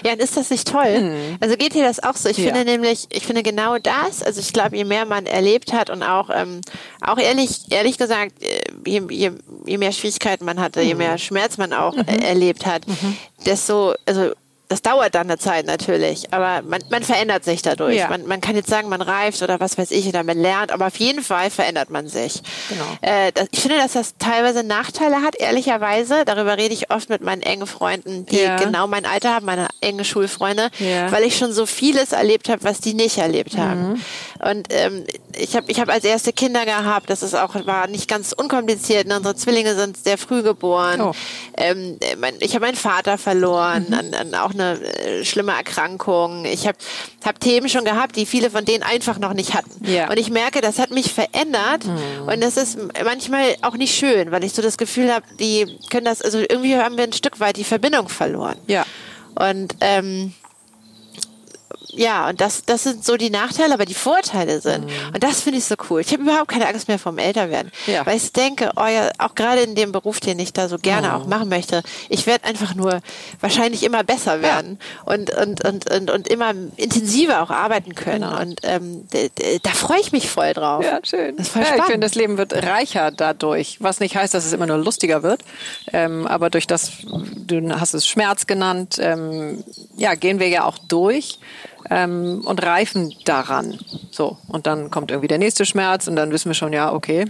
Ja, 0.03 0.13
ist 0.13 0.37
das 0.37 0.49
nicht 0.49 0.67
toll? 0.67 1.37
Also 1.39 1.55
geht 1.57 1.73
dir 1.73 1.83
das 1.83 2.01
auch 2.03 2.15
so? 2.15 2.29
Ich 2.29 2.37
Ja. 2.37 2.45
finde 2.45 2.65
nämlich, 2.65 3.07
ich 3.11 3.25
finde 3.25 3.43
genau 3.43 3.77
das, 3.77 4.23
also 4.23 4.39
ich 4.39 4.53
glaube, 4.53 4.75
je 4.77 4.85
mehr 4.85 5.05
man 5.05 5.25
erlebt 5.25 5.73
hat 5.73 5.89
und 5.89 6.03
auch, 6.03 6.29
ähm, 6.33 6.61
auch 7.01 7.17
ehrlich, 7.17 7.71
ehrlich 7.71 7.97
gesagt, 7.97 8.41
äh, 8.43 8.61
je, 8.85 9.01
je, 9.09 9.31
je 9.65 9.77
mehr 9.77 9.91
Schwierigkeiten 9.91 10.45
man 10.45 10.59
hatte, 10.59 10.81
je 10.81 10.95
mehr 10.95 11.17
Schmerz 11.17 11.57
man 11.57 11.73
auch 11.73 11.93
äh, 11.95 12.17
erlebt 12.23 12.65
hat, 12.65 12.83
desto, 13.45 13.93
also 14.05 14.31
das 14.67 14.81
dauert 14.81 15.15
dann 15.15 15.27
eine 15.29 15.37
Zeit 15.37 15.65
natürlich, 15.65 16.33
aber 16.33 16.61
man, 16.67 16.81
man 16.89 17.03
verändert 17.03 17.43
sich 17.43 17.61
dadurch. 17.61 17.95
Ja. 17.97 18.09
Man, 18.09 18.25
man 18.25 18.41
kann 18.41 18.55
jetzt 18.55 18.69
sagen, 18.69 18.89
man 18.89 19.01
reift 19.01 19.41
oder 19.41 19.59
was 19.59 19.77
weiß 19.77 19.91
ich 19.91 20.07
oder 20.07 20.23
man 20.23 20.37
lernt, 20.39 20.71
aber 20.71 20.87
auf 20.87 20.97
jeden 20.97 21.23
Fall 21.23 21.49
verändert 21.49 21.89
man 21.89 22.07
sich. 22.07 22.41
Genau. 22.69 22.83
Äh, 23.01 23.31
das, 23.31 23.47
ich 23.51 23.59
finde, 23.61 23.77
dass 23.77 23.93
das 23.93 24.15
teilweise 24.17 24.63
Nachteile 24.63 25.21
hat, 25.21 25.35
ehrlicherweise. 25.35 26.25
Darüber 26.25 26.57
rede 26.57 26.73
ich 26.73 26.89
oft 26.91 27.09
mit 27.09 27.21
meinen 27.21 27.41
engen 27.41 27.67
Freunden, 27.67 28.25
die 28.25 28.39
Ja. 28.39 28.57
genau 28.57 28.87
mein 28.87 29.05
Alter 29.05 29.33
haben, 29.35 29.45
meine 29.45 29.67
engen 29.81 30.03
Schulfreunde, 30.05 30.69
Ja. 30.79 31.11
weil 31.11 31.23
ich 31.23 31.37
schon 31.37 31.53
so 31.53 31.65
vieles 31.65 32.11
erlebt 32.11 32.49
habe, 32.49 32.63
was 32.63 32.79
die 32.79 32.93
nicht 32.93 33.17
erlebt 33.17 33.53
Mhm. 33.55 33.59
haben. 33.61 34.03
Und 34.43 34.67
ähm, 34.71 35.05
ich 35.37 35.55
habe 35.55 35.69
ich 35.71 35.79
hab 35.79 35.89
als 35.89 36.03
erste 36.03 36.33
Kinder 36.33 36.65
gehabt, 36.65 37.09
das 37.09 37.23
ist 37.23 37.35
auch 37.35 37.55
war 37.65 37.87
nicht 37.87 38.07
ganz 38.09 38.33
unkompliziert. 38.33 39.07
Ne? 39.07 39.17
Unsere 39.17 39.35
Zwillinge 39.35 39.75
sind 39.75 39.97
sehr 39.97 40.17
früh 40.17 40.41
geboren. 40.43 41.01
Oh. 41.01 41.11
Ähm, 41.57 41.97
mein, 42.19 42.35
ich 42.39 42.53
habe 42.55 42.65
meinen 42.65 42.75
Vater 42.75 43.17
verloren, 43.17 43.93
an, 43.93 44.13
an 44.13 44.35
auch 44.35 44.53
eine 44.59 44.79
äh, 44.81 45.23
schlimme 45.23 45.51
Erkrankung. 45.53 46.45
Ich 46.45 46.67
habe 46.67 46.77
hab 47.23 47.39
Themen 47.39 47.69
schon 47.69 47.85
gehabt, 47.85 48.15
die 48.15 48.25
viele 48.25 48.49
von 48.49 48.65
denen 48.65 48.83
einfach 48.83 49.19
noch 49.19 49.33
nicht 49.33 49.53
hatten. 49.53 49.85
Ja. 49.85 50.09
Und 50.09 50.17
ich 50.17 50.29
merke, 50.29 50.61
das 50.61 50.79
hat 50.79 50.91
mich 50.91 51.13
verändert 51.13 51.85
und 52.25 52.41
das 52.41 52.57
ist 52.57 52.77
manchmal 53.03 53.55
auch 53.61 53.75
nicht 53.75 53.95
schön, 53.95 54.31
weil 54.31 54.43
ich 54.43 54.53
so 54.53 54.61
das 54.61 54.77
Gefühl 54.77 55.13
habe, 55.13 55.25
die 55.39 55.77
können 55.89 56.05
das, 56.05 56.21
also 56.21 56.39
irgendwie 56.39 56.75
haben 56.77 56.97
wir 56.97 57.03
ein 57.03 57.13
Stück 57.13 57.39
weit 57.39 57.57
die 57.57 57.63
Verbindung 57.63 58.09
verloren. 58.09 58.57
Ja. 58.67 58.85
Und 59.35 59.75
ähm, 59.81 60.33
ja, 61.95 62.29
und 62.29 62.41
das, 62.41 62.63
das 62.65 62.83
sind 62.83 63.05
so 63.05 63.17
die 63.17 63.29
Nachteile, 63.29 63.73
aber 63.73 63.85
die 63.85 63.93
Vorteile 63.93 64.61
sind. 64.61 64.85
Und 65.13 65.23
das 65.23 65.41
finde 65.41 65.59
ich 65.59 65.65
so 65.65 65.75
cool. 65.89 66.01
Ich 66.01 66.11
habe 66.11 66.23
überhaupt 66.23 66.49
keine 66.49 66.67
Angst 66.67 66.87
mehr 66.87 66.99
vom 66.99 67.17
Älterwerden. 67.17 67.71
Ja. 67.87 68.05
Weil 68.05 68.17
ich 68.17 68.31
denke, 68.31 68.71
oh 68.75 68.85
ja, 68.85 69.11
auch 69.17 69.35
gerade 69.35 69.61
in 69.61 69.75
dem 69.75 69.91
Beruf, 69.91 70.19
den 70.19 70.39
ich 70.39 70.53
da 70.53 70.67
so 70.67 70.77
gerne 70.77 71.15
auch 71.15 71.25
machen 71.27 71.49
möchte, 71.49 71.83
ich 72.09 72.27
werde 72.27 72.45
einfach 72.45 72.75
nur 72.75 73.01
wahrscheinlich 73.39 73.83
immer 73.83 74.03
besser 74.03 74.41
werden 74.41 74.79
und, 75.05 75.33
und, 75.35 75.63
und, 75.65 75.89
und, 75.89 76.11
und 76.11 76.27
immer 76.27 76.53
intensiver 76.75 77.41
auch 77.41 77.49
arbeiten 77.49 77.95
können. 77.95 78.21
Genau. 78.21 78.41
Und 78.41 78.59
ähm, 78.63 79.07
da 79.63 79.69
freue 79.71 79.99
ich 79.99 80.11
mich 80.11 80.29
voll 80.29 80.53
drauf. 80.53 80.83
Ja, 80.83 80.99
schön. 81.03 81.37
Das 81.37 81.47
ist 81.47 81.53
voll 81.53 81.63
ja, 81.63 81.77
ich 81.77 81.83
finde, 81.83 82.01
das 82.01 82.15
Leben 82.15 82.37
wird 82.37 82.53
reicher 82.53 83.11
dadurch. 83.11 83.77
Was 83.79 83.99
nicht 83.99 84.15
heißt, 84.15 84.33
dass 84.33 84.45
es 84.45 84.53
immer 84.53 84.67
nur 84.67 84.77
lustiger 84.77 85.23
wird. 85.23 85.41
Ähm, 85.93 86.27
aber 86.27 86.49
durch 86.49 86.67
das, 86.67 86.91
du 87.03 87.79
hast 87.79 87.93
es 87.93 88.05
Schmerz 88.05 88.47
genannt, 88.47 88.97
ähm, 88.99 89.63
ja, 89.97 90.15
gehen 90.15 90.39
wir 90.39 90.47
ja 90.47 90.65
auch 90.65 90.77
durch 90.77 91.39
ähm, 91.89 92.43
und 92.45 92.63
reifen 92.63 93.13
daran. 93.25 93.79
So. 94.11 94.37
Und 94.47 94.67
dann 94.67 94.91
kommt 94.91 95.11
irgendwie 95.11 95.27
der 95.27 95.37
nächste 95.37 95.65
Schmerz 95.65 96.07
und 96.07 96.15
dann 96.15 96.31
wissen 96.31 96.49
wir 96.49 96.55
schon, 96.55 96.73
ja, 96.73 96.93
okay, 96.93 97.25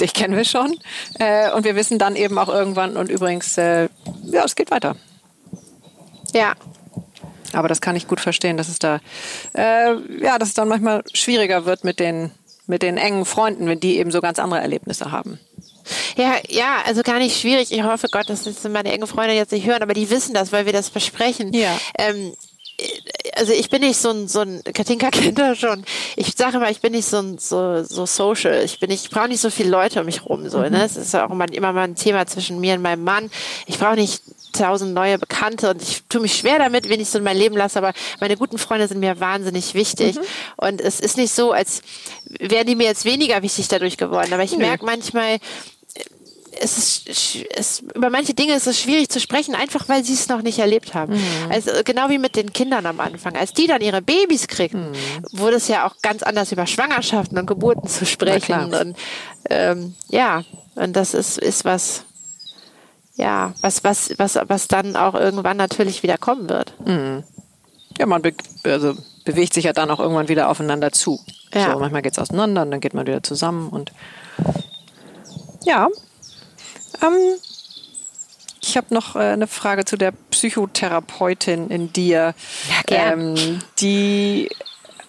dich 0.00 0.12
kennen 0.12 0.36
wir 0.36 0.44
schon. 0.44 0.76
Äh, 1.18 1.52
und 1.52 1.64
wir 1.64 1.76
wissen 1.76 1.98
dann 1.98 2.16
eben 2.16 2.38
auch 2.38 2.48
irgendwann, 2.48 2.96
und 2.96 3.10
übrigens, 3.10 3.56
äh, 3.58 3.88
ja, 4.24 4.44
es 4.44 4.54
geht 4.54 4.70
weiter. 4.70 4.96
ja. 6.32 6.54
Aber 7.52 7.68
das 7.68 7.80
kann 7.80 7.96
ich 7.96 8.08
gut 8.08 8.20
verstehen, 8.20 8.58
dass 8.58 8.68
es 8.68 8.78
da, 8.78 9.00
äh, 9.54 9.94
ja, 10.20 10.38
dass 10.38 10.48
es 10.48 10.54
dann 10.54 10.68
manchmal 10.68 11.04
schwieriger 11.14 11.64
wird 11.64 11.84
mit 11.84 12.00
den, 12.00 12.32
mit 12.66 12.82
den 12.82 12.98
engen 12.98 13.24
Freunden, 13.24 13.66
wenn 13.66 13.80
die 13.80 13.98
eben 13.98 14.10
so 14.10 14.20
ganz 14.20 14.38
andere 14.38 14.60
Erlebnisse 14.60 15.10
haben. 15.12 15.38
Ja, 16.16 16.34
ja, 16.48 16.82
also 16.84 17.02
gar 17.02 17.18
nicht 17.18 17.40
schwierig. 17.40 17.70
Ich 17.72 17.82
hoffe 17.82 18.08
Gott, 18.10 18.28
dass 18.28 18.44
das 18.44 18.64
meine 18.64 18.92
engen 18.92 19.06
Freunde 19.06 19.34
jetzt 19.34 19.52
nicht 19.52 19.66
hören, 19.66 19.82
aber 19.82 19.94
die 19.94 20.10
wissen 20.10 20.34
das, 20.34 20.52
weil 20.52 20.66
wir 20.66 20.72
das 20.72 20.88
versprechen. 20.88 21.52
Ja. 21.54 21.78
Ähm, 21.96 22.34
also 23.34 23.52
ich 23.52 23.70
bin 23.70 23.82
nicht 23.82 23.98
so 23.98 24.10
ein, 24.10 24.28
so 24.28 24.40
ein 24.40 24.62
Katinka 24.64 25.10
kennt 25.10 25.38
das 25.38 25.58
schon. 25.60 25.84
Ich 26.16 26.34
sage 26.36 26.58
mal, 26.58 26.70
ich 26.70 26.80
bin 26.80 26.92
nicht 26.92 27.06
so 27.06 27.18
ein, 27.18 27.38
so, 27.38 27.82
so 27.82 28.06
social. 28.06 28.62
Ich 28.64 28.78
bin 28.80 28.90
nicht, 28.90 29.04
ich 29.04 29.10
brauche 29.10 29.28
nicht 29.28 29.40
so 29.40 29.50
viele 29.50 29.70
Leute 29.70 30.00
um 30.00 30.06
mich 30.06 30.24
rum. 30.24 30.48
So, 30.48 30.60
ne? 30.60 30.70
Das 30.70 30.96
ist 30.96 31.12
ja 31.12 31.26
auch 31.26 31.30
immer, 31.30 31.50
immer 31.52 31.72
mal 31.72 31.84
ein 31.84 31.94
Thema 31.94 32.26
zwischen 32.26 32.60
mir 32.60 32.74
und 32.74 32.82
meinem 32.82 33.04
Mann. 33.04 33.30
Ich 33.66 33.78
brauche 33.78 33.96
nicht 33.96 34.22
tausend 34.52 34.94
neue 34.94 35.18
Bekannte 35.18 35.70
und 35.70 35.82
ich 35.82 36.04
tue 36.08 36.20
mich 36.20 36.34
schwer 36.34 36.58
damit, 36.58 36.88
wenn 36.88 37.00
ich 37.00 37.10
so 37.10 37.18
in 37.18 37.24
mein 37.24 37.36
Leben 37.36 37.56
lasse, 37.56 37.78
aber 37.78 37.92
meine 38.20 38.36
guten 38.36 38.56
Freunde 38.58 38.88
sind 38.88 39.00
mir 39.00 39.20
wahnsinnig 39.20 39.74
wichtig. 39.74 40.18
Und 40.56 40.80
es 40.80 41.00
ist 41.00 41.16
nicht 41.16 41.34
so, 41.34 41.52
als 41.52 41.82
wären 42.40 42.66
die 42.66 42.74
mir 42.74 42.86
jetzt 42.86 43.04
weniger 43.04 43.42
wichtig 43.42 43.68
dadurch 43.68 43.98
geworden. 43.98 44.32
Aber 44.32 44.42
ich 44.42 44.56
merke 44.56 44.84
manchmal, 44.84 45.38
es 46.60 46.78
ist, 47.06 47.46
es, 47.54 47.80
über 47.94 48.10
manche 48.10 48.34
Dinge 48.34 48.54
ist 48.54 48.66
es 48.66 48.80
schwierig 48.80 49.08
zu 49.08 49.20
sprechen, 49.20 49.54
einfach 49.54 49.88
weil 49.88 50.04
sie 50.04 50.14
es 50.14 50.28
noch 50.28 50.42
nicht 50.42 50.58
erlebt 50.58 50.94
haben. 50.94 51.14
Mhm. 51.14 51.50
Also 51.50 51.70
genau 51.84 52.08
wie 52.08 52.18
mit 52.18 52.36
den 52.36 52.52
Kindern 52.52 52.86
am 52.86 53.00
Anfang. 53.00 53.36
Als 53.36 53.52
die 53.52 53.66
dann 53.66 53.80
ihre 53.80 54.02
Babys 54.02 54.46
kriegten, 54.48 54.90
Mhm. 54.90 54.94
wurde 55.32 55.56
es 55.56 55.68
ja 55.68 55.86
auch 55.86 55.96
ganz 56.02 56.22
anders 56.22 56.52
über 56.52 56.66
Schwangerschaften 56.66 57.38
und 57.38 57.46
Geburten 57.46 57.88
zu 57.88 58.06
sprechen. 58.06 58.74
Und 58.74 58.96
ähm, 59.50 59.94
ja, 60.08 60.42
und 60.74 60.94
das 60.94 61.14
ist, 61.14 61.38
ist 61.38 61.64
was, 61.64 62.04
ja, 63.16 63.54
was, 63.60 63.84
was, 63.84 64.14
was, 64.18 64.38
was 64.46 64.68
dann 64.68 64.96
auch 64.96 65.14
irgendwann 65.14 65.56
natürlich 65.56 66.02
wieder 66.02 66.18
kommen 66.18 66.48
wird. 66.48 66.74
Ja, 67.98 68.06
man 68.06 68.22
be 68.22 68.34
also 68.64 68.94
bewegt 69.24 69.54
sich 69.54 69.64
ja 69.64 69.72
dann 69.72 69.90
auch 69.90 70.00
irgendwann 70.00 70.28
wieder 70.28 70.48
aufeinander 70.48 70.92
zu. 70.92 71.18
Ja. 71.54 71.72
So, 71.72 71.78
manchmal 71.78 72.02
geht 72.02 72.12
es 72.12 72.18
auseinander 72.18 72.62
und 72.62 72.70
dann 72.70 72.80
geht 72.80 72.94
man 72.94 73.06
wieder 73.06 73.22
zusammen 73.22 73.70
und 73.70 73.90
ja. 75.64 75.88
Ähm, 77.02 77.38
ich 78.62 78.76
habe 78.76 78.92
noch 78.92 79.16
äh, 79.16 79.20
eine 79.20 79.46
Frage 79.46 79.84
zu 79.84 79.96
der 79.96 80.12
Psychotherapeutin 80.30 81.70
in 81.70 81.92
dir, 81.92 82.34
Ja, 82.68 82.82
gern. 82.86 83.36
ähm, 83.36 83.58
die 83.80 84.48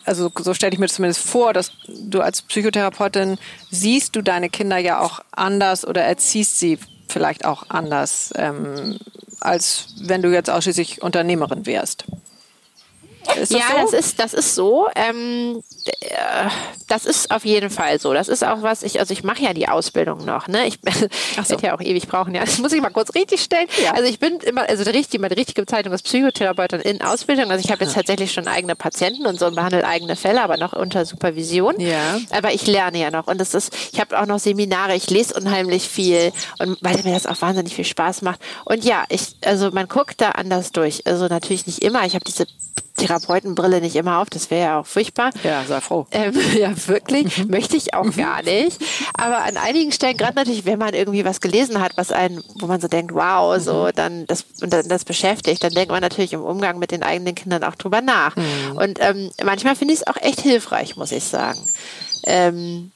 also 0.05 0.31
so 0.39 0.53
stelle 0.53 0.71
ich 0.71 0.79
mir 0.79 0.87
zumindest 0.87 1.19
vor, 1.27 1.51
dass 1.51 1.71
du 1.87 2.21
als 2.21 2.41
Psychotherapeutin 2.41 3.37
siehst 3.69 4.15
du 4.15 4.21
deine 4.21 4.49
Kinder 4.49 4.77
ja 4.77 5.01
auch 5.01 5.19
anders 5.31 5.85
oder 5.85 6.01
erziehst 6.01 6.59
sie 6.59 6.79
vielleicht 7.09 7.43
auch 7.43 7.65
anders, 7.69 8.31
ähm, 8.37 8.97
als 9.41 9.87
wenn 9.99 10.21
du 10.21 10.31
jetzt 10.31 10.49
ausschließlich 10.49 11.01
Unternehmerin 11.01 11.65
wärst. 11.65 12.05
Ist 13.35 13.53
das 13.53 13.59
ja, 13.59 13.65
so? 13.71 13.91
das 13.91 13.93
ist 13.93 14.19
das 14.19 14.33
ist 14.33 14.55
so. 14.55 14.87
Ähm, 14.95 15.61
äh, 15.85 16.49
das 16.87 17.05
ist 17.05 17.31
auf 17.31 17.45
jeden 17.45 17.69
Fall 17.69 17.99
so. 17.99 18.13
Das 18.13 18.27
ist 18.27 18.43
auch 18.43 18.61
was 18.61 18.83
ich 18.83 18.99
also 18.99 19.11
ich 19.13 19.23
mache 19.23 19.43
ja 19.43 19.53
die 19.53 19.67
Ausbildung 19.67 20.25
noch. 20.25 20.47
Ne, 20.47 20.67
ich 20.67 20.79
so. 20.83 21.49
werde 21.49 21.67
ja 21.67 21.75
auch 21.75 21.81
ewig 21.81 22.07
brauchen. 22.07 22.33
Ja, 22.35 22.41
das 22.41 22.59
muss 22.59 22.73
ich 22.73 22.81
mal 22.81 22.89
kurz 22.89 23.13
richtig 23.15 23.41
stellen. 23.41 23.67
Ja. 23.83 23.93
Also 23.93 24.09
ich 24.09 24.19
bin 24.19 24.37
immer 24.39 24.67
also 24.67 24.83
die 24.83 24.91
richtige 24.91 25.21
meine 25.21 25.35
richtige 25.35 25.61
Bezeichnung 25.61 25.93
ist 25.93 26.03
Psychotherapeutin 26.03 26.81
in 26.81 27.01
Ausbildung. 27.01 27.51
Also 27.51 27.63
ich 27.63 27.71
habe 27.71 27.83
jetzt 27.83 27.95
tatsächlich 27.95 28.31
schon 28.31 28.47
eigene 28.47 28.75
Patienten 28.75 29.25
und 29.25 29.39
so 29.39 29.47
und 29.47 29.55
behandle 29.55 29.85
eigene 29.85 30.15
Fälle, 30.15 30.41
aber 30.41 30.57
noch 30.57 30.73
unter 30.73 31.05
Supervision. 31.05 31.79
Ja. 31.79 32.19
Aber 32.31 32.53
ich 32.53 32.67
lerne 32.67 32.99
ja 32.99 33.11
noch 33.11 33.27
und 33.27 33.39
das 33.39 33.53
ist 33.53 33.73
ich 33.91 33.99
habe 33.99 34.19
auch 34.19 34.25
noch 34.25 34.39
Seminare. 34.39 34.95
Ich 34.95 35.09
lese 35.09 35.33
unheimlich 35.33 35.87
viel 35.87 36.31
und 36.59 36.77
weil 36.81 36.97
mir 37.03 37.13
das 37.13 37.25
auch 37.25 37.41
wahnsinnig 37.41 37.75
viel 37.75 37.85
Spaß 37.85 38.21
macht. 38.21 38.39
Und 38.65 38.83
ja, 38.83 39.05
ich 39.09 39.35
also 39.43 39.71
man 39.71 39.87
guckt 39.87 40.21
da 40.21 40.31
anders 40.31 40.71
durch. 40.71 41.05
Also 41.05 41.27
natürlich 41.27 41.67
nicht 41.67 41.83
immer. 41.83 42.05
Ich 42.05 42.15
habe 42.15 42.23
diese 42.25 42.47
Therapeutenbrille 43.17 43.81
nicht 43.81 43.95
immer 43.95 44.19
auf, 44.19 44.29
das 44.29 44.49
wäre 44.51 44.65
ja 44.65 44.79
auch 44.79 44.85
furchtbar. 44.85 45.31
Ja, 45.43 45.63
sei 45.67 45.81
froh. 45.81 46.07
Ähm, 46.11 46.33
ja, 46.57 46.71
wirklich. 46.87 47.47
Möchte 47.47 47.77
ich 47.77 47.93
auch 47.93 48.15
gar 48.15 48.43
nicht. 48.43 48.79
Aber 49.13 49.43
an 49.43 49.57
einigen 49.57 49.91
Stellen, 49.91 50.17
gerade 50.17 50.35
natürlich, 50.35 50.65
wenn 50.65 50.79
man 50.79 50.93
irgendwie 50.93 51.25
was 51.25 51.41
gelesen 51.41 51.81
hat, 51.81 51.93
was 51.97 52.11
einen, 52.11 52.43
wo 52.59 52.67
man 52.67 52.81
so 52.81 52.87
denkt, 52.87 53.13
wow, 53.13 53.59
so, 53.59 53.89
dann 53.93 54.25
das, 54.27 54.45
und 54.61 54.71
dann 54.73 54.87
das 54.87 55.05
beschäftigt, 55.05 55.63
dann 55.63 55.73
denkt 55.73 55.91
man 55.91 56.01
natürlich 56.01 56.33
im 56.33 56.43
Umgang 56.43 56.79
mit 56.79 56.91
den 56.91 57.03
eigenen 57.03 57.35
Kindern 57.35 57.63
auch 57.63 57.75
drüber 57.75 58.01
nach. 58.01 58.35
Und 58.75 58.99
ähm, 59.01 59.31
manchmal 59.43 59.75
finde 59.75 59.93
ich 59.93 60.01
es 60.01 60.07
auch 60.07 60.17
echt 60.21 60.41
hilfreich, 60.41 60.95
muss 60.95 61.11
ich 61.11 61.23
sagen. 61.23 61.59
Ähm, 62.23 62.91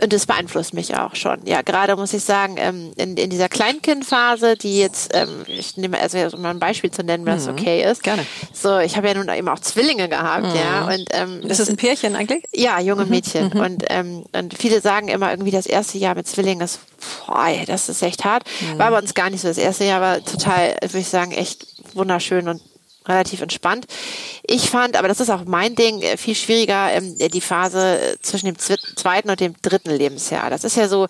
und 0.00 0.12
das 0.12 0.26
beeinflusst 0.26 0.74
mich 0.74 0.96
auch 0.96 1.14
schon. 1.16 1.40
Ja, 1.44 1.62
gerade 1.62 1.96
muss 1.96 2.12
ich 2.12 2.22
sagen, 2.22 2.56
ähm, 2.58 2.92
in, 2.96 3.16
in 3.16 3.30
dieser 3.30 3.48
Kleinkindphase, 3.48 4.56
die 4.56 4.78
jetzt, 4.78 5.10
ähm, 5.14 5.44
ich 5.46 5.76
nehme 5.76 6.00
also 6.00 6.18
um 6.36 6.42
mal 6.42 6.50
ein 6.50 6.60
Beispiel 6.60 6.90
zu 6.90 7.02
nennen, 7.02 7.26
wenn 7.26 7.34
das 7.34 7.48
okay 7.48 7.82
ist. 7.82 8.02
Gerne. 8.02 8.24
So, 8.52 8.78
ich 8.78 8.96
habe 8.96 9.08
ja 9.08 9.14
nun 9.14 9.28
eben 9.28 9.48
auch 9.48 9.58
Zwillinge 9.58 10.08
gehabt, 10.08 10.46
ja. 10.54 10.86
Und 10.86 11.08
ähm, 11.12 11.40
Ist 11.42 11.60
das 11.60 11.68
ein 11.68 11.76
Pärchen 11.76 12.14
eigentlich? 12.14 12.44
ja, 12.54 12.80
junge 12.80 13.06
Mädchen. 13.06 13.52
Und, 13.52 13.84
ähm, 13.88 14.24
und 14.32 14.56
viele 14.56 14.80
sagen 14.80 15.08
immer 15.08 15.30
irgendwie, 15.30 15.50
das 15.50 15.66
erste 15.66 15.98
Jahr 15.98 16.14
mit 16.14 16.28
Zwillingen 16.28 16.64
ist, 16.64 16.80
boah, 17.26 17.48
das 17.66 17.88
ist 17.88 18.02
echt 18.02 18.24
hart. 18.24 18.44
War 18.76 18.90
bei 18.90 18.98
uns 18.98 19.14
gar 19.14 19.30
nicht 19.30 19.40
so. 19.40 19.48
Das 19.48 19.58
erste 19.58 19.84
Jahr 19.84 20.00
war 20.00 20.24
total, 20.24 20.76
würde 20.80 20.98
ich 20.98 21.08
sagen, 21.08 21.32
echt 21.32 21.66
wunderschön 21.94 22.48
und 22.48 22.62
relativ 23.06 23.40
entspannt. 23.40 23.86
Ich 24.50 24.70
fand, 24.70 24.96
aber 24.96 25.08
das 25.08 25.20
ist 25.20 25.28
auch 25.28 25.44
mein 25.44 25.74
Ding, 25.74 26.00
äh, 26.00 26.16
viel 26.16 26.34
schwieriger, 26.34 26.90
ähm, 26.92 27.16
die 27.18 27.40
Phase 27.40 28.00
äh, 28.00 28.16
zwischen 28.22 28.46
dem 28.46 28.56
zweiten 28.58 29.28
und 29.28 29.38
dem 29.40 29.54
dritten 29.60 29.90
Lebensjahr. 29.90 30.48
Das 30.48 30.64
ist 30.64 30.76
ja 30.76 30.88
so, 30.88 31.06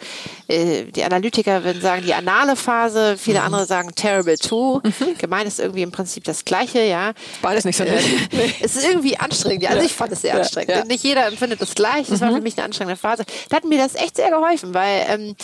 äh, 0.48 0.84
die 0.84 1.04
Analytiker 1.04 1.62
würden 1.62 1.80
sagen, 1.80 2.02
die 2.04 2.14
anale 2.14 2.56
Phase, 2.56 3.16
viele 3.16 3.38
mhm. 3.38 3.46
andere 3.46 3.66
sagen 3.66 3.94
terrible 3.94 4.36
two. 4.36 4.80
Mhm. 4.82 5.16
Gemeint 5.18 5.46
ist 5.46 5.60
irgendwie 5.60 5.82
im 5.82 5.92
Prinzip 5.92 6.24
das 6.24 6.44
Gleiche, 6.44 6.82
ja. 6.82 7.12
Beides 7.40 7.64
nicht 7.64 7.76
so 7.76 7.84
nett. 7.84 8.02
es 8.60 8.74
ist 8.74 8.84
irgendwie 8.84 9.16
anstrengend. 9.16 9.66
Also 9.66 9.78
ja. 9.78 9.84
ich 9.84 9.94
fand 9.94 10.10
es 10.10 10.22
sehr 10.22 10.34
anstrengend. 10.34 10.70
Ja. 10.70 10.84
Nicht 10.84 11.04
jeder 11.04 11.26
empfindet 11.28 11.60
das 11.60 11.76
gleich. 11.76 12.08
Das 12.08 12.20
mhm. 12.20 12.24
war 12.24 12.32
für 12.32 12.40
mich 12.40 12.58
eine 12.58 12.64
anstrengende 12.64 13.00
Phase. 13.00 13.24
Da 13.50 13.56
hat 13.58 13.64
mir 13.64 13.78
das 13.78 13.94
echt 13.94 14.16
sehr 14.16 14.30
geholfen, 14.30 14.74
weil 14.74 15.06
ähm, 15.08 15.36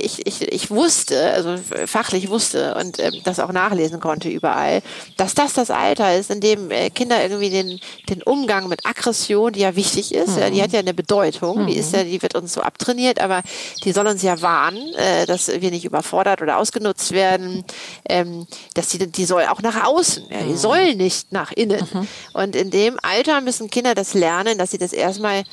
ich, 0.00 0.24
ich, 0.24 0.42
ich 0.42 0.70
wusste, 0.70 1.32
also 1.32 1.56
fachlich 1.86 2.30
wusste 2.30 2.76
und 2.76 3.00
ähm, 3.00 3.14
das 3.24 3.40
auch 3.40 3.50
nachlesen 3.50 3.98
konnte 3.98 4.28
überall, 4.28 4.80
dass 5.16 5.34
das 5.34 5.54
das 5.54 5.72
Alter 5.72 6.16
ist, 6.16 6.30
in 6.30 6.40
dem 6.40 6.70
äh, 6.70 6.90
Kinder 7.16 7.22
irgendwie 7.22 7.50
den, 7.50 7.80
den 8.08 8.22
Umgang 8.22 8.68
mit 8.68 8.84
Aggression, 8.84 9.52
die 9.52 9.60
ja 9.60 9.76
wichtig 9.76 10.14
ist, 10.14 10.36
mhm. 10.36 10.42
ja, 10.42 10.50
die 10.50 10.62
hat 10.62 10.72
ja 10.72 10.80
eine 10.80 10.94
Bedeutung, 10.94 11.62
mhm. 11.62 11.66
die 11.66 11.76
ist 11.76 11.92
ja, 11.92 12.04
die 12.04 12.20
wird 12.22 12.34
uns 12.34 12.52
so 12.52 12.60
abtrainiert, 12.60 13.20
aber 13.20 13.42
die 13.84 13.92
soll 13.92 14.06
uns 14.06 14.22
ja 14.22 14.40
warnen, 14.42 14.94
äh, 14.94 15.26
dass 15.26 15.48
wir 15.48 15.70
nicht 15.70 15.84
überfordert 15.84 16.42
oder 16.42 16.58
ausgenutzt 16.58 17.12
werden, 17.12 17.64
ähm, 18.08 18.46
dass 18.74 18.88
die, 18.88 19.06
die 19.06 19.24
soll 19.24 19.44
auch 19.44 19.62
nach 19.62 19.84
außen, 19.84 20.24
ja, 20.30 20.38
die 20.40 20.52
mhm. 20.52 20.56
soll 20.56 20.94
nicht 20.94 21.32
nach 21.32 21.52
innen. 21.52 21.86
Mhm. 21.92 22.08
Und 22.32 22.56
in 22.56 22.70
dem 22.70 22.98
Alter 23.02 23.40
müssen 23.40 23.70
Kinder 23.70 23.94
das 23.94 24.14
lernen, 24.14 24.58
dass 24.58 24.70
sie 24.70 24.78
das 24.78 24.92
erstmal 24.92 25.44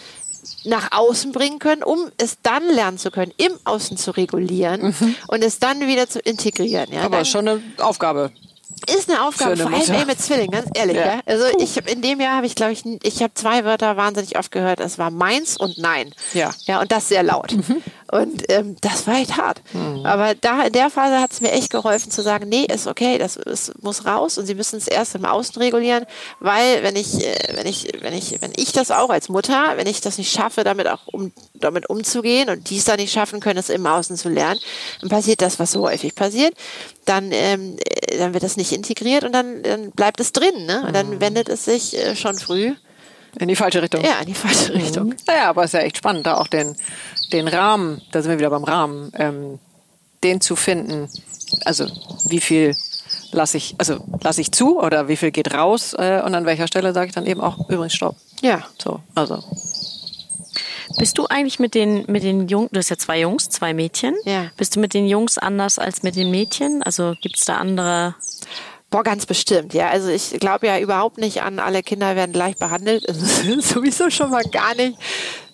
nach 0.65 0.91
außen 0.91 1.31
bringen 1.31 1.59
können, 1.59 1.83
um 1.83 2.11
es 2.17 2.37
dann 2.43 2.67
lernen 2.67 2.97
zu 2.97 3.11
können, 3.11 3.31
im 3.37 3.53
Außen 3.63 3.95
zu 3.95 4.11
regulieren 4.11 4.93
mhm. 4.99 5.15
und 5.27 5.41
es 5.43 5.59
dann 5.59 5.87
wieder 5.87 6.09
zu 6.09 6.19
integrieren. 6.19 6.91
Ja, 6.91 7.03
Aber 7.03 7.17
dann, 7.17 7.25
schon 7.25 7.47
eine 7.47 7.61
Aufgabe. 7.77 8.31
Ist 8.87 9.09
eine 9.09 9.25
Aufgabe, 9.25 9.57
vor 9.57 9.71
allem 9.71 9.93
ey, 9.93 10.05
mit 10.05 10.19
Zwillingen, 10.19 10.51
ganz 10.51 10.69
ehrlich. 10.73 10.97
Ja. 10.97 11.15
ja? 11.15 11.19
Also 11.25 11.45
ich 11.59 11.77
in 11.87 12.01
dem 12.01 12.19
Jahr 12.19 12.37
habe 12.37 12.45
ich, 12.45 12.55
glaube 12.55 12.73
ich, 12.73 12.83
ich 13.03 13.21
habe 13.21 13.33
zwei 13.33 13.63
Wörter 13.65 13.97
wahnsinnig 13.97 14.37
oft 14.37 14.51
gehört. 14.51 14.79
Es 14.79 14.97
war 14.97 15.09
meins 15.09 15.57
und 15.57 15.77
nein. 15.77 16.13
Ja. 16.33 16.51
Ja, 16.65 16.81
und 16.81 16.91
das 16.91 17.09
sehr 17.09 17.23
laut. 17.23 17.53
Mhm. 17.53 17.81
Und 18.13 18.43
ähm, 18.49 18.75
das 18.81 19.07
war 19.07 19.15
echt 19.15 19.37
hart. 19.37 19.59
Mhm. 19.73 20.05
Aber 20.05 20.35
da 20.35 20.67
in 20.67 20.71
der 20.71 20.91
Phase 20.91 21.19
hat 21.19 21.31
es 21.31 21.41
mir 21.41 21.51
echt 21.51 21.71
geholfen 21.71 22.11
zu 22.11 22.21
sagen, 22.21 22.47
nee, 22.47 22.65
ist 22.71 22.85
okay, 22.85 23.17
das 23.17 23.37
ist, 23.37 23.81
muss 23.81 24.05
raus 24.05 24.37
und 24.37 24.45
sie 24.45 24.53
müssen 24.53 24.77
es 24.77 24.87
erst 24.87 25.15
im 25.15 25.25
Außen 25.25 25.59
regulieren, 25.59 26.05
weil 26.39 26.83
wenn 26.83 26.95
ich, 26.95 27.25
äh, 27.25 27.55
wenn 27.55 27.65
ich, 27.65 27.87
wenn 28.01 28.13
ich, 28.13 28.39
wenn 28.39 28.53
ich 28.55 28.71
das 28.71 28.91
auch 28.91 29.09
als 29.09 29.29
Mutter, 29.29 29.73
wenn 29.77 29.87
ich 29.87 29.99
das 29.99 30.19
nicht 30.19 30.31
schaffe, 30.31 30.63
damit 30.63 30.87
auch 30.87 31.07
um, 31.07 31.31
damit 31.55 31.89
umzugehen 31.89 32.49
und 32.49 32.69
die 32.69 32.77
es 32.77 32.85
dann 32.85 32.97
nicht 32.97 33.11
schaffen 33.11 33.39
können, 33.39 33.57
es 33.57 33.69
im 33.69 33.87
Außen 33.87 34.15
zu 34.15 34.29
lernen, 34.29 34.59
dann 35.01 35.09
passiert 35.09 35.41
das, 35.41 35.57
was 35.57 35.71
so 35.71 35.81
häufig 35.81 36.13
passiert. 36.13 36.53
Dann, 37.05 37.31
ähm, 37.31 37.77
äh, 37.83 38.19
dann 38.19 38.35
wird 38.35 38.43
das 38.43 38.57
nicht 38.57 38.73
integriert 38.73 39.23
und 39.23 39.33
dann, 39.33 39.63
dann 39.63 39.89
bleibt 39.89 40.19
es 40.19 40.33
drin. 40.33 40.67
Ne? 40.67 40.83
Und 40.85 40.95
dann 40.95 41.09
mhm. 41.09 41.21
wendet 41.21 41.49
es 41.49 41.65
sich 41.65 41.97
äh, 41.97 42.15
schon 42.15 42.37
früh 42.37 42.73
in 43.39 43.47
die 43.47 43.55
falsche 43.55 43.81
Richtung. 43.81 44.03
Ja, 44.03 44.19
in 44.19 44.27
die 44.27 44.33
falsche 44.33 44.73
Richtung. 44.73 45.07
Mhm. 45.07 45.15
Naja, 45.27 45.49
aber 45.49 45.63
es 45.63 45.73
ist 45.73 45.79
ja 45.79 45.85
echt 45.85 45.97
spannend, 45.97 46.25
da 46.25 46.37
auch 46.37 46.47
den, 46.47 46.75
den 47.31 47.47
Rahmen, 47.47 48.01
da 48.11 48.21
sind 48.21 48.31
wir 48.31 48.39
wieder 48.39 48.49
beim 48.49 48.63
Rahmen, 48.63 49.11
ähm, 49.15 49.59
den 50.23 50.41
zu 50.41 50.55
finden. 50.55 51.09
Also 51.65 51.87
wie 52.25 52.39
viel 52.39 52.75
lasse 53.31 53.57
ich, 53.57 53.75
also 53.77 54.03
lasse 54.21 54.41
ich 54.41 54.51
zu 54.51 54.79
oder 54.79 55.07
wie 55.07 55.17
viel 55.17 55.31
geht 55.31 55.53
raus 55.53 55.93
äh, 55.93 56.21
und 56.23 56.35
an 56.35 56.45
welcher 56.45 56.67
Stelle 56.67 56.93
sage 56.93 57.07
ich 57.07 57.13
dann 57.13 57.25
eben 57.25 57.41
auch 57.41 57.69
übrigens 57.69 57.93
Stopp. 57.93 58.15
Ja. 58.41 58.63
So, 58.81 59.01
also. 59.15 59.43
Bist 60.97 61.17
du 61.17 61.25
eigentlich 61.25 61.59
mit 61.59 61.73
den, 61.73 62.05
mit 62.07 62.23
den 62.23 62.47
Jungs, 62.47 62.69
du 62.71 62.77
hast 62.77 62.89
ja 62.89 62.97
zwei 62.97 63.19
Jungs, 63.19 63.49
zwei 63.49 63.73
Mädchen. 63.73 64.15
Ja. 64.25 64.51
Bist 64.57 64.75
du 64.75 64.79
mit 64.79 64.93
den 64.93 65.07
Jungs 65.07 65.37
anders 65.37 65.79
als 65.79 66.03
mit 66.03 66.15
den 66.15 66.29
Mädchen? 66.29 66.83
Also 66.83 67.15
gibt 67.19 67.37
es 67.37 67.45
da 67.45 67.57
andere 67.57 68.15
Boah, 68.93 69.03
ganz 69.03 69.25
bestimmt, 69.25 69.73
ja. 69.73 69.89
Also 69.89 70.09
ich 70.09 70.39
glaube 70.39 70.67
ja 70.67 70.77
überhaupt 70.77 71.17
nicht 71.17 71.41
an, 71.41 71.57
alle 71.57 71.81
Kinder 71.81 72.15
werden 72.15 72.31
gleich 72.31 72.57
behandelt. 72.57 73.03
sowieso 73.59 74.11
schon 74.11 74.29
mal 74.29 74.43
gar 74.43 74.75
nicht. 74.75 74.99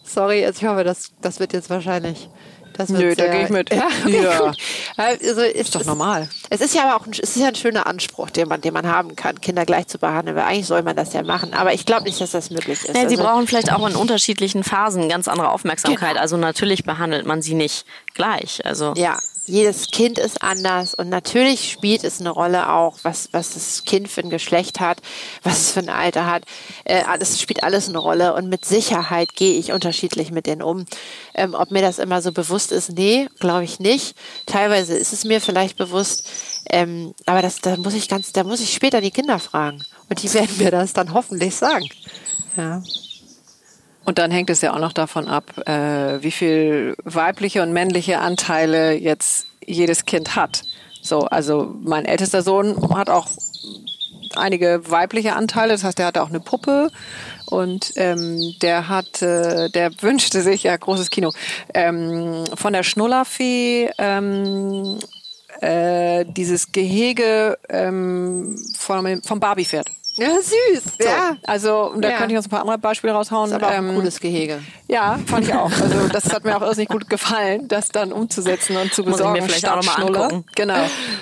Sorry, 0.04 0.46
also 0.46 0.60
ich 0.62 0.68
hoffe, 0.68 0.84
das, 0.84 1.12
das 1.22 1.40
wird 1.40 1.54
jetzt 1.54 1.70
wahrscheinlich. 1.70 2.28
Das 2.74 2.90
Nö, 2.90 3.16
da 3.16 3.28
gehe 3.28 3.46
ich 3.46 3.50
mit. 3.50 3.70
Ja, 3.74 3.88
okay, 3.88 4.24
ja. 4.24 4.54
Also 4.98 5.42
ist, 5.42 5.56
ist 5.56 5.76
doch 5.76 5.86
normal. 5.86 6.28
Es 6.50 6.60
ist 6.60 6.76
ja 6.76 6.84
aber 6.84 6.96
auch 6.98 7.06
ein, 7.06 7.14
es 7.14 7.36
ist 7.36 7.38
ja 7.38 7.48
ein 7.48 7.56
schöner 7.56 7.88
Anspruch, 7.88 8.30
den 8.30 8.50
man, 8.50 8.60
den 8.60 8.74
man 8.74 8.88
haben 8.88 9.16
kann, 9.16 9.40
Kinder 9.40 9.66
gleich 9.66 9.88
zu 9.88 10.00
behandeln, 10.00 10.36
weil 10.36 10.44
eigentlich 10.44 10.68
soll 10.68 10.84
man 10.84 10.98
das 10.98 11.14
ja 11.14 11.24
machen. 11.24 11.54
Aber 11.54 11.74
ich 11.74 11.86
glaube 11.86 12.04
nicht, 12.04 12.20
dass 12.20 12.32
das 12.32 12.50
möglich 12.50 12.84
ist. 12.84 12.94
Nee, 12.94 13.04
also, 13.04 13.16
sie 13.16 13.22
brauchen 13.22 13.48
vielleicht 13.48 13.72
auch 13.72 13.88
in 13.88 13.96
unterschiedlichen 13.96 14.66
Phasen 14.66 15.08
ganz 15.08 15.30
andere 15.30 15.50
Aufmerksamkeit. 15.50 16.12
Genau. 16.12 16.22
Also 16.22 16.36
natürlich 16.36 16.84
behandelt 16.84 17.26
man 17.26 17.42
sie 17.42 17.54
nicht 17.54 17.86
gleich. 18.14 18.66
Also 18.66 18.94
ja, 18.98 19.18
jedes 19.50 19.88
Kind 19.88 20.18
ist 20.18 20.42
anders 20.42 20.94
und 20.94 21.10
natürlich 21.10 21.72
spielt 21.72 22.04
es 22.04 22.20
eine 22.20 22.30
Rolle 22.30 22.72
auch, 22.72 23.00
was, 23.04 23.30
was 23.32 23.54
das 23.54 23.84
Kind 23.84 24.08
für 24.08 24.22
ein 24.22 24.30
Geschlecht 24.30 24.80
hat, 24.80 25.02
was 25.44 25.60
es 25.60 25.72
für 25.72 25.80
ein 25.80 25.90
Alter 25.90 26.26
hat. 26.26 26.44
Äh, 26.86 27.04
spielt 27.40 27.64
alles 27.64 27.90
eine 27.90 27.98
Rolle 27.98 28.34
und 28.36 28.50
mit 28.50 28.66
Sicherheit 28.66 29.36
gehe 29.36 29.58
ich 29.58 29.72
unterschiedlich 29.72 30.32
mit 30.32 30.46
denen 30.46 30.62
um. 30.62 30.86
Ähm, 31.34 31.54
ob 31.54 31.72
mir 31.72 31.82
das 31.82 32.00
immer 32.00 32.22
so 32.22 32.32
bewusst 32.32 32.72
ist, 32.72 32.92
nee, 32.92 33.28
glaube 33.40 33.64
ich 33.64 33.80
nicht. 33.80 34.16
Teilweise 34.46 34.96
ist 34.96 35.14
es 35.14 35.26
mir 35.26 35.42
vielleicht 35.42 35.78
bewusst, 35.78 36.30
ähm, 36.70 37.14
aber 37.26 37.42
das, 37.42 37.60
da 37.60 37.76
muss 37.78 37.94
ich 37.94 38.08
ganz, 38.08 38.32
da 38.32 38.44
muss 38.44 38.62
ich 38.62 38.74
später 38.74 39.02
die 39.02 39.12
Kinder 39.12 39.40
fragen 39.40 39.84
und 40.10 40.22
die 40.22 40.34
werden 40.34 40.58
mir 40.58 40.72
das 40.72 40.94
dann 40.94 41.14
hoffentlich 41.14 41.56
sagen. 41.56 41.86
Ja. 42.56 42.82
Und 44.10 44.18
dann 44.18 44.32
hängt 44.32 44.50
es 44.50 44.62
ja 44.62 44.74
auch 44.74 44.80
noch 44.80 44.94
davon 44.94 45.28
ab, 45.28 45.56
äh, 45.68 46.24
wie 46.24 46.32
viel 46.32 46.96
weibliche 47.04 47.62
und 47.62 47.74
männliche 47.74 48.18
Anteile 48.18 48.94
jetzt 48.94 49.46
jedes 49.64 50.06
Kind 50.06 50.36
hat. 50.36 50.64
So, 51.00 51.26
also 51.26 51.76
mein 51.84 52.06
ältester 52.06 52.42
Sohn 52.42 52.76
hat 52.96 53.12
auch 53.12 53.28
einige 54.36 54.82
weibliche 54.90 55.36
Anteile, 55.36 55.74
das 55.74 55.84
heißt, 55.84 56.00
der 56.00 56.08
hatte 56.08 56.24
auch 56.24 56.30
eine 56.30 56.40
Puppe 56.40 56.90
und 57.52 57.94
ähm, 57.98 58.56
der 58.64 58.90
hat, 58.90 59.22
äh, 59.22 59.70
der 59.70 59.92
wünschte 60.02 60.42
sich 60.42 60.64
ja 60.64 60.76
großes 60.76 61.12
Kino 61.12 61.32
ähm, 61.76 62.46
von 62.56 62.74
der 62.74 62.82
Schnullerfee 62.82 63.92
ähm, 64.00 64.98
äh, 65.62 66.26
dieses 66.26 66.72
Gehege 66.72 67.60
ähm, 67.70 68.58
vom, 68.76 69.22
vom 69.22 69.40
Barbie-Pferd. 69.40 69.92
Ja, 70.20 70.36
süß. 70.36 70.84
So, 71.00 71.08
ja. 71.08 71.38
Also 71.46 71.94
da 71.98 72.10
ja. 72.10 72.18
könnte 72.18 72.34
ich 72.34 72.38
uns 72.38 72.48
ein 72.48 72.50
paar 72.50 72.62
andere 72.62 72.78
Beispiele 72.78 73.14
raushauen. 73.14 73.50
Das 73.50 73.58
ist 73.58 73.64
aber 73.64 73.74
auch 73.74 73.78
ein 73.78 73.90
ähm, 73.90 73.96
cooles 73.96 74.20
Gehege. 74.20 74.60
Ja, 74.88 75.20
fand 75.26 75.48
ich 75.48 75.54
auch. 75.54 75.72
Also 75.72 76.08
das 76.08 76.34
hat 76.34 76.44
mir 76.44 76.56
auch 76.58 76.62
irrsinnig 76.62 76.90
gut 76.90 77.10
gefallen, 77.10 77.68
das 77.68 77.90
dann 77.90 78.12
umzusetzen 78.12 78.78
und 78.78 78.94
zu 78.94 79.04
besorgen. 79.04 79.30
Muss 79.30 79.38
ich 79.38 79.44
mir 79.44 79.50
vielleicht 79.50 79.70
auch 79.70 79.76
nochmal 79.76 80.26
angucken. 80.26 80.46
Genau. 80.56 80.80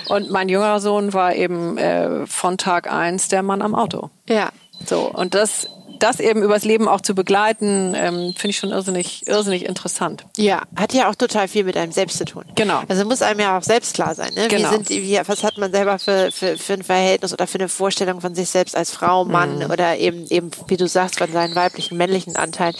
Und 0.08 0.30
mein 0.30 0.48
jüngerer 0.48 0.80
Sohn 0.80 1.12
war 1.12 1.34
eben 1.34 1.78
äh, 1.78 2.26
von 2.26 2.58
Tag 2.58 2.90
eins 2.90 3.28
der 3.28 3.42
Mann 3.42 3.62
am 3.62 3.74
Auto. 3.74 4.10
Ja. 4.28 4.50
So, 4.86 5.10
und 5.10 5.34
das 5.34 5.68
das 6.02 6.20
eben 6.20 6.42
übers 6.42 6.64
Leben 6.64 6.88
auch 6.88 7.00
zu 7.00 7.14
begleiten, 7.14 7.94
ähm, 7.96 8.34
finde 8.36 8.50
ich 8.50 8.58
schon 8.58 8.70
irrsinnig, 8.70 9.26
irrsinnig 9.26 9.64
interessant. 9.64 10.24
Ja, 10.36 10.62
hat 10.76 10.92
ja 10.92 11.10
auch 11.10 11.14
total 11.14 11.48
viel 11.48 11.64
mit 11.64 11.76
einem 11.76 11.92
selbst 11.92 12.18
zu 12.18 12.24
tun. 12.24 12.44
Genau. 12.54 12.82
Also 12.88 13.04
muss 13.04 13.22
einem 13.22 13.40
ja 13.40 13.58
auch 13.58 13.62
selbst 13.62 13.94
klar 13.94 14.14
sein. 14.14 14.32
Ne? 14.34 14.48
Genau. 14.48 14.70
Wie 14.70 14.74
sind, 14.74 14.90
wie, 14.90 15.20
was 15.26 15.42
hat 15.42 15.58
man 15.58 15.72
selber 15.72 15.98
für, 15.98 16.30
für, 16.32 16.56
für 16.56 16.74
ein 16.74 16.82
Verhältnis 16.82 17.32
oder 17.32 17.46
für 17.46 17.58
eine 17.58 17.68
Vorstellung 17.68 18.20
von 18.20 18.34
sich 18.34 18.48
selbst 18.48 18.76
als 18.76 18.90
Frau, 18.90 19.24
Mann 19.24 19.58
mhm. 19.58 19.70
oder 19.70 19.96
eben, 19.96 20.26
eben, 20.28 20.50
wie 20.68 20.76
du 20.76 20.86
sagst, 20.86 21.18
von 21.18 21.32
seinen 21.32 21.54
weiblichen, 21.54 21.96
männlichen 21.96 22.36
Anteilen. 22.36 22.74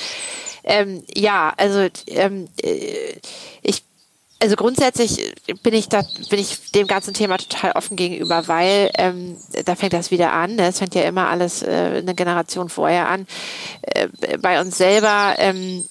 Ähm, 0.64 1.02
ja, 1.14 1.54
also 1.56 1.88
ähm, 2.08 2.48
äh, 2.62 3.14
ich 3.62 3.87
also 4.40 4.56
grundsätzlich 4.56 5.34
bin 5.62 5.74
ich 5.74 5.88
da 5.88 6.02
bin 6.30 6.38
ich 6.38 6.70
dem 6.72 6.86
ganzen 6.86 7.14
Thema 7.14 7.38
total 7.38 7.72
offen 7.72 7.96
gegenüber, 7.96 8.46
weil 8.46 8.90
ähm, 8.96 9.36
da 9.64 9.74
fängt 9.74 9.92
das 9.92 10.10
wieder 10.10 10.32
an. 10.32 10.56
Ne? 10.56 10.68
Es 10.68 10.78
fängt 10.78 10.94
ja 10.94 11.02
immer 11.02 11.28
alles 11.28 11.62
äh, 11.62 11.98
eine 11.98 12.14
Generation 12.14 12.68
vorher 12.68 13.08
an. 13.08 13.26
Äh, 13.82 14.08
bei 14.38 14.60
uns 14.60 14.78
selber 14.78 15.34
ähm, 15.38 15.84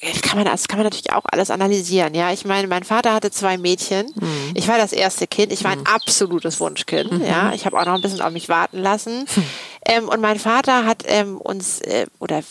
äh, 0.00 0.12
kann 0.20 0.38
man 0.38 0.46
das 0.46 0.68
kann 0.68 0.78
man 0.78 0.84
natürlich 0.84 1.12
auch 1.12 1.24
alles 1.24 1.50
analysieren. 1.50 2.14
Ja, 2.14 2.32
ich 2.32 2.44
meine, 2.44 2.68
mein 2.68 2.84
Vater 2.84 3.14
hatte 3.14 3.32
zwei 3.32 3.58
Mädchen. 3.58 4.06
Mhm. 4.14 4.52
Ich 4.54 4.68
war 4.68 4.78
das 4.78 4.92
erste 4.92 5.26
Kind. 5.26 5.50
Ich 5.50 5.64
war 5.64 5.72
ein 5.72 5.80
mhm. 5.80 5.86
absolutes 5.86 6.60
Wunschkind. 6.60 7.10
Mhm. 7.10 7.24
Ja, 7.24 7.52
ich 7.52 7.66
habe 7.66 7.80
auch 7.80 7.84
noch 7.84 7.94
ein 7.94 8.02
bisschen 8.02 8.20
auf 8.20 8.32
mich 8.32 8.48
warten 8.48 8.78
lassen. 8.78 9.26
Hm. 9.34 9.44
Ähm, 9.86 10.08
und 10.08 10.20
mein 10.20 10.38
Vater 10.38 10.84
hat 10.86 11.02
ähm, 11.06 11.38
uns 11.38 11.80
äh, 11.80 12.06
oder 12.18 12.42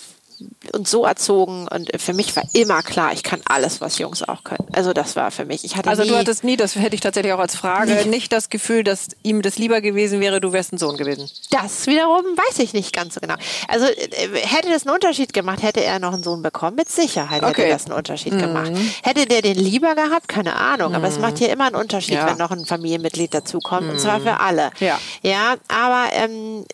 und 0.73 0.87
so 0.87 1.05
erzogen 1.05 1.67
und 1.67 1.89
für 2.01 2.13
mich 2.13 2.35
war 2.35 2.43
immer 2.53 2.81
klar, 2.81 3.13
ich 3.13 3.23
kann 3.23 3.41
alles, 3.45 3.81
was 3.81 3.97
Jungs 3.97 4.23
auch 4.23 4.43
können. 4.43 4.67
Also 4.73 4.93
das 4.93 5.15
war 5.15 5.31
für 5.31 5.45
mich. 5.45 5.63
Ich 5.63 5.75
hatte 5.75 5.89
also 5.89 6.03
du 6.03 6.15
hattest 6.17 6.43
nie, 6.43 6.57
das 6.57 6.75
hätte 6.75 6.95
ich 6.95 7.01
tatsächlich 7.01 7.33
auch 7.33 7.39
als 7.39 7.55
Frage, 7.55 7.93
nie. 7.93 8.09
nicht 8.09 8.31
das 8.31 8.49
Gefühl, 8.49 8.83
dass 8.83 9.09
ihm 9.23 9.41
das 9.41 9.57
lieber 9.57 9.81
gewesen 9.81 10.19
wäre, 10.19 10.41
du 10.41 10.53
wärst 10.53 10.73
ein 10.73 10.77
Sohn 10.77 10.97
gewesen. 10.97 11.29
Das 11.51 11.87
wiederum 11.87 12.25
weiß 12.25 12.59
ich 12.59 12.73
nicht 12.73 12.93
ganz 12.93 13.15
so 13.15 13.19
genau. 13.19 13.35
Also 13.67 13.85
äh, 13.85 14.29
hätte 14.41 14.69
das 14.69 14.85
einen 14.85 14.95
Unterschied 14.95 15.33
gemacht, 15.33 15.61
hätte 15.61 15.83
er 15.83 15.99
noch 15.99 16.13
einen 16.13 16.23
Sohn 16.23 16.41
bekommen, 16.41 16.75
mit 16.75 16.89
Sicherheit 16.89 17.43
okay. 17.43 17.63
hätte 17.63 17.73
das 17.73 17.85
einen 17.85 17.95
Unterschied 17.95 18.33
mhm. 18.33 18.39
gemacht. 18.39 18.71
Hätte 19.03 19.25
der 19.25 19.41
den 19.41 19.57
lieber 19.57 19.95
gehabt, 19.95 20.27
keine 20.27 20.55
Ahnung, 20.55 20.89
mhm. 20.89 20.95
aber 20.95 21.07
es 21.07 21.15
mhm. 21.15 21.21
macht 21.21 21.37
hier 21.37 21.49
immer 21.51 21.65
einen 21.65 21.75
Unterschied, 21.75 22.15
ja. 22.15 22.27
wenn 22.27 22.37
noch 22.37 22.51
ein 22.51 22.65
Familienmitglied 22.65 23.33
dazukommt 23.33 23.87
mhm. 23.87 23.89
und 23.91 23.99
zwar 23.99 24.21
für 24.21 24.39
alle. 24.39 24.71
Ja, 24.79 24.99
ja 25.21 25.55
aber 25.67 26.07
ähm, 26.13 26.65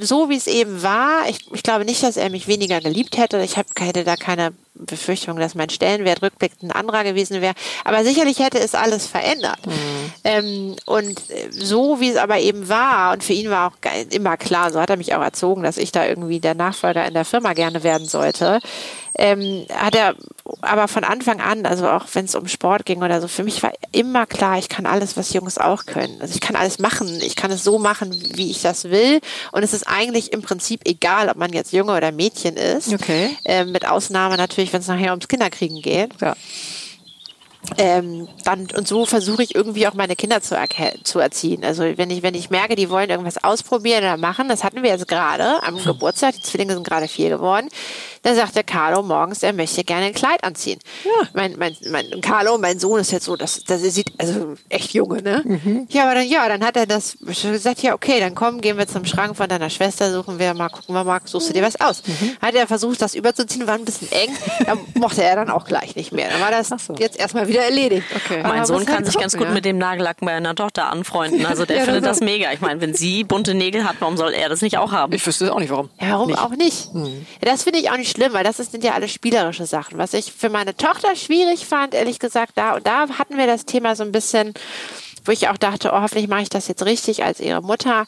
so 0.00 0.28
wie 0.28 0.36
es 0.36 0.46
eben 0.46 0.82
war, 0.82 1.28
ich, 1.28 1.40
ich 1.52 1.62
glaube 1.62 1.84
nicht, 1.84 2.02
dass 2.02 2.16
er 2.16 2.30
mich 2.30 2.48
weniger 2.48 2.80
geliebt 2.80 3.16
hätte. 3.16 3.40
Ich 3.42 3.56
hab, 3.56 3.66
hätte 3.78 4.04
da 4.04 4.16
keine 4.16 4.52
Befürchtung, 4.78 5.38
dass 5.38 5.54
mein 5.54 5.70
Stellenwert 5.70 6.22
rückblickend 6.22 6.64
ein 6.64 6.72
anderer 6.72 7.04
gewesen 7.04 7.40
wäre. 7.40 7.54
Aber 7.84 8.04
sicherlich 8.04 8.38
hätte 8.38 8.58
es 8.58 8.74
alles 8.74 9.06
verändert. 9.06 9.66
Mhm. 9.66 10.12
Ähm, 10.24 10.76
und 10.86 11.20
so 11.50 12.00
wie 12.00 12.10
es 12.10 12.16
aber 12.16 12.38
eben 12.38 12.68
war, 12.68 13.12
und 13.12 13.24
für 13.24 13.32
ihn 13.32 13.50
war 13.50 13.70
auch 13.70 13.92
immer 14.10 14.36
klar, 14.36 14.72
so 14.72 14.80
hat 14.80 14.90
er 14.90 14.96
mich 14.96 15.14
auch 15.14 15.22
erzogen, 15.22 15.62
dass 15.62 15.78
ich 15.78 15.92
da 15.92 16.06
irgendwie 16.06 16.40
der 16.40 16.54
Nachfolger 16.54 17.06
in 17.06 17.14
der 17.14 17.24
Firma 17.24 17.52
gerne 17.52 17.82
werden 17.82 18.06
sollte 18.06 18.60
ähm, 19.18 19.66
hat 19.74 19.96
er 19.96 20.14
aber 20.62 20.88
von 20.88 21.04
Anfang 21.04 21.40
an, 21.40 21.66
also 21.66 21.88
auch 21.88 22.06
wenn 22.12 22.24
es 22.24 22.36
um 22.36 22.46
Sport 22.46 22.86
ging 22.86 23.02
oder 23.02 23.20
so, 23.20 23.28
für 23.28 23.42
mich 23.42 23.62
war 23.62 23.72
immer 23.92 24.26
klar, 24.26 24.58
ich 24.58 24.68
kann 24.68 24.86
alles, 24.86 25.16
was 25.16 25.32
Jungs 25.32 25.58
auch 25.58 25.86
können. 25.86 26.16
Also 26.20 26.34
ich 26.34 26.40
kann 26.40 26.56
alles 26.56 26.78
machen. 26.78 27.20
Ich 27.20 27.36
kann 27.36 27.50
es 27.50 27.64
so 27.64 27.78
machen, 27.78 28.10
wie 28.34 28.50
ich 28.50 28.62
das 28.62 28.84
will. 28.84 29.20
Und 29.52 29.62
es 29.64 29.74
ist 29.74 29.86
eigentlich 29.88 30.32
im 30.32 30.40
Prinzip 30.40 30.82
egal, 30.84 31.28
ob 31.28 31.36
man 31.36 31.52
jetzt 31.52 31.72
Junge 31.72 31.96
oder 31.96 32.12
Mädchen 32.12 32.56
ist. 32.56 32.92
Okay. 32.92 33.36
Ähm, 33.44 33.72
mit 33.72 33.86
Ausnahme 33.86 34.36
natürlich, 34.36 34.67
wenn 34.72 34.80
es 34.80 34.88
nachher 34.88 35.10
ums 35.10 35.28
Kinderkriegen 35.28 35.82
geht. 35.82 36.10
Ja. 36.20 36.34
Ähm, 37.76 38.28
dann, 38.44 38.68
und 38.76 38.86
so 38.88 39.04
versuche 39.04 39.42
ich 39.42 39.54
irgendwie 39.54 39.86
auch 39.86 39.94
meine 39.94 40.16
Kinder 40.16 40.40
zu, 40.40 40.56
zu 41.02 41.18
erziehen. 41.18 41.64
Also 41.64 41.82
wenn 41.96 42.08
ich, 42.08 42.22
wenn 42.22 42.34
ich 42.34 42.50
merke, 42.50 42.76
die 42.76 42.88
wollen 42.88 43.10
irgendwas 43.10 43.42
ausprobieren 43.42 44.04
oder 44.04 44.16
machen, 44.16 44.48
das 44.48 44.64
hatten 44.64 44.82
wir 44.82 44.90
jetzt 44.90 45.08
gerade 45.08 45.62
am 45.64 45.76
hm. 45.76 45.84
Geburtstag, 45.84 46.34
die 46.36 46.42
Zwillinge 46.42 46.74
sind 46.74 46.86
gerade 46.86 47.08
vier 47.08 47.28
geworden, 47.30 47.68
da 48.22 48.34
sagt 48.34 48.56
der 48.56 48.64
Carlo 48.64 49.02
morgens, 49.02 49.42
er 49.42 49.52
möchte 49.52 49.84
gerne 49.84 50.06
ein 50.06 50.14
Kleid 50.14 50.42
anziehen. 50.44 50.78
Ja. 51.04 51.28
Mein, 51.34 51.56
mein, 51.58 51.76
mein 51.90 52.20
Carlo, 52.20 52.58
mein 52.58 52.78
Sohn 52.78 53.00
ist 53.00 53.12
jetzt 53.12 53.24
so, 53.24 53.36
das, 53.36 53.64
das 53.64 53.82
sieht 53.82 54.12
also 54.18 54.54
echt 54.68 54.92
junge, 54.92 55.22
ne? 55.22 55.42
Mhm. 55.44 55.86
Ja, 55.90 56.04
aber 56.04 56.14
dann, 56.14 56.28
ja, 56.28 56.48
dann 56.48 56.64
hat 56.64 56.76
er 56.76 56.86
das 56.86 57.18
gesagt, 57.20 57.82
ja, 57.82 57.94
okay, 57.94 58.20
dann 58.20 58.34
komm, 58.34 58.60
gehen 58.60 58.78
wir 58.78 58.86
zum 58.86 59.04
Schrank 59.04 59.36
von 59.36 59.48
deiner 59.48 59.70
Schwester, 59.70 60.12
suchen 60.12 60.38
wir 60.38 60.54
mal, 60.54 60.68
gucken 60.68 60.94
wir 60.94 61.04
mal, 61.04 61.20
suchst 61.24 61.50
du 61.50 61.52
dir 61.52 61.62
was 61.62 61.80
aus. 61.80 62.02
Mhm. 62.06 62.36
Hat 62.40 62.54
er 62.54 62.66
versucht, 62.66 63.00
das 63.02 63.14
überzuziehen, 63.14 63.66
war 63.66 63.74
ein 63.74 63.84
bisschen 63.84 64.10
eng, 64.12 64.30
da 64.66 64.76
mochte 64.94 65.22
er 65.22 65.36
dann 65.36 65.50
auch 65.50 65.64
gleich 65.64 65.96
nicht 65.96 66.12
mehr. 66.12 66.28
Dann 66.30 66.40
war 66.40 66.50
das 66.50 66.68
so. 66.68 66.94
jetzt 66.94 67.18
erstmal 67.18 67.48
wieder 67.48 67.62
erledigt. 67.62 68.06
Okay. 68.14 68.42
Mein 68.42 68.64
Sohn 68.64 68.84
kann 68.84 68.96
halt 68.96 69.06
sich 69.06 69.18
ganz 69.18 69.36
gut 69.36 69.46
ja. 69.46 69.52
mit 69.52 69.64
dem 69.64 69.78
Nagellack 69.78 70.22
meiner 70.22 70.54
Tochter 70.54 70.90
anfreunden. 70.90 71.46
Also 71.46 71.64
der 71.64 71.76
ja, 71.78 71.84
findet 71.84 72.04
das, 72.04 72.18
das 72.18 72.24
mega. 72.24 72.52
Ich 72.52 72.60
meine, 72.60 72.80
wenn 72.80 72.94
sie 72.94 73.24
bunte 73.24 73.54
Nägel 73.54 73.84
hat, 73.84 73.96
warum 74.00 74.16
soll 74.16 74.32
er 74.32 74.48
das 74.48 74.62
nicht 74.62 74.78
auch 74.78 74.92
haben? 74.92 75.12
Ich 75.12 75.26
wüsste 75.26 75.52
auch 75.52 75.58
nicht, 75.58 75.70
warum. 75.70 75.90
Ja, 76.00 76.12
warum 76.12 76.28
nicht. 76.28 76.38
auch 76.38 76.50
nicht? 76.50 76.94
Mhm. 76.94 77.26
das 77.40 77.62
finde 77.62 77.78
ich 77.80 77.90
auch 77.90 77.96
nicht 77.96 78.07
schlimm, 78.08 78.32
weil 78.32 78.44
das 78.44 78.56
sind 78.56 78.84
ja 78.84 78.94
alles 78.94 79.12
spielerische 79.12 79.66
Sachen. 79.66 79.98
Was 79.98 80.14
ich 80.14 80.32
für 80.32 80.50
meine 80.50 80.76
Tochter 80.76 81.14
schwierig 81.16 81.66
fand, 81.66 81.94
ehrlich 81.94 82.18
gesagt, 82.18 82.52
da 82.56 82.74
und 82.74 82.86
da 82.86 83.08
hatten 83.18 83.36
wir 83.36 83.46
das 83.46 83.64
Thema 83.64 83.96
so 83.96 84.02
ein 84.02 84.12
bisschen, 84.12 84.54
wo 85.24 85.32
ich 85.32 85.48
auch 85.48 85.56
dachte, 85.56 85.90
oh, 85.92 86.00
hoffentlich 86.00 86.28
mache 86.28 86.42
ich 86.42 86.48
das 86.48 86.68
jetzt 86.68 86.84
richtig 86.84 87.24
als 87.24 87.40
ihre 87.40 87.62
Mutter 87.62 88.06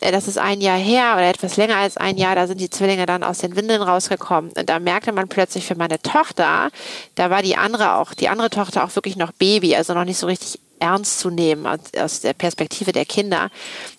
äh, 0.00 0.12
das 0.12 0.28
ist 0.28 0.38
ein 0.38 0.60
Jahr 0.60 0.78
her 0.78 1.12
oder 1.14 1.28
etwas 1.28 1.56
länger 1.56 1.76
als 1.76 1.96
ein 1.96 2.16
Jahr, 2.16 2.34
da 2.34 2.46
sind 2.46 2.60
die 2.60 2.70
Zwillinge 2.70 3.06
dann 3.06 3.22
aus 3.22 3.38
den 3.38 3.56
Windeln 3.56 3.82
rausgekommen. 3.82 4.50
Und 4.56 4.68
da 4.68 4.78
merkte 4.78 5.12
man 5.12 5.28
plötzlich 5.28 5.66
für 5.66 5.74
meine 5.74 6.00
Tochter, 6.00 6.70
da 7.14 7.30
war 7.30 7.42
die 7.42 7.56
andere 7.56 7.96
auch, 7.96 8.14
die 8.14 8.28
andere 8.28 8.50
Tochter 8.50 8.84
auch 8.84 8.94
wirklich 8.96 9.16
noch 9.16 9.32
Baby, 9.32 9.76
also 9.76 9.94
noch 9.94 10.04
nicht 10.04 10.18
so 10.18 10.26
richtig 10.26 10.58
ernst 10.80 11.20
zu 11.20 11.30
nehmen 11.30 11.66
aus 11.66 12.20
der 12.20 12.32
Perspektive 12.32 12.92
der 12.92 13.04
Kinder, 13.04 13.50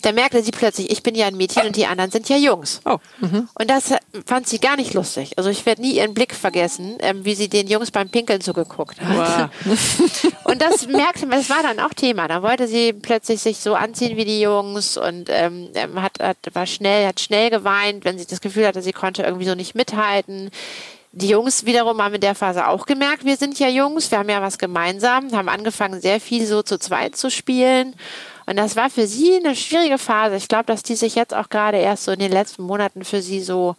da 0.02 0.12
merkte 0.12 0.44
sie 0.44 0.52
plötzlich, 0.52 0.92
ich 0.92 1.04
bin 1.04 1.16
ja 1.16 1.28
ein 1.28 1.38
Mädchen 1.38 1.66
und 1.68 1.76
die 1.76 1.86
anderen 1.86 2.12
sind 2.12 2.28
ja 2.30 2.38
Jungs. 2.38 2.82
Oh. 2.86 2.98
Mhm. 3.20 3.48
Und 3.54 3.70
das 3.70 3.94
fand 4.26 4.48
sie 4.48 4.60
gar 4.60 4.76
nicht 4.76 4.94
lustig. 4.94 5.38
Also 5.38 5.50
ich 5.50 5.66
werde 5.66 5.82
nie 5.82 5.94
ihren 5.94 6.14
Blick 6.14 6.34
vergessen, 6.34 6.98
ähm, 7.00 7.24
wie 7.24 7.36
sie 7.36 7.48
den 7.48 7.68
Jungs 7.68 7.92
beim 7.92 8.10
Pinkeln 8.10 8.42
zugeguckt 8.42 9.00
hat. 9.02 9.50
Wow. 9.66 10.34
und 10.46 10.62
das 10.62 10.88
merkte 10.88 11.26
man, 11.26 11.40
das 11.40 11.50
war 11.50 11.64
dann 11.64 11.80
auch 11.80 11.94
Thema. 11.94 12.28
Da 12.28 12.42
wollte 12.42 12.68
sie 12.68 12.94
plötzlich 12.94 13.42
sich 13.42 13.58
so 13.60 13.76
anziehen 13.76 14.18
wie 14.18 14.26
die 14.26 14.42
Jungs 14.42 14.98
und 14.98 15.30
ähm, 15.30 15.70
ähm 15.76 16.02
hat, 16.02 16.20
hat, 16.20 16.38
war 16.54 16.66
schnell, 16.66 17.08
hat 17.08 17.20
schnell 17.20 17.50
geweint, 17.50 18.06
wenn 18.06 18.18
sie 18.18 18.26
das 18.26 18.42
Gefühl 18.42 18.68
hatte, 18.68 18.82
sie 18.82 18.94
konnte 18.94 19.24
irgendwie 19.24 19.46
so 19.46 19.56
nicht 19.56 19.76
mithalten. 19.76 20.52
Die 21.14 21.28
Jungs 21.28 21.66
wiederum 21.66 22.02
haben 22.02 22.16
in 22.16 22.22
der 22.22 22.36
Phase 22.36 22.68
auch 22.68 22.86
gemerkt, 22.86 23.26
wir 23.26 23.36
sind 23.36 23.60
ja 23.60 23.68
Jungs, 23.68 24.12
wir 24.12 24.20
haben 24.20 24.30
ja 24.30 24.42
was 24.42 24.58
gemeinsam, 24.58 25.32
haben 25.34 25.50
angefangen, 25.50 26.00
sehr 26.00 26.22
viel 26.22 26.46
so 26.46 26.64
zu 26.64 26.80
zweit 26.80 27.18
zu 27.18 27.30
spielen. 27.30 27.96
Und 28.46 28.56
das 28.58 28.76
war 28.78 28.90
für 28.90 29.08
sie 29.08 29.36
eine 29.36 29.56
schwierige 29.56 29.98
Phase. 29.98 30.38
Ich 30.38 30.48
glaube, 30.48 30.66
dass 30.66 30.84
die 30.84 30.96
sich 30.96 31.16
jetzt 31.16 31.34
auch 31.34 31.50
gerade 31.50 31.78
erst 31.78 32.06
so 32.06 32.12
in 32.12 32.20
den 32.20 32.32
letzten 32.32 32.64
Monaten 32.64 33.04
für 33.04 33.22
sie 33.22 33.42
so, 33.42 33.76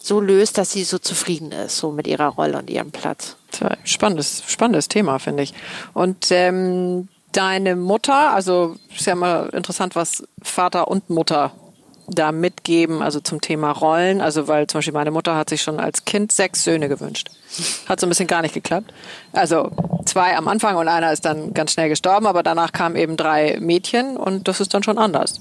so 0.00 0.20
löst, 0.20 0.56
dass 0.56 0.70
sie 0.70 0.84
so 0.84 0.98
zufrieden 0.98 1.50
ist, 1.50 1.78
so 1.78 1.90
mit 1.90 2.06
ihrer 2.06 2.28
Rolle 2.28 2.58
und 2.58 2.70
ihrem 2.70 2.92
Platz. 2.92 3.36
Spannendes, 3.84 4.44
spannendes 4.46 4.88
Thema, 4.88 5.18
finde 5.18 5.42
ich. 5.42 5.54
Und 5.94 6.30
ähm, 6.30 7.08
deine 7.32 7.74
Mutter, 7.76 8.32
also 8.32 8.76
ist 8.96 9.06
ja 9.06 9.14
immer 9.14 9.52
interessant, 9.52 9.96
was 9.96 10.22
Vater 10.42 10.88
und 10.88 11.10
Mutter 11.10 11.52
da 12.10 12.32
mitgeben, 12.32 13.02
also 13.02 13.20
zum 13.20 13.40
Thema 13.40 13.70
Rollen? 13.70 14.20
Also, 14.20 14.48
weil 14.48 14.66
zum 14.66 14.78
Beispiel 14.78 14.94
meine 14.94 15.10
Mutter 15.10 15.36
hat 15.36 15.50
sich 15.50 15.62
schon 15.62 15.78
als 15.78 16.04
Kind 16.04 16.32
sechs 16.32 16.64
Söhne 16.64 16.88
gewünscht. 16.88 17.30
Hat 17.88 18.00
so 18.00 18.06
ein 18.06 18.08
bisschen 18.08 18.26
gar 18.26 18.42
nicht 18.42 18.54
geklappt. 18.54 18.92
Also 19.32 19.70
zwei 20.06 20.36
am 20.36 20.48
Anfang 20.48 20.76
und 20.76 20.88
einer 20.88 21.12
ist 21.12 21.24
dann 21.24 21.54
ganz 21.54 21.72
schnell 21.72 21.88
gestorben, 21.88 22.26
aber 22.26 22.42
danach 22.42 22.72
kamen 22.72 22.96
eben 22.96 23.16
drei 23.16 23.58
Mädchen 23.60 24.16
und 24.16 24.48
das 24.48 24.60
ist 24.60 24.74
dann 24.74 24.82
schon 24.82 24.98
anders. 24.98 25.40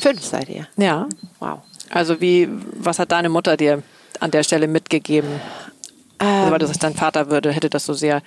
Fünf 0.00 0.24
seid 0.24 0.48
ihr? 0.48 0.66
Ja. 0.76 1.08
Wow. 1.40 1.60
Also 1.90 2.20
wie, 2.20 2.48
was 2.74 2.98
hat 2.98 3.12
deine 3.12 3.28
Mutter 3.28 3.56
dir 3.56 3.82
an 4.20 4.30
der 4.30 4.42
Stelle 4.42 4.68
mitgegeben? 4.68 5.30
Ähm, 6.20 6.26
also, 6.26 6.50
weil 6.52 6.58
du 6.58 6.66
sagst, 6.66 6.82
dein 6.82 6.94
Vater 6.94 7.30
würde, 7.30 7.52
hätte 7.52 7.70
das 7.70 7.84
so 7.84 7.94
sehr 7.94 8.22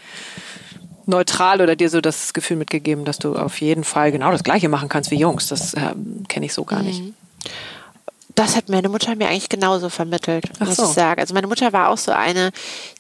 neutral 1.05 1.61
oder 1.61 1.75
dir 1.75 1.89
so 1.89 1.99
das 1.99 2.33
Gefühl 2.33 2.57
mitgegeben, 2.57 3.05
dass 3.05 3.17
du 3.17 3.35
auf 3.35 3.59
jeden 3.59 3.83
Fall 3.83 4.11
genau 4.11 4.31
das 4.31 4.43
Gleiche 4.43 4.69
machen 4.69 4.87
kannst 4.87 5.11
wie 5.11 5.15
Jungs. 5.15 5.47
Das 5.47 5.73
äh, 5.73 5.93
kenne 6.27 6.45
ich 6.45 6.53
so 6.53 6.63
gar 6.63 6.83
nicht. 6.83 7.01
Mhm 7.01 7.15
das 8.35 8.55
hat 8.55 8.69
meine 8.69 8.89
Mutter 8.89 9.15
mir 9.15 9.27
eigentlich 9.27 9.49
genauso 9.49 9.89
vermittelt, 9.89 10.59
muss 10.59 10.77
so. 10.77 10.83
ich 10.83 10.89
sagen. 10.89 11.19
Also 11.19 11.33
meine 11.33 11.47
Mutter 11.47 11.73
war 11.73 11.89
auch 11.89 11.97
so 11.97 12.11
eine, 12.11 12.51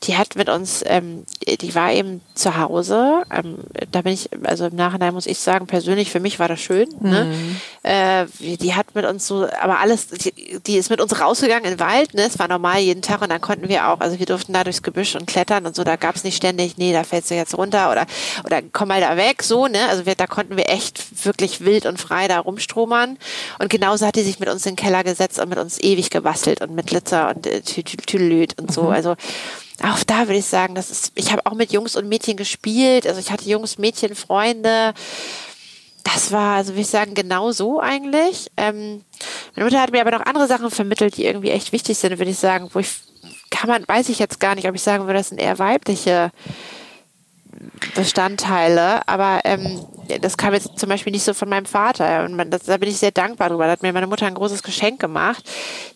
die 0.03 0.17
hat 0.17 0.35
mit 0.35 0.49
uns, 0.49 0.83
ähm, 0.85 1.25
die 1.47 1.75
war 1.75 1.91
eben 1.91 2.21
zu 2.33 2.57
Hause. 2.57 3.23
Ähm, 3.31 3.59
da 3.91 4.01
bin 4.01 4.13
ich, 4.13 4.29
also 4.43 4.65
im 4.65 4.75
Nachhinein 4.75 5.13
muss 5.13 5.27
ich 5.27 5.39
sagen, 5.39 5.67
persönlich 5.67 6.11
für 6.11 6.19
mich 6.19 6.39
war 6.39 6.47
das 6.47 6.59
schön. 6.59 6.89
Ne? 6.99 7.25
Mhm. 7.25 7.57
Äh, 7.83 8.25
die 8.57 8.75
hat 8.75 8.93
mit 8.95 9.05
uns 9.05 9.27
so, 9.27 9.47
aber 9.61 9.79
alles, 9.79 10.07
die, 10.07 10.59
die, 10.59 10.77
ist 10.77 10.89
mit 10.89 11.01
uns 11.01 11.19
rausgegangen 11.19 11.65
in 11.65 11.77
den 11.77 11.79
Wald. 11.79 12.13
Ne? 12.13 12.23
Es 12.23 12.39
war 12.39 12.47
normal 12.47 12.79
jeden 12.79 13.01
Tag 13.01 13.21
und 13.21 13.29
dann 13.29 13.41
konnten 13.41 13.69
wir 13.69 13.87
auch, 13.89 13.99
also 13.99 14.19
wir 14.19 14.25
durften 14.25 14.53
da 14.53 14.63
durchs 14.63 14.83
Gebüsch 14.83 15.15
und 15.15 15.27
klettern 15.27 15.65
und 15.65 15.75
so. 15.75 15.83
Da 15.83 15.95
gab 15.95 16.15
es 16.15 16.23
nicht 16.23 16.37
ständig, 16.37 16.77
nee, 16.77 16.93
da 16.93 17.03
fällst 17.03 17.31
du 17.31 17.35
jetzt 17.35 17.57
runter 17.57 17.91
oder 17.91 18.05
oder 18.43 18.61
komm 18.71 18.89
mal 18.89 19.01
da 19.01 19.17
weg, 19.17 19.43
so 19.43 19.67
ne. 19.67 19.87
Also 19.89 20.05
wir, 20.05 20.15
da 20.15 20.27
konnten 20.27 20.57
wir 20.57 20.69
echt 20.69 21.25
wirklich 21.25 21.61
wild 21.61 21.85
und 21.85 21.99
frei 21.99 22.27
da 22.27 22.39
rumstromern. 22.39 23.17
Und 23.59 23.69
genauso 23.69 24.05
hat 24.05 24.15
die 24.15 24.23
sich 24.23 24.39
mit 24.39 24.49
uns 24.49 24.65
in 24.65 24.71
den 24.71 24.77
Keller 24.77 25.03
gesetzt 25.03 25.20
hingesetzt 25.21 25.39
und 25.39 25.49
mit 25.49 25.59
uns 25.59 25.79
ewig 25.79 26.09
gebastelt 26.09 26.61
und 26.61 26.73
mit 26.73 26.87
Glitzer 26.87 27.29
und 27.29 27.45
äh, 27.47 27.61
Tüdelüt 27.61 28.59
und 28.59 28.71
so. 28.71 28.83
Mhm. 28.83 28.89
Also 28.89 29.15
auch 29.83 30.03
da 30.05 30.27
würde 30.27 30.37
ich 30.37 30.45
sagen, 30.45 30.75
das 30.75 30.91
ist, 30.91 31.11
ich 31.15 31.31
habe 31.31 31.45
auch 31.45 31.53
mit 31.53 31.71
Jungs 31.71 31.95
und 31.95 32.07
Mädchen 32.07 32.37
gespielt. 32.37 33.07
Also 33.07 33.19
ich 33.19 33.31
hatte 33.31 33.49
Jungs, 33.49 33.77
Mädchen, 33.77 34.15
Freunde. 34.15 34.93
Das 36.03 36.31
war, 36.31 36.57
also 36.57 36.73
würde 36.73 36.81
ich 36.81 36.87
sagen, 36.87 37.13
genau 37.13 37.51
so 37.51 37.79
eigentlich. 37.79 38.51
Ähm, 38.57 39.03
meine 39.55 39.65
Mutter 39.65 39.81
hat 39.81 39.91
mir 39.91 40.01
aber 40.01 40.11
noch 40.11 40.25
andere 40.25 40.47
Sachen 40.47 40.71
vermittelt, 40.71 41.17
die 41.17 41.25
irgendwie 41.25 41.51
echt 41.51 41.71
wichtig 41.71 41.97
sind, 41.97 42.17
würde 42.17 42.31
ich 42.31 42.39
sagen, 42.39 42.69
wo 42.73 42.79
ich, 42.79 42.89
kann 43.49 43.69
man, 43.69 43.87
weiß 43.87 44.09
ich 44.09 44.19
jetzt 44.19 44.39
gar 44.39 44.55
nicht, 44.55 44.67
ob 44.67 44.75
ich 44.75 44.81
sagen 44.81 45.05
würde, 45.05 45.19
das 45.19 45.29
sind 45.29 45.39
eher 45.39 45.59
weibliche 45.59 46.31
Bestandteile, 47.95 49.07
aber 49.07 49.41
ähm, 49.43 49.85
das 50.19 50.37
kam 50.37 50.53
jetzt 50.53 50.77
zum 50.77 50.89
Beispiel 50.89 51.11
nicht 51.11 51.23
so 51.23 51.33
von 51.33 51.49
meinem 51.49 51.65
Vater. 51.65 52.25
Und 52.25 52.35
man, 52.35 52.49
das, 52.49 52.63
da 52.63 52.77
bin 52.77 52.89
ich 52.89 52.97
sehr 52.97 53.11
dankbar 53.11 53.49
drüber. 53.49 53.65
Da 53.65 53.71
hat 53.71 53.83
mir 53.83 53.93
meine 53.93 54.07
Mutter 54.07 54.25
ein 54.25 54.33
großes 54.33 54.63
Geschenk 54.63 54.99
gemacht. 54.99 55.43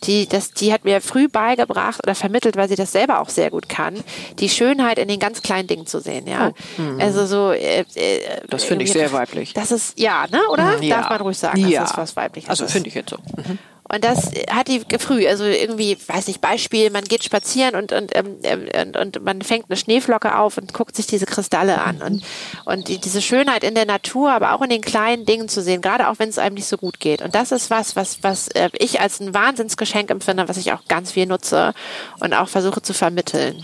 Die, 0.04 0.28
das, 0.28 0.52
die 0.52 0.72
hat 0.72 0.86
mir 0.86 1.02
früh 1.02 1.28
beigebracht 1.28 2.00
oder 2.04 2.16
vermittelt, 2.16 2.56
weil 2.56 2.70
sie 2.70 2.76
das 2.76 2.92
selber 2.92 3.20
auch 3.20 3.30
sehr 3.30 3.50
gut 3.50 3.70
kann, 3.70 4.04
die 4.40 4.50
Schönheit 4.50 5.00
in 5.00 5.08
den 5.08 5.20
ganz 5.20 5.42
kleinen 5.42 5.68
Dingen 5.68 5.86
zu 5.86 6.00
sehen. 6.00 6.28
Ja, 6.28 6.52
oh. 6.78 6.82
mhm. 6.82 7.02
also 7.02 7.26
so. 7.26 7.52
Äh, 7.52 7.86
äh, 7.96 8.42
das 8.50 8.64
finde 8.64 8.86
ich 8.86 8.92
sehr 8.92 9.12
weiblich. 9.12 9.54
Das 9.54 9.72
ist 9.72 10.00
ja, 10.00 10.26
ne, 10.32 10.42
oder? 10.52 10.78
Mhm, 10.78 10.84
ja. 10.84 10.98
Darf 10.98 11.10
man 11.10 11.22
ruhig 11.22 11.38
sagen, 11.38 11.68
ja. 11.68 11.82
das 11.82 11.92
ist 11.92 11.98
was 11.98 12.16
weibliches. 12.16 12.50
Also 12.50 12.68
finde 12.68 12.90
ich 12.90 12.96
jetzt 12.96 13.10
so. 13.10 13.18
Mhm. 13.18 13.60
Und 13.88 14.04
das 14.04 14.32
hat 14.50 14.68
die 14.68 14.82
früh, 14.98 15.28
also 15.28 15.44
irgendwie, 15.44 15.96
weiß 16.08 16.28
nicht, 16.28 16.42
Beispiel, 16.42 16.90
man 16.90 17.04
geht 17.04 17.24
spazieren 17.24 17.76
und, 17.76 17.92
und, 17.92 18.12
ähm, 18.16 18.40
und, 18.82 18.98
und 18.98 19.24
man 19.24 19.42
fängt 19.44 19.70
eine 19.70 19.78
Schneeflocke 19.78 20.38
auf 20.38 20.58
und 20.58 20.74
guckt 20.74 20.96
sich 20.96 21.06
diese 21.06 21.28
Kristalle 21.28 21.82
an. 21.82 22.02
Und, 22.02 22.24
und 22.66 22.88
die, 22.88 22.98
diese 22.98 23.22
Schönheit 23.22 23.64
in 23.64 23.76
der 23.76 23.86
Natur, 23.86 24.32
aber 24.32 24.54
auch 24.54 24.64
in 24.64 24.72
den 24.72 24.82
kleinen 24.82 25.26
Dingen 25.26 25.50
zu 25.50 25.62
sehen, 25.62 25.82
gerade 25.82 26.10
auch 26.10 26.18
wenn 26.18 26.30
es 26.30 26.40
einem 26.40 26.56
nicht 26.56 26.68
so 26.68 26.78
gut 26.78 27.00
geht. 27.00 27.22
Und 27.22 27.36
das 27.36 27.52
ist 27.52 27.70
was, 27.70 27.96
was, 27.96 28.24
was 28.24 28.48
äh, 28.50 28.70
ich 28.74 29.02
als 29.02 29.20
ein 29.20 29.36
Wahnsinnsgeschenk 29.36 30.10
empfinde, 30.10 30.50
was 30.50 30.58
ich 30.58 30.74
auch 30.74 30.86
ganz 30.88 31.12
viel 31.12 31.28
nutze 31.28 31.74
und 32.20 32.34
auch 32.34 32.50
versuche 32.50 32.82
zu 32.82 32.94
vermitteln. 32.94 33.64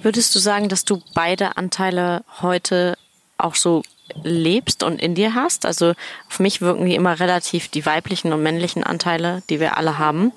Würdest 0.00 0.34
du 0.34 0.38
sagen, 0.38 0.70
dass 0.70 0.86
du 0.86 1.02
beide 1.14 1.58
Anteile 1.58 2.24
heute 2.40 2.96
auch 3.36 3.56
so 3.56 3.82
lebst 4.22 4.82
und 4.82 5.00
in 5.00 5.14
dir 5.14 5.34
hast. 5.34 5.66
Also 5.66 5.94
auf 6.28 6.40
mich 6.40 6.60
wirken 6.60 6.86
die 6.86 6.94
immer 6.94 7.20
relativ, 7.20 7.68
die 7.68 7.86
weiblichen 7.86 8.32
und 8.32 8.42
männlichen 8.42 8.84
Anteile, 8.84 9.42
die 9.50 9.60
wir 9.60 9.76
alle 9.76 9.98
haben, 9.98 10.32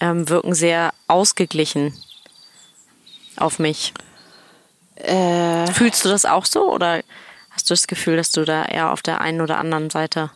ähm, 0.00 0.28
wirken 0.28 0.54
sehr 0.54 0.92
ausgeglichen 1.06 1.94
auf 3.36 3.58
mich. 3.58 3.92
Äh, 4.96 5.66
Fühlst 5.72 6.04
du 6.04 6.08
das 6.08 6.24
auch 6.24 6.44
so 6.44 6.72
oder 6.72 7.02
hast 7.50 7.70
du 7.70 7.74
das 7.74 7.86
Gefühl, 7.86 8.16
dass 8.16 8.32
du 8.32 8.44
da 8.44 8.64
eher 8.64 8.92
auf 8.92 9.02
der 9.02 9.20
einen 9.20 9.40
oder 9.40 9.58
anderen 9.58 9.90
Seite 9.90 10.30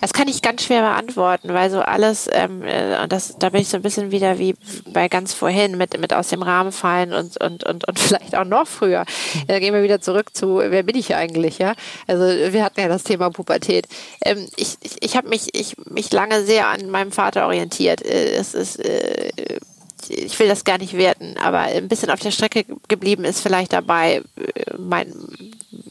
Das 0.00 0.12
kann 0.12 0.28
ich 0.28 0.42
ganz 0.42 0.64
schwer 0.64 0.82
beantworten, 0.82 1.54
weil 1.54 1.70
so 1.70 1.80
alles, 1.80 2.28
ähm, 2.32 2.62
äh, 2.62 3.06
das, 3.08 3.36
da 3.38 3.50
bin 3.50 3.60
ich 3.60 3.68
so 3.68 3.76
ein 3.76 3.82
bisschen 3.82 4.10
wieder 4.10 4.38
wie 4.38 4.54
bei 4.92 5.08
ganz 5.08 5.32
vorhin 5.32 5.78
mit, 5.78 5.98
mit 6.00 6.12
aus 6.12 6.28
dem 6.28 6.42
Rahmen 6.42 6.72
fallen 6.72 7.12
und, 7.12 7.40
und, 7.40 7.64
und, 7.64 7.86
und 7.86 7.98
vielleicht 7.98 8.34
auch 8.34 8.44
noch 8.44 8.66
früher. 8.66 9.04
Da 9.46 9.58
gehen 9.60 9.72
wir 9.72 9.82
wieder 9.82 10.00
zurück 10.00 10.34
zu, 10.34 10.58
wer 10.58 10.82
bin 10.82 10.96
ich 10.96 11.14
eigentlich, 11.14 11.58
ja? 11.58 11.74
Also 12.06 12.24
wir 12.24 12.64
hatten 12.64 12.80
ja 12.80 12.88
das 12.88 13.04
Thema 13.04 13.30
Pubertät. 13.30 13.86
Ähm, 14.24 14.48
ich 14.56 14.76
ich, 14.82 15.02
ich 15.02 15.16
habe 15.16 15.28
mich, 15.28 15.54
ich, 15.54 15.76
mich 15.88 16.12
lange 16.12 16.44
sehr 16.44 16.68
an 16.68 16.90
meinem 16.90 17.12
Vater 17.12 17.46
orientiert. 17.46 18.04
Äh, 18.04 18.34
es 18.34 18.54
ist, 18.54 18.78
äh, 18.84 19.30
ich 20.08 20.38
will 20.38 20.48
das 20.48 20.64
gar 20.64 20.78
nicht 20.78 20.96
werten, 20.96 21.36
aber 21.38 21.60
ein 21.60 21.88
bisschen 21.88 22.10
auf 22.10 22.20
der 22.20 22.32
Strecke 22.32 22.64
geblieben 22.88 23.24
ist 23.24 23.40
vielleicht 23.40 23.72
dabei, 23.72 24.22
äh, 24.36 24.76
mein, 24.78 25.12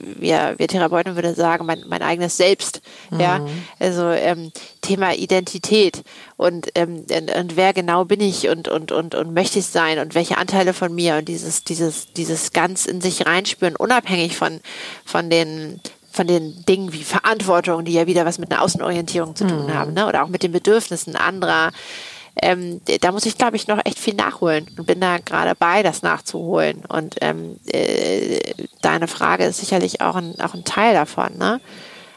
wir, 0.01 0.55
wir 0.57 0.67
Therapeuten 0.67 1.15
würden 1.15 1.35
sagen, 1.35 1.65
mein, 1.65 1.83
mein 1.87 2.01
eigenes 2.01 2.37
Selbst. 2.37 2.81
Mhm. 3.09 3.19
Ja, 3.19 3.45
also 3.79 4.09
ähm, 4.09 4.51
Thema 4.81 5.13
Identität 5.13 6.03
und, 6.37 6.69
ähm, 6.75 7.05
und, 7.09 7.35
und, 7.35 7.55
wer 7.55 7.73
genau 7.73 8.05
bin 8.05 8.21
ich 8.21 8.49
und, 8.49 8.67
und, 8.67 8.91
und, 8.91 9.15
und 9.15 9.33
möchte 9.33 9.59
ich 9.59 9.67
sein 9.67 9.99
und 9.99 10.15
welche 10.15 10.37
Anteile 10.37 10.73
von 10.73 10.93
mir 10.93 11.15
und 11.17 11.27
dieses, 11.27 11.63
dieses, 11.63 12.13
dieses 12.13 12.51
ganz 12.51 12.85
in 12.85 13.01
sich 13.01 13.25
reinspüren, 13.25 13.75
unabhängig 13.75 14.37
von, 14.37 14.59
von 15.05 15.29
den 15.29 15.79
von 16.11 16.27
den 16.27 16.65
Dingen 16.65 16.91
wie 16.91 17.03
Verantwortung, 17.03 17.85
die 17.85 17.93
ja 17.93 18.05
wieder 18.05 18.25
was 18.25 18.37
mit 18.37 18.51
einer 18.51 18.61
Außenorientierung 18.61 19.33
zu 19.33 19.47
tun 19.47 19.67
mhm. 19.67 19.73
haben, 19.73 19.93
ne? 19.93 20.07
oder 20.07 20.23
auch 20.23 20.27
mit 20.27 20.43
den 20.43 20.51
Bedürfnissen 20.51 21.15
anderer. 21.15 21.71
Ähm, 22.41 22.81
da 23.01 23.11
muss 23.11 23.25
ich, 23.25 23.37
glaube 23.37 23.55
ich, 23.57 23.67
noch 23.67 23.79
echt 23.83 23.99
viel 23.99 24.13
nachholen 24.13 24.67
und 24.77 24.85
bin 24.85 25.01
da 25.01 25.17
gerade 25.17 25.53
bei, 25.55 25.83
das 25.83 26.01
nachzuholen. 26.01 26.85
Und 26.85 27.15
ähm, 27.21 27.59
äh, 27.67 28.39
deine 28.81 29.07
Frage 29.07 29.45
ist 29.45 29.59
sicherlich 29.59 30.01
auch 30.01 30.15
ein, 30.15 30.39
auch 30.39 30.53
ein 30.53 30.63
Teil 30.63 30.93
davon. 30.93 31.37
Ne? 31.37 31.59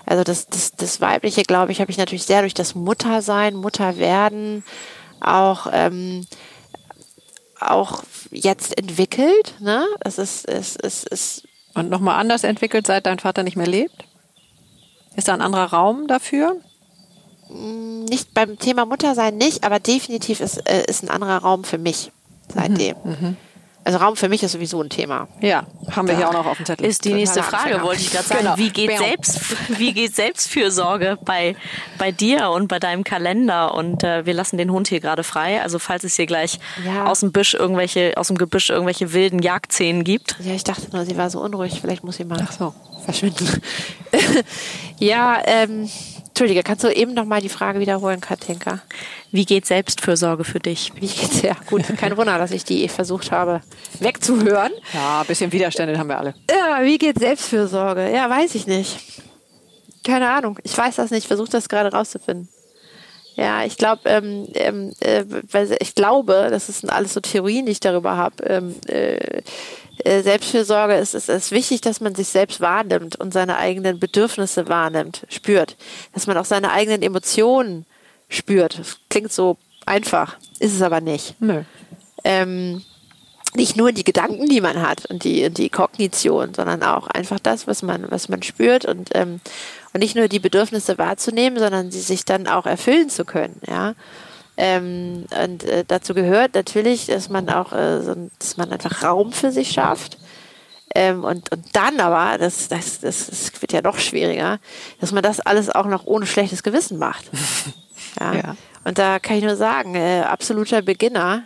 Also 0.07 0.23
das, 0.23 0.47
das, 0.47 0.73
das 0.73 1.01
Weibliche, 1.01 1.43
glaube 1.43 1.73
ich, 1.73 1.81
habe 1.81 1.91
ich 1.91 1.99
natürlich 1.99 2.25
sehr 2.25 2.43
durch 2.43 2.55
das 2.55 2.75
Muttersein, 2.75 3.55
Mutterwerden 3.57 4.65
auch, 5.21 5.67
ähm, 5.73 6.27
auch 7.61 8.05
jetzt 8.31 8.79
entwickelt. 8.79 9.55
Ne? 9.61 9.85
Es 10.01 10.19
ist, 10.19 10.49
es, 10.49 10.77
es, 10.77 11.05
es 11.11 11.43
und 11.75 11.91
nochmal 11.91 12.21
anders 12.21 12.45
entwickelt, 12.45 12.87
seit 12.87 13.07
dein 13.07 13.19
Vater 13.19 13.43
nicht 13.43 13.57
mehr 13.57 13.67
lebt? 13.67 14.05
Ist 15.17 15.29
da 15.29 15.35
ein 15.35 15.43
anderer 15.43 15.67
Raum 15.67 16.07
dafür? 16.07 16.57
Mm, 17.49 18.05
nicht 18.05 18.35
beim 18.35 18.59
Thema 18.59 18.87
Muttersein 18.87 19.37
nicht, 19.37 19.65
aber 19.65 19.81
definitiv 19.81 20.41
ist, 20.41 20.69
äh, 20.69 20.85
ist 20.89 21.03
ein 21.03 21.11
anderer 21.11 21.39
Raum 21.39 21.65
für 21.65 21.79
mich 21.79 22.11
seitdem. 22.53 22.97
Mhm. 23.05 23.11
Mhm. 23.11 23.37
Also 23.87 23.99
Raum 23.99 24.17
für 24.17 24.31
mich 24.31 24.43
ist 24.43 24.53
sowieso 24.53 24.83
ein 24.83 24.89
Thema. 24.89 25.29
Ja, 25.41 25.65
haben 25.91 26.09
wir 26.09 26.15
ja. 26.15 26.21
hier 26.21 26.29
auch 26.31 26.33
noch 26.33 26.47
auf 26.47 26.57
dem 26.57 26.65
Zettel. 26.65 26.87
Ist 26.87 27.05
die 27.05 27.13
nächste 27.13 27.43
Frage, 27.43 27.83
wollte 27.83 28.01
ich 28.01 28.11
gerade 28.11 28.25
sagen. 28.25 28.41
Genau. 28.41 28.57
Wie 28.57 28.71
geht 28.71 28.97
Selbst, 28.97 29.41
wie 29.79 29.93
geht 29.93 30.17
Selbstfürsorge 30.17 31.19
bei, 31.23 31.55
bei 31.99 32.11
dir 32.11 32.49
und 32.49 32.69
bei 32.69 32.79
deinem 32.79 33.05
Kalender? 33.05 33.75
Und 33.75 34.03
äh, 34.03 34.25
wir 34.25 34.33
lassen 34.33 34.57
den 34.57 34.73
Hund 34.73 34.89
hier 34.89 35.01
gerade 35.01 35.23
frei. 35.23 35.61
Also 35.61 35.79
falls 35.79 36.03
es 36.03 36.17
hier 36.17 36.25
gleich 36.25 36.59
ja. 36.83 37.05
aus 37.05 37.21
dem 37.21 37.31
Busch 37.31 37.53
irgendwelche, 37.53 38.15
aus 38.17 38.29
dem 38.29 38.39
Gebüsch 38.39 38.71
irgendwelche 38.71 39.13
wilden 39.13 39.41
Jagdszenen 39.41 40.03
gibt. 40.03 40.37
Ja, 40.41 40.55
ich 40.55 40.65
dachte 40.65 40.89
nur, 40.91 41.05
sie 41.05 41.19
war 41.19 41.29
so 41.29 41.43
unruhig. 41.43 41.79
Vielleicht 41.83 42.05
muss 42.05 42.17
sie 42.17 42.25
mal 42.25 42.43
Ach 42.43 42.53
so. 42.53 42.75
verschwinden. 43.05 43.47
ja, 44.99 45.43
ähm, 45.45 45.91
Entschuldige, 46.35 46.65
kannst 46.65 46.83
du 46.83 46.89
eben 46.89 47.15
noch 47.15 47.27
mal 47.27 47.41
die 47.41 47.49
Frage 47.49 47.79
wiederholen, 47.79 48.21
Katinka? 48.21 48.81
Wie 49.31 49.45
geht 49.45 49.67
Selbstfürsorge 49.67 50.43
für 50.43 50.59
dich? 50.59 50.91
Wie 50.97 51.07
geht's? 51.07 51.43
Ja, 51.43 51.55
gut. 51.69 51.85
Kein 51.97 52.17
Wunder, 52.17 52.39
dass 52.39 52.51
ich 52.51 52.65
die 52.65 52.89
versucht 52.89 53.31
habe 53.31 53.61
wegzuhören. 54.01 54.73
Ja, 54.93 55.21
ein 55.21 55.27
bisschen 55.29 55.53
Widerstände 55.53 55.97
haben 55.97 56.09
wir 56.09 56.19
alle. 56.19 56.35
Ja, 56.51 56.83
wie 56.83 56.99
geht 56.99 57.21
Selbstfürsorge? 57.21 58.13
Ja, 58.13 58.29
weiß 58.29 58.57
ich 58.57 58.67
nicht. 58.67 58.99
Keine 60.03 60.29
Ahnung. 60.29 60.59
Ich 60.65 60.77
weiß 60.77 60.97
das 60.97 61.13
nicht. 61.13 61.29
Versuche 61.29 61.51
das 61.51 61.69
gerade 61.69 61.93
rauszufinden. 61.93 62.49
Ja, 63.37 63.65
ich 63.65 63.77
glaube, 63.77 64.03
ähm, 64.07 64.49
ähm, 64.55 64.93
äh, 64.99 65.25
ich 65.79 65.95
glaube, 65.95 66.49
das 66.51 66.67
sind 66.67 66.91
alles 66.91 67.15
so 67.15 67.21
Theorien, 67.21 67.67
die 67.67 67.73
ich 67.73 67.81
darüber 67.81 68.17
habe. 68.17 68.43
Ähm, 68.43 68.75
äh, 68.89 69.19
äh, 69.19 69.43
Selbstfürsorge 70.05 70.95
ist, 70.95 71.15
ist, 71.15 71.29
ist 71.29 71.51
wichtig, 71.53 71.81
dass 71.81 72.01
man 72.01 72.15
sich 72.15 72.29
selbst 72.29 72.61
wahrnimmt 72.61 73.17
und 73.17 73.33
seine 73.33 73.57
eigenen 73.57 73.99
Bedürfnisse 74.01 74.69
wahrnimmt, 74.69 75.27
spürt. 75.29 75.77
Dass 76.13 76.27
man 76.27 76.37
auch 76.37 76.45
seine 76.45 76.73
eigenen 76.73 77.03
Emotionen 77.03 77.87
spürt. 78.29 78.79
Das 78.79 78.99
klingt 79.09 79.33
so 79.33 79.57
einfach, 79.87 80.37
ist 80.59 80.75
es 80.75 80.83
aber 80.83 81.01
nicht. 81.01 81.41
Nö. 81.41 81.63
Ähm, 82.25 82.83
nicht 83.55 83.77
nur 83.77 83.93
die 83.93 84.05
Gedanken, 84.05 84.49
die 84.49 84.61
man 84.61 84.83
hat 84.83 85.07
und 85.07 85.23
die, 85.23 85.49
die 85.51 85.69
Kognition, 85.69 86.55
sondern 86.55 86.83
auch 86.83 87.07
einfach 87.07 87.39
das, 87.39 87.67
was 87.67 87.83
man, 87.83 88.11
was 88.11 88.29
man 88.29 88.43
spürt 88.43 88.85
und, 88.85 89.11
ähm, 89.15 89.41
und 89.93 90.01
nicht 90.01 90.17
nur 90.17 90.27
die 90.27 90.41
Bedürfnisse 90.41 90.99
wahrzunehmen, 90.99 91.59
sondern 91.59 91.93
sie 91.93 92.01
sich 92.01 92.25
dann 92.25 92.49
auch 92.49 92.67
erfüllen 92.67 93.11
zu 93.11 93.25
können, 93.25 93.61
ja. 93.67 93.95
Ähm, 94.57 95.27
und 95.43 95.65
äh, 95.65 95.85
dazu 95.87 96.15
gehört 96.15 96.55
natürlich, 96.55 97.07
dass 97.07 97.29
man 97.29 97.49
auch, 97.49 97.73
äh, 97.73 98.03
so, 98.03 98.15
dass 98.39 98.57
man 98.57 98.71
einfach 98.71 99.03
Raum 99.03 99.33
für 99.33 99.51
sich 99.51 99.71
schafft. 99.71 100.19
Ähm, 100.95 101.25
und, 101.25 101.51
und 101.51 101.65
dann 101.73 101.99
aber, 101.99 102.39
das, 102.39 102.69
das, 102.69 103.01
das, 103.01 103.27
das 103.27 103.61
wird 103.61 103.73
ja 103.73 103.83
noch 103.83 103.99
schwieriger, 103.99 104.61
dass 105.01 105.11
man 105.11 105.25
das 105.25 105.41
alles 105.41 105.71
auch 105.71 105.87
noch 105.87 106.07
ohne 106.07 106.27
schlechtes 106.27 106.63
Gewissen 106.63 106.99
macht. 106.99 107.25
ja. 108.21 108.35
ja. 108.35 108.57
Und 108.85 108.99
da 108.99 109.19
kann 109.19 109.39
ich 109.39 109.45
nur 109.45 109.57
sagen, 109.57 109.97
äh, 109.97 110.23
absoluter 110.23 110.83
Beginner. 110.83 111.45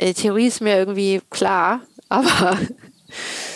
Die 0.00 0.04
äh, 0.04 0.14
Theorie 0.14 0.46
ist 0.46 0.62
mir 0.62 0.76
irgendwie 0.76 1.20
klar, 1.28 1.80
aber. 2.08 2.56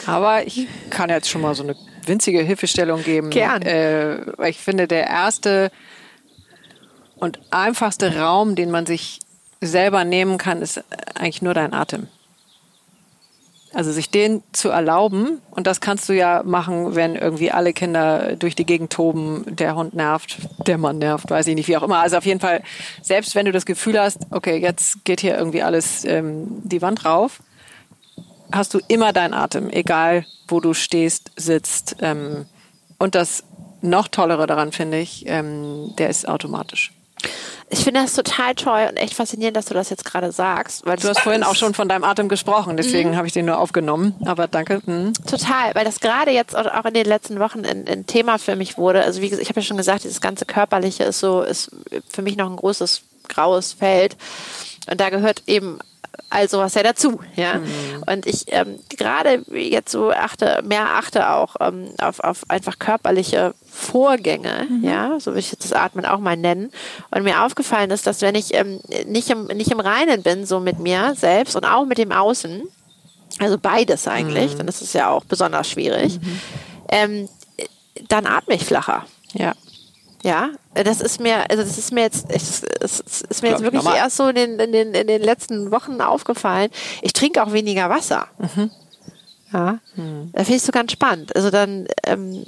aber 0.06 0.46
ich 0.46 0.66
kann 0.90 1.08
jetzt 1.08 1.30
schon 1.30 1.40
mal 1.40 1.54
so 1.54 1.62
eine 1.62 1.76
winzige 2.04 2.42
Hilfestellung 2.42 3.02
geben. 3.02 3.30
Gern. 3.30 3.62
Äh, 3.62 4.48
ich 4.48 4.58
finde, 4.58 4.86
der 4.86 5.06
erste 5.06 5.70
und 7.20 7.40
einfachste 7.50 8.18
Raum, 8.18 8.54
den 8.54 8.70
man 8.70 8.86
sich 8.86 9.20
selber 9.60 10.04
nehmen 10.04 10.38
kann, 10.38 10.62
ist 10.62 10.82
eigentlich 11.14 11.42
nur 11.42 11.54
dein 11.54 11.74
Atem. 11.74 12.08
Also 13.72 13.92
sich 13.92 14.10
den 14.10 14.42
zu 14.50 14.70
erlauben, 14.70 15.40
und 15.52 15.68
das 15.68 15.80
kannst 15.80 16.08
du 16.08 16.12
ja 16.12 16.42
machen, 16.44 16.96
wenn 16.96 17.14
irgendwie 17.14 17.52
alle 17.52 17.72
Kinder 17.72 18.34
durch 18.34 18.56
die 18.56 18.66
Gegend 18.66 18.92
toben, 18.92 19.44
der 19.46 19.76
Hund 19.76 19.94
nervt, 19.94 20.38
der 20.66 20.76
Mann 20.76 20.98
nervt, 20.98 21.30
weiß 21.30 21.46
ich 21.46 21.54
nicht, 21.54 21.68
wie 21.68 21.76
auch 21.76 21.84
immer. 21.84 21.98
Also 21.98 22.16
auf 22.16 22.26
jeden 22.26 22.40
Fall, 22.40 22.62
selbst 23.00 23.36
wenn 23.36 23.46
du 23.46 23.52
das 23.52 23.66
Gefühl 23.66 24.00
hast, 24.00 24.26
okay, 24.32 24.56
jetzt 24.56 25.04
geht 25.04 25.20
hier 25.20 25.38
irgendwie 25.38 25.62
alles 25.62 26.04
ähm, 26.04 26.48
die 26.64 26.82
Wand 26.82 27.04
rauf, 27.04 27.40
hast 28.50 28.74
du 28.74 28.80
immer 28.88 29.12
deinen 29.12 29.34
Atem, 29.34 29.70
egal 29.70 30.24
wo 30.48 30.58
du 30.58 30.74
stehst, 30.74 31.30
sitzt. 31.36 31.96
Ähm, 32.00 32.46
und 32.98 33.14
das 33.14 33.44
noch 33.82 34.08
tollere 34.08 34.48
daran 34.48 34.72
finde 34.72 34.98
ich, 34.98 35.24
ähm, 35.26 35.94
der 35.96 36.10
ist 36.10 36.28
automatisch. 36.28 36.92
Ich 37.68 37.84
finde 37.84 38.00
das 38.00 38.14
total 38.14 38.54
toll 38.54 38.88
und 38.90 38.96
echt 38.96 39.14
faszinierend, 39.14 39.56
dass 39.56 39.66
du 39.66 39.74
das 39.74 39.90
jetzt 39.90 40.04
gerade 40.04 40.32
sagst. 40.32 40.84
Weil 40.84 40.96
du 40.96 41.08
hast 41.08 41.20
vorhin 41.20 41.44
auch 41.44 41.54
schon 41.54 41.72
von 41.72 41.88
deinem 41.88 42.02
Atem 42.04 42.28
gesprochen, 42.28 42.76
deswegen 42.76 43.10
mhm. 43.10 43.16
habe 43.16 43.26
ich 43.26 43.32
den 43.32 43.46
nur 43.46 43.58
aufgenommen. 43.58 44.14
Aber 44.24 44.48
danke. 44.48 44.82
Mhm. 44.86 45.12
Total, 45.26 45.74
weil 45.74 45.84
das 45.84 46.00
gerade 46.00 46.32
jetzt 46.32 46.56
auch 46.56 46.84
in 46.84 46.94
den 46.94 47.06
letzten 47.06 47.38
Wochen 47.38 47.64
ein, 47.64 47.86
ein 47.86 48.06
Thema 48.06 48.38
für 48.38 48.56
mich 48.56 48.76
wurde. 48.76 49.04
Also 49.04 49.20
wie 49.20 49.28
gesagt, 49.28 49.42
ich 49.42 49.48
habe 49.48 49.60
ja 49.60 49.66
schon 49.66 49.76
gesagt, 49.76 50.04
dieses 50.04 50.20
ganze 50.20 50.46
Körperliche 50.46 51.04
ist 51.04 51.20
so, 51.20 51.42
ist 51.42 51.70
für 52.08 52.22
mich 52.22 52.36
noch 52.36 52.50
ein 52.50 52.56
großes 52.56 53.02
graues 53.28 53.72
Feld. 53.72 54.16
Und 54.90 55.00
da 55.00 55.10
gehört 55.10 55.44
eben 55.46 55.78
all 56.28 56.48
sowas 56.48 56.74
ja 56.74 56.82
dazu. 56.82 57.20
Ja? 57.36 57.54
Mhm. 57.54 58.04
Und 58.06 58.26
ich 58.26 58.44
ähm, 58.48 58.78
gerade 58.88 59.44
jetzt 59.52 59.92
so 59.92 60.10
achte, 60.10 60.62
mehr 60.64 60.90
achte 60.90 61.30
auch 61.30 61.56
ähm, 61.60 61.90
auf, 61.98 62.20
auf 62.20 62.42
einfach 62.48 62.78
körperliche 62.78 63.54
Vorgänge, 63.68 64.66
mhm. 64.68 64.84
ja, 64.84 65.18
so 65.20 65.30
würde 65.32 65.40
ich 65.40 65.56
das 65.56 65.72
Atmen 65.72 66.04
auch 66.04 66.18
mal 66.18 66.36
nennen. 66.36 66.70
Und 67.10 67.22
mir 67.22 67.44
aufgefallen 67.44 67.90
ist, 67.90 68.06
dass 68.06 68.20
wenn 68.20 68.34
ich 68.34 68.54
ähm, 68.54 68.80
nicht, 69.06 69.30
im, 69.30 69.46
nicht 69.46 69.70
im 69.70 69.80
Reinen 69.80 70.22
bin, 70.22 70.44
so 70.44 70.60
mit 70.60 70.78
mir 70.78 71.14
selbst 71.16 71.56
und 71.56 71.64
auch 71.64 71.86
mit 71.86 71.98
dem 71.98 72.12
Außen, 72.12 72.62
also 73.38 73.58
beides 73.58 74.08
eigentlich, 74.08 74.54
mhm. 74.54 74.58
dann 74.58 74.68
ist 74.68 74.82
es 74.82 74.92
ja 74.92 75.08
auch 75.08 75.24
besonders 75.24 75.68
schwierig, 75.68 76.20
mhm. 76.20 76.40
ähm, 76.88 77.28
dann 78.08 78.26
atme 78.26 78.54
ich 78.54 78.64
flacher. 78.64 79.06
Ja. 79.32 79.54
Ja, 80.22 80.50
das 80.74 81.00
ist 81.00 81.18
mir, 81.20 81.50
also 81.50 81.62
das 81.62 81.78
ist 81.78 81.92
mir 81.92 82.02
jetzt, 82.02 82.30
es 82.30 82.62
ist 82.62 83.42
mir 83.42 83.50
jetzt 83.50 83.62
wirklich 83.62 83.82
normal. 83.82 83.96
erst 83.96 84.16
so 84.18 84.28
in 84.28 84.34
den, 84.34 84.58
in, 84.58 84.72
den, 84.72 84.94
in 84.94 85.06
den 85.06 85.22
letzten 85.22 85.70
Wochen 85.70 86.00
aufgefallen. 86.00 86.70
Ich 87.00 87.14
trinke 87.14 87.42
auch 87.42 87.52
weniger 87.52 87.88
Wasser. 87.88 88.28
Mhm. 88.38 88.70
Ja, 89.52 89.78
mhm. 89.96 90.30
da 90.32 90.44
finde 90.44 90.56
ich 90.56 90.62
so 90.62 90.72
ganz 90.72 90.92
spannend. 90.92 91.34
Also 91.34 91.50
dann, 91.50 91.88
ähm, 92.04 92.44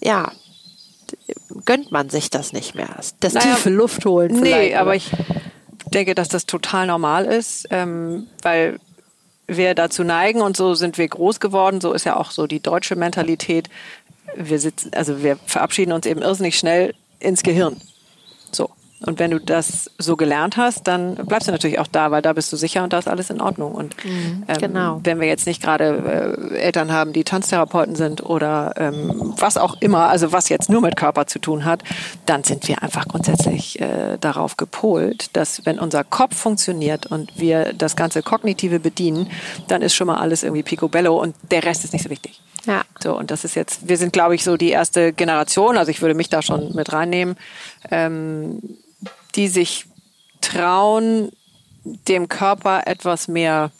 ja, 0.00 0.30
gönnt 1.64 1.90
man 1.90 2.10
sich 2.10 2.30
das 2.30 2.52
nicht 2.52 2.74
mehr. 2.74 2.96
Das 3.20 3.34
naja, 3.34 3.54
tiefe 3.54 3.70
Luft 3.70 4.04
holen. 4.06 4.40
Nee, 4.40 4.74
aber 4.74 4.94
ich 4.94 5.10
denke, 5.92 6.14
dass 6.14 6.28
das 6.28 6.46
total 6.46 6.86
normal 6.86 7.24
ist, 7.26 7.66
ähm, 7.70 8.28
weil 8.42 8.78
wir 9.46 9.74
dazu 9.74 10.04
neigen 10.04 10.40
und 10.40 10.56
so 10.56 10.74
sind 10.74 10.96
wir 10.96 11.06
groß 11.06 11.40
geworden. 11.40 11.80
So 11.80 11.92
ist 11.92 12.04
ja 12.04 12.16
auch 12.16 12.30
so 12.30 12.46
die 12.46 12.60
deutsche 12.60 12.96
Mentalität 12.96 13.68
wir 14.36 14.58
sitzen, 14.58 14.92
also 14.94 15.22
wir 15.22 15.36
verabschieden 15.46 15.92
uns 15.92 16.06
eben 16.06 16.22
irrsinnig 16.22 16.58
schnell 16.58 16.94
ins 17.20 17.42
Gehirn. 17.42 17.76
So. 18.52 18.70
Und 19.06 19.18
wenn 19.18 19.32
du 19.32 19.38
das 19.38 19.90
so 19.98 20.16
gelernt 20.16 20.56
hast, 20.56 20.88
dann 20.88 21.16
bleibst 21.16 21.48
du 21.48 21.52
natürlich 21.52 21.78
auch 21.78 21.86
da, 21.86 22.10
weil 22.10 22.22
da 22.22 22.32
bist 22.32 22.50
du 22.52 22.56
sicher 22.56 22.82
und 22.84 22.92
da 22.92 22.98
ist 22.98 23.08
alles 23.08 23.28
in 23.28 23.40
Ordnung. 23.40 23.74
Und 23.74 23.94
ähm, 24.04 24.44
genau. 24.58 25.00
wenn 25.04 25.20
wir 25.20 25.26
jetzt 25.26 25.46
nicht 25.46 25.62
gerade 25.62 26.38
äh, 26.52 26.56
Eltern 26.56 26.90
haben, 26.90 27.12
die 27.12 27.24
Tanztherapeuten 27.24 27.96
sind 27.96 28.24
oder 28.24 28.72
ähm, 28.76 29.34
was 29.36 29.58
auch 29.58 29.76
immer, 29.80 30.08
also 30.08 30.32
was 30.32 30.48
jetzt 30.48 30.70
nur 30.70 30.80
mit 30.80 30.96
Körper 30.96 31.26
zu 31.26 31.38
tun 31.38 31.66
hat, 31.66 31.82
dann 32.24 32.44
sind 32.44 32.66
wir 32.66 32.82
einfach 32.82 33.06
grundsätzlich 33.06 33.78
äh, 33.80 34.16
darauf 34.18 34.56
gepolt, 34.56 35.36
dass 35.36 35.66
wenn 35.66 35.78
unser 35.78 36.02
Kopf 36.02 36.36
funktioniert 36.36 37.06
und 37.06 37.38
wir 37.38 37.74
das 37.74 37.96
ganze 37.96 38.22
Kognitive 38.22 38.80
bedienen, 38.80 39.28
dann 39.68 39.82
ist 39.82 39.94
schon 39.94 40.06
mal 40.06 40.16
alles 40.16 40.44
irgendwie 40.44 40.62
picobello 40.62 41.20
und 41.20 41.34
der 41.50 41.64
Rest 41.64 41.84
ist 41.84 41.92
nicht 41.92 42.04
so 42.04 42.10
wichtig. 42.10 42.40
Ja. 42.66 42.82
So, 43.02 43.16
und 43.16 43.30
das 43.30 43.44
ist 43.44 43.54
jetzt, 43.54 43.88
wir 43.88 43.96
sind, 43.96 44.12
glaube 44.12 44.34
ich, 44.34 44.44
so 44.44 44.56
die 44.56 44.70
erste 44.70 45.12
Generation, 45.12 45.76
also 45.76 45.90
ich 45.90 46.00
würde 46.00 46.14
mich 46.14 46.28
da 46.28 46.42
schon 46.42 46.74
mit 46.74 46.92
reinnehmen, 46.92 47.36
ähm, 47.90 48.60
die 49.34 49.48
sich 49.48 49.86
trauen, 50.40 51.30
dem 51.84 52.28
Körper 52.28 52.86
etwas 52.86 53.28
mehr 53.28 53.70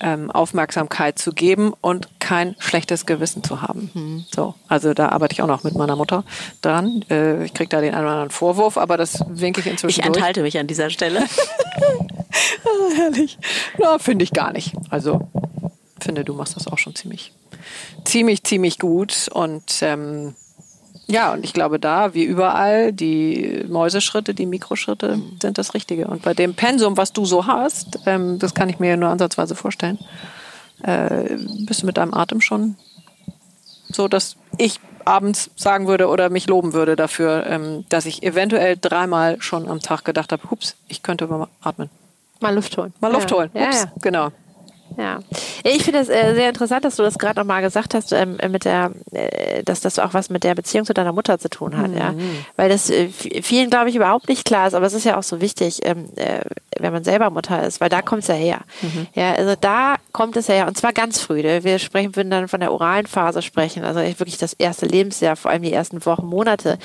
ähm, 0.00 0.30
Aufmerksamkeit 0.30 1.18
zu 1.18 1.32
geben 1.32 1.72
und 1.80 2.08
kein 2.20 2.56
schlechtes 2.58 3.06
Gewissen 3.06 3.42
zu 3.42 3.62
haben. 3.62 3.90
Mhm. 3.94 4.24
So, 4.34 4.54
also 4.68 4.92
da 4.94 5.08
arbeite 5.08 5.32
ich 5.32 5.42
auch 5.42 5.46
noch 5.46 5.64
mit 5.64 5.74
meiner 5.74 5.96
Mutter 5.96 6.24
dran. 6.62 7.04
Äh, 7.10 7.44
ich 7.44 7.54
kriege 7.54 7.68
da 7.68 7.80
den 7.80 7.94
einen 7.94 8.04
oder 8.04 8.12
anderen 8.12 8.30
Vorwurf, 8.30 8.76
aber 8.76 8.96
das 8.96 9.24
winke 9.28 9.60
ich 9.60 9.66
inzwischen 9.66 10.00
Ich 10.00 10.04
durch. 10.04 10.16
enthalte 10.16 10.42
mich 10.42 10.58
an 10.58 10.66
dieser 10.66 10.90
Stelle. 10.90 11.24
Ah, 12.66 12.96
herrlich. 12.96 13.38
Na, 13.78 13.98
finde 13.98 14.24
ich 14.24 14.32
gar 14.32 14.52
nicht. 14.52 14.72
Also 14.90 15.28
finde, 16.00 16.24
du 16.24 16.34
machst 16.34 16.56
das 16.56 16.66
auch 16.66 16.78
schon 16.78 16.94
ziemlich, 16.94 17.32
ziemlich, 18.04 18.44
ziemlich 18.44 18.78
gut. 18.78 19.28
Und 19.32 19.82
ähm, 19.82 20.34
ja, 21.06 21.32
und 21.32 21.44
ich 21.44 21.52
glaube 21.52 21.78
da, 21.78 22.14
wie 22.14 22.24
überall, 22.24 22.92
die 22.92 23.64
Mäuseschritte, 23.68 24.34
die 24.34 24.46
Mikroschritte 24.46 25.20
sind 25.40 25.58
das 25.58 25.74
Richtige. 25.74 26.06
Und 26.06 26.22
bei 26.22 26.34
dem 26.34 26.54
Pensum, 26.54 26.96
was 26.96 27.12
du 27.12 27.26
so 27.26 27.46
hast, 27.46 28.00
ähm, 28.06 28.38
das 28.38 28.54
kann 28.54 28.68
ich 28.68 28.78
mir 28.78 28.96
nur 28.96 29.10
ansatzweise 29.10 29.54
vorstellen, 29.54 29.98
äh, 30.82 31.36
bist 31.66 31.82
du 31.82 31.86
mit 31.86 31.96
deinem 31.98 32.14
Atem 32.14 32.40
schon 32.40 32.76
so, 33.88 34.08
dass 34.08 34.36
ich 34.58 34.80
abends 35.04 35.50
sagen 35.56 35.86
würde 35.86 36.08
oder 36.08 36.30
mich 36.30 36.46
loben 36.46 36.72
würde 36.72 36.96
dafür, 36.96 37.46
ähm, 37.46 37.84
dass 37.88 38.06
ich 38.06 38.22
eventuell 38.22 38.76
dreimal 38.80 39.40
schon 39.40 39.68
am 39.68 39.80
Tag 39.80 40.04
gedacht 40.04 40.32
habe, 40.32 40.50
hups, 40.50 40.76
ich 40.88 41.02
könnte 41.02 41.26
mal 41.26 41.48
atmen. 41.62 41.90
Mal 42.40 42.54
Luft 42.54 42.76
holen. 42.76 42.92
Mal 43.00 43.12
Luft 43.12 43.30
ja. 43.30 43.36
holen. 43.36 43.50
Ja, 43.54 43.66
Ups, 43.66 43.82
ja. 43.82 43.92
genau. 44.00 44.30
Ja, 44.96 45.18
ich 45.64 45.82
finde 45.84 46.00
es 46.00 46.08
äh, 46.08 46.34
sehr 46.34 46.48
interessant, 46.48 46.84
dass 46.84 46.96
du 46.96 47.02
das 47.02 47.18
gerade 47.18 47.40
nochmal 47.40 47.62
gesagt 47.62 47.94
hast, 47.94 48.12
ähm, 48.12 48.38
mit 48.50 48.64
der, 48.64 48.92
äh, 49.12 49.62
dass 49.64 49.80
das 49.80 49.98
auch 49.98 50.14
was 50.14 50.30
mit 50.30 50.44
der 50.44 50.54
Beziehung 50.54 50.84
zu 50.84 50.94
deiner 50.94 51.12
Mutter 51.12 51.38
zu 51.38 51.48
tun 51.50 51.76
hat, 51.76 51.90
ja, 51.96 52.14
weil 52.56 52.68
das 52.68 52.90
äh, 52.90 53.08
vielen 53.08 53.70
glaube 53.70 53.88
ich 53.90 53.96
überhaupt 53.96 54.28
nicht 54.28 54.44
klar 54.44 54.66
ist, 54.66 54.74
aber 54.74 54.86
es 54.86 54.94
ist 54.94 55.04
ja 55.04 55.16
auch 55.18 55.22
so 55.22 55.40
wichtig, 55.40 55.80
ähm, 55.84 56.06
äh, 56.16 56.40
wenn 56.78 56.92
man 56.92 57.04
selber 57.04 57.30
Mutter 57.30 57.62
ist, 57.64 57.80
weil 57.80 57.88
da 57.88 58.02
kommt 58.02 58.22
es 58.22 58.28
ja 58.28 58.34
her, 58.34 58.60
ja, 59.14 59.32
also 59.34 59.54
da 59.60 59.96
kommt 60.12 60.36
es 60.36 60.48
ja 60.48 60.54
her 60.54 60.66
und 60.66 60.76
zwar 60.76 60.92
ganz 60.92 61.20
früh. 61.20 61.42
ne? 61.42 61.64
Wir 61.64 61.78
sprechen, 61.78 62.14
würden 62.16 62.30
dann 62.30 62.48
von 62.48 62.60
der 62.60 62.72
oralen 62.72 63.06
Phase 63.06 63.42
sprechen, 63.42 63.84
also 63.84 64.00
wirklich 64.00 64.38
das 64.38 64.52
erste 64.54 64.86
Lebensjahr, 64.86 65.36
vor 65.36 65.50
allem 65.50 65.62
die 65.62 65.72
ersten 65.72 66.04
Wochen, 66.06 66.26
Monate, 66.26 66.78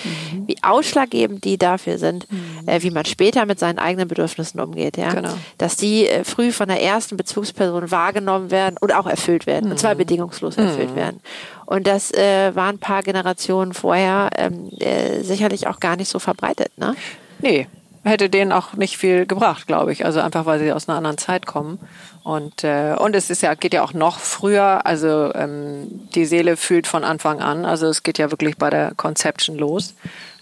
wie 0.47 0.55
ausschlaggebend 0.63 1.43
die 1.43 1.57
dafür 1.57 1.97
sind, 1.97 2.27
äh, 2.65 2.81
wie 2.81 2.91
man 2.91 3.05
später 3.05 3.45
mit 3.45 3.59
seinen 3.59 3.79
eigenen 3.79 4.07
Bedürfnissen 4.07 4.59
umgeht, 4.59 4.97
ja, 4.97 5.13
Genau. 5.13 5.33
dass 5.57 5.75
die 5.75 6.07
äh, 6.07 6.23
früh 6.23 6.51
von 6.51 6.67
der 6.69 6.81
ersten 6.81 7.17
Bezugsperson 7.17 7.91
wahrgenommen 7.99 8.49
werden 8.49 8.77
und 8.79 8.93
auch 8.93 9.07
erfüllt 9.07 9.45
werden, 9.45 9.71
und 9.71 9.77
zwar 9.77 9.95
bedingungslos 9.95 10.55
erfüllt 10.57 10.95
werden. 10.95 11.19
Und 11.65 11.85
das 11.85 12.11
äh, 12.11 12.55
war 12.55 12.69
ein 12.69 12.79
paar 12.79 13.03
Generationen 13.03 13.73
vorher 13.73 14.29
ähm, 14.37 14.69
äh, 14.79 15.21
sicherlich 15.21 15.67
auch 15.67 15.79
gar 15.79 15.97
nicht 15.97 16.09
so 16.09 16.17
verbreitet. 16.17 16.71
Ne? 16.77 16.95
Nee, 17.39 17.67
hätte 18.03 18.29
denen 18.29 18.53
auch 18.53 18.73
nicht 18.73 18.97
viel 18.97 19.25
gebracht, 19.25 19.67
glaube 19.67 19.91
ich. 19.91 20.05
Also 20.05 20.21
einfach, 20.21 20.45
weil 20.45 20.59
sie 20.59 20.71
aus 20.71 20.87
einer 20.87 20.97
anderen 20.97 21.17
Zeit 21.17 21.45
kommen. 21.45 21.77
Und, 22.23 22.63
äh, 22.63 22.95
und 22.97 23.15
es 23.15 23.29
ist 23.29 23.41
ja, 23.41 23.53
geht 23.53 23.73
ja 23.73 23.83
auch 23.83 23.93
noch 23.93 24.19
früher. 24.19 24.85
Also 24.85 25.33
ähm, 25.35 26.07
die 26.15 26.25
Seele 26.25 26.55
fühlt 26.55 26.87
von 26.87 27.03
Anfang 27.03 27.41
an. 27.41 27.65
Also 27.65 27.87
es 27.87 28.03
geht 28.03 28.17
ja 28.17 28.31
wirklich 28.31 28.57
bei 28.57 28.69
der 28.69 28.93
Conception 28.95 29.57
los. 29.57 29.93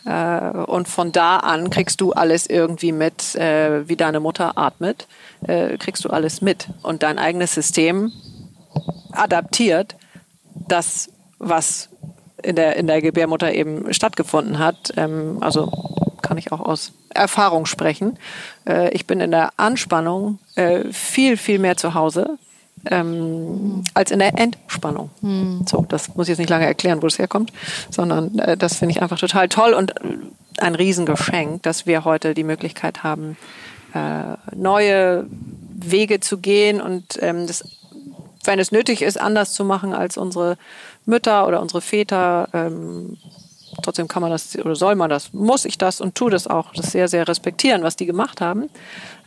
Äh, 0.06 0.50
und 0.68 0.88
von 0.88 1.12
da 1.12 1.38
an 1.38 1.70
kriegst 1.70 2.00
du 2.02 2.14
alles 2.14 2.48
irgendwie 2.48 2.92
mit, 2.92 3.36
äh, 3.36 3.88
wie 3.90 3.96
deine 3.96 4.20
Mutter 4.20 4.58
atmet, 4.58 5.08
äh, 5.46 5.78
kriegst 5.78 6.06
du 6.06 6.10
alles 6.10 6.42
mit. 6.42 6.68
Und 6.82 7.04
dein 7.04 7.20
eigenes 7.20 7.54
System 7.54 8.12
adaptiert 9.12 9.96
das, 10.68 11.10
was 11.40 11.90
in 12.44 12.56
der, 12.56 12.76
in 12.76 12.88
der 12.88 13.02
Gebärmutter 13.02 13.54
eben 13.54 13.94
stattgefunden 13.94 14.60
hat. 14.60 14.94
Ähm, 14.96 15.38
also 15.42 15.72
kann 16.22 16.38
ich 16.38 16.52
auch 16.52 16.60
aus 16.60 16.94
Erfahrung 17.10 17.66
sprechen. 17.66 18.18
Äh, 18.68 18.90
ich 18.92 19.08
bin 19.08 19.20
in 19.20 19.32
der 19.32 19.52
Anspannung 19.58 20.40
äh, 20.56 20.92
viel, 20.92 21.38
viel 21.38 21.60
mehr 21.60 21.78
zu 21.78 21.94
Hause 21.94 22.38
ähm, 22.90 23.84
als 23.94 24.12
in 24.12 24.20
der 24.20 24.38
Entspannung. 24.38 25.10
So, 25.66 25.86
das 25.88 26.16
muss 26.16 26.28
ich 26.28 26.32
jetzt 26.32 26.40
nicht 26.40 26.50
lange 26.50 26.66
erklären, 26.66 27.02
wo 27.02 27.08
es 27.08 27.20
herkommt, 27.20 27.52
sondern 27.90 28.38
äh, 28.40 28.58
das 28.58 28.78
finde 28.78 28.94
ich 28.94 29.02
einfach 29.02 29.20
total 29.20 29.50
toll 29.50 29.74
und 29.74 29.94
ein 30.60 30.76
Riesengeschenk, 30.76 31.64
dass 31.64 31.86
wir 31.86 32.06
heute 32.06 32.34
die 32.34 32.44
Möglichkeit 32.44 33.04
haben, 33.04 33.38
äh, 33.94 34.38
neue 34.56 35.28
Wege 35.76 36.20
zu 36.20 36.40
gehen 36.40 36.82
und 36.82 37.20
ähm, 37.22 37.48
das 37.48 37.64
wenn 38.48 38.60
es 38.60 38.72
nötig 38.72 39.02
ist, 39.02 39.20
anders 39.20 39.54
zu 39.54 39.66
machen 39.66 39.94
als 39.94 40.18
unsere 40.18 40.58
Mütter 41.06 41.48
oder 41.48 41.62
unsere 41.62 41.82
Väter. 41.82 42.48
Ähm, 42.54 43.18
trotzdem 43.84 44.08
kann 44.08 44.22
man 44.22 44.32
das 44.32 44.58
oder 44.58 44.76
soll 44.76 44.96
man 44.96 45.10
das, 45.10 45.34
muss 45.34 45.66
ich 45.66 45.78
das 45.78 46.02
und 46.02 46.16
tu 46.16 46.30
das 46.30 46.48
auch, 46.48 46.74
das 46.74 46.92
sehr, 46.92 47.08
sehr 47.08 47.28
respektieren, 47.28 47.84
was 47.84 47.96
die 47.96 48.06
gemacht 48.06 48.42
haben. 48.42 48.70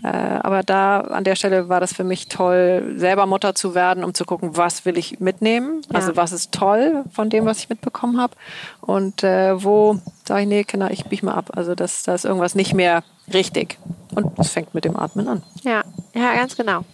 Äh, 0.02 0.08
aber 0.08 0.62
da 0.62 1.00
an 1.00 1.24
der 1.24 1.36
Stelle 1.36 1.68
war 1.68 1.80
das 1.80 1.92
für 1.92 2.04
mich 2.04 2.28
toll, 2.28 2.94
selber 2.96 3.26
Mutter 3.26 3.54
zu 3.54 3.74
werden, 3.74 4.04
um 4.04 4.14
zu 4.14 4.24
gucken, 4.24 4.56
was 4.56 4.84
will 4.84 4.96
ich 4.96 5.20
mitnehmen, 5.20 5.82
also 5.92 6.16
was 6.16 6.32
ist 6.32 6.52
toll 6.52 7.04
von 7.12 7.30
dem, 7.30 7.44
was 7.44 7.58
ich 7.58 7.68
mitbekommen 7.68 8.20
habe 8.20 8.34
und 8.80 9.22
äh, 9.22 9.62
wo 9.62 9.98
sage 10.26 10.42
ich, 10.42 10.48
nee, 10.48 10.64
Kinder, 10.64 10.90
ich 10.90 11.04
biege 11.04 11.26
mal 11.26 11.34
ab. 11.34 11.50
Also 11.54 11.74
das, 11.74 12.02
da 12.04 12.14
ist 12.14 12.24
irgendwas 12.24 12.54
nicht 12.54 12.74
mehr 12.74 13.02
richtig. 13.32 13.78
Und 14.14 14.38
es 14.38 14.50
fängt 14.50 14.74
mit 14.74 14.84
dem 14.84 14.96
Atmen 14.96 15.28
an. 15.28 15.42
Ja, 15.62 15.82
ja, 16.14 16.34
ganz 16.34 16.56
genau. 16.56 16.84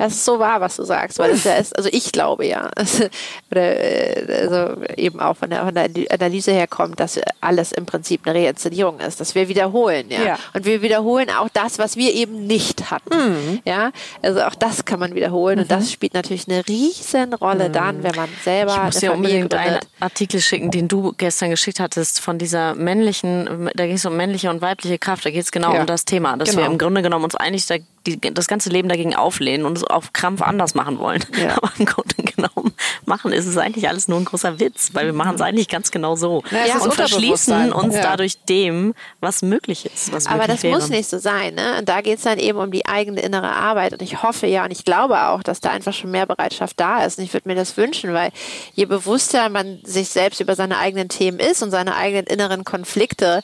Das 0.00 0.14
ist 0.14 0.24
so 0.24 0.38
wahr, 0.38 0.60
was 0.60 0.76
du 0.76 0.84
sagst, 0.84 1.18
weil 1.18 1.30
es 1.32 1.44
ja 1.44 1.54
ist, 1.54 1.76
also 1.76 1.88
ich 1.92 2.10
glaube 2.12 2.46
ja, 2.46 2.70
oder 3.50 3.62
äh, 3.62 4.46
also 4.48 4.82
eben 4.96 5.20
auch 5.20 5.36
von 5.36 5.50
der, 5.50 5.64
von 5.64 5.74
der 5.74 5.88
Analyse 6.10 6.52
her 6.52 6.66
kommt, 6.66 6.98
dass 7.00 7.20
alles 7.40 7.72
im 7.72 7.86
Prinzip 7.86 8.26
eine 8.26 8.38
Reinszenierung 8.46 8.98
ist, 9.00 9.20
dass 9.20 9.34
wir 9.34 9.48
wiederholen, 9.48 10.06
ja. 10.08 10.22
Ja. 10.22 10.38
Und 10.54 10.64
wir 10.64 10.82
wiederholen 10.82 11.28
auch 11.30 11.48
das, 11.52 11.78
was 11.78 11.96
wir 11.96 12.14
eben 12.14 12.46
nicht 12.46 12.90
hatten, 12.90 13.60
ja. 13.64 13.90
Also 14.22 14.40
auch 14.42 14.54
das 14.54 14.84
kann 14.84 15.00
man 15.00 15.14
wiederholen 15.14 15.60
und 15.60 15.70
das 15.70 15.92
spielt 15.92 16.14
natürlich 16.14 16.48
eine 16.48 16.66
riesen 16.66 17.34
Rolle 17.34 17.70
dann, 17.70 18.02
wenn 18.02 18.14
man 18.16 18.28
selber 18.44 18.74
Ich 18.76 18.82
muss 18.84 18.96
dir 19.00 19.12
unbedingt 19.12 19.54
einen. 19.54 19.78
Artikel 20.00 20.40
schicken, 20.40 20.70
den 20.70 20.88
du 20.88 21.12
gestern 21.18 21.50
geschickt 21.50 21.78
hattest, 21.78 22.20
von 22.20 22.38
dieser 22.38 22.74
männlichen, 22.74 23.68
da 23.74 23.84
ging 23.86 23.96
es 23.96 24.06
um 24.06 24.16
männliche 24.16 24.48
und 24.50 24.62
weibliche 24.62 24.98
Kraft, 24.98 25.26
da 25.26 25.30
geht 25.30 25.42
es 25.42 25.52
genau 25.52 25.74
Ja. 25.74 25.80
um 25.80 25.86
das 25.86 26.04
Thema, 26.06 26.36
dass 26.38 26.50
Genau. 26.50 26.62
wir 26.62 26.66
im 26.70 26.78
Grunde 26.78 27.02
genommen 27.02 27.24
uns 27.24 27.34
eigentlich 27.34 27.66
da, 27.66 27.74
die, 28.06 28.18
das 28.18 28.46
ganze 28.46 28.70
Leben 28.70 28.88
dagegen 28.88 29.14
auflehnen 29.14 29.66
und 29.66 29.76
es 29.76 29.84
auf 29.84 30.12
Krampf 30.12 30.40
anders 30.42 30.74
machen 30.74 30.98
wollen. 30.98 31.24
Ja. 31.38 31.56
Aber 31.56 31.70
im 31.78 31.84
Grunde 31.84 32.14
genommen 32.22 32.72
machen 33.04 33.32
ist 33.32 33.46
es 33.46 33.56
eigentlich 33.56 33.88
alles 33.88 34.08
nur 34.08 34.18
ein 34.18 34.24
großer 34.24 34.58
Witz, 34.58 34.90
weil 34.94 35.06
wir 35.06 35.12
machen 35.12 35.34
es 35.34 35.40
eigentlich 35.40 35.68
ganz 35.68 35.90
genau 35.90 36.16
so. 36.16 36.42
Ja, 36.50 36.76
ist 36.76 36.82
und 36.82 36.94
verschließen 36.94 37.72
uns 37.72 37.94
Ja. 37.94 38.02
dadurch 38.02 38.42
dem, 38.44 38.94
was 39.20 39.42
möglich 39.42 39.84
ist. 39.86 40.12
Was 40.12 40.26
Aber 40.26 40.46
das 40.46 40.62
wäre. 40.62 40.74
muss 40.74 40.88
nicht 40.88 41.08
so 41.08 41.18
sein. 41.18 41.54
Ne? 41.54 41.78
Und 41.78 41.88
da 41.88 42.00
geht 42.00 42.18
es 42.18 42.24
dann 42.24 42.38
eben 42.38 42.58
um 42.58 42.70
die 42.70 42.86
eigene 42.86 43.20
innere 43.20 43.52
Arbeit. 43.52 43.92
Und 43.92 44.02
ich 44.02 44.22
hoffe 44.22 44.46
ja 44.46 44.64
und 44.64 44.70
ich 44.70 44.84
glaube 44.84 45.22
auch, 45.28 45.42
dass 45.42 45.60
da 45.60 45.70
einfach 45.70 45.92
schon 45.92 46.10
mehr 46.10 46.26
Bereitschaft 46.26 46.80
da 46.80 47.04
ist. 47.04 47.18
Und 47.18 47.24
ich 47.24 47.32
würde 47.34 47.48
mir 47.48 47.54
das 47.54 47.76
wünschen, 47.76 48.14
weil 48.14 48.30
je 48.74 48.86
bewusster 48.86 49.48
man 49.50 49.80
sich 49.84 50.08
selbst 50.08 50.40
über 50.40 50.54
seine 50.54 50.78
eigenen 50.78 51.08
Themen 51.08 51.38
ist 51.38 51.62
und 51.62 51.70
seine 51.70 51.96
eigenen 51.96 52.26
inneren 52.26 52.64
Konflikte, 52.64 53.42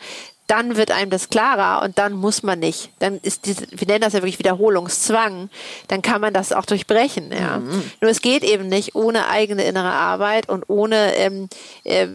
dann 0.48 0.76
wird 0.76 0.90
einem 0.90 1.10
das 1.10 1.28
klarer 1.28 1.82
und 1.84 1.98
dann 1.98 2.12
muss 2.12 2.42
man 2.42 2.58
nicht. 2.60 2.90
Dann 3.00 3.18
ist 3.22 3.46
diese, 3.46 3.66
wir 3.70 3.86
nennen 3.86 4.00
das 4.02 4.12
ja 4.12 4.20
wirklich 4.20 4.38
Wiederholungszwang, 4.38 5.50
dann 5.88 6.02
kann 6.02 6.20
man 6.20 6.32
das 6.32 6.52
auch 6.52 6.64
durchbrechen. 6.66 7.32
Ja. 7.32 7.58
Nur 8.00 8.10
es 8.10 8.20
geht 8.20 8.44
eben 8.44 8.68
nicht 8.68 8.94
ohne 8.94 9.28
eigene 9.28 9.64
innere 9.64 9.90
Arbeit 9.90 10.48
und 10.48 10.64
ohne 10.68 11.14
ähm, 11.16 11.48
äh, 11.84 12.06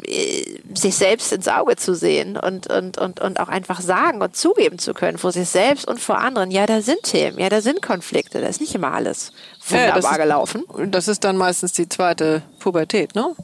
sich 0.74 0.96
selbst 0.96 1.32
ins 1.34 1.48
Auge 1.48 1.76
zu 1.76 1.94
sehen 1.96 2.38
und, 2.38 2.68
und, 2.68 2.98
und, 2.98 3.20
und 3.20 3.40
auch 3.40 3.50
einfach 3.50 3.82
sagen 3.82 4.22
und 4.22 4.36
zugeben 4.36 4.80
zu 4.80 4.94
können 4.94 5.18
vor 5.18 5.32
sich 5.32 5.50
selbst 5.50 5.88
und 5.88 6.00
vor 6.00 6.18
anderen, 6.20 6.52
ja, 6.52 6.66
da 6.66 6.82
sind 6.82 7.04
Themen, 7.04 7.38
ja, 7.40 7.50
da 7.50 7.62
sind 7.62 7.82
Konflikte, 7.82 8.40
da 8.42 8.48
ist 8.48 8.62
nicht 8.62 8.74
immer 8.76 8.94
alles 8.94 9.32
Ja, 9.70 9.76
wunderbar 9.78 10.02
das 10.02 10.12
ist- 10.12 10.18
gelaufen. 10.18 10.64
Das 10.88 11.08
ist 11.08 11.24
dann 11.24 11.38
meistens 11.38 11.74
die 11.74 11.90
zweite 11.90 12.42
Pubertät, 12.60 13.14
ne? 13.16 13.36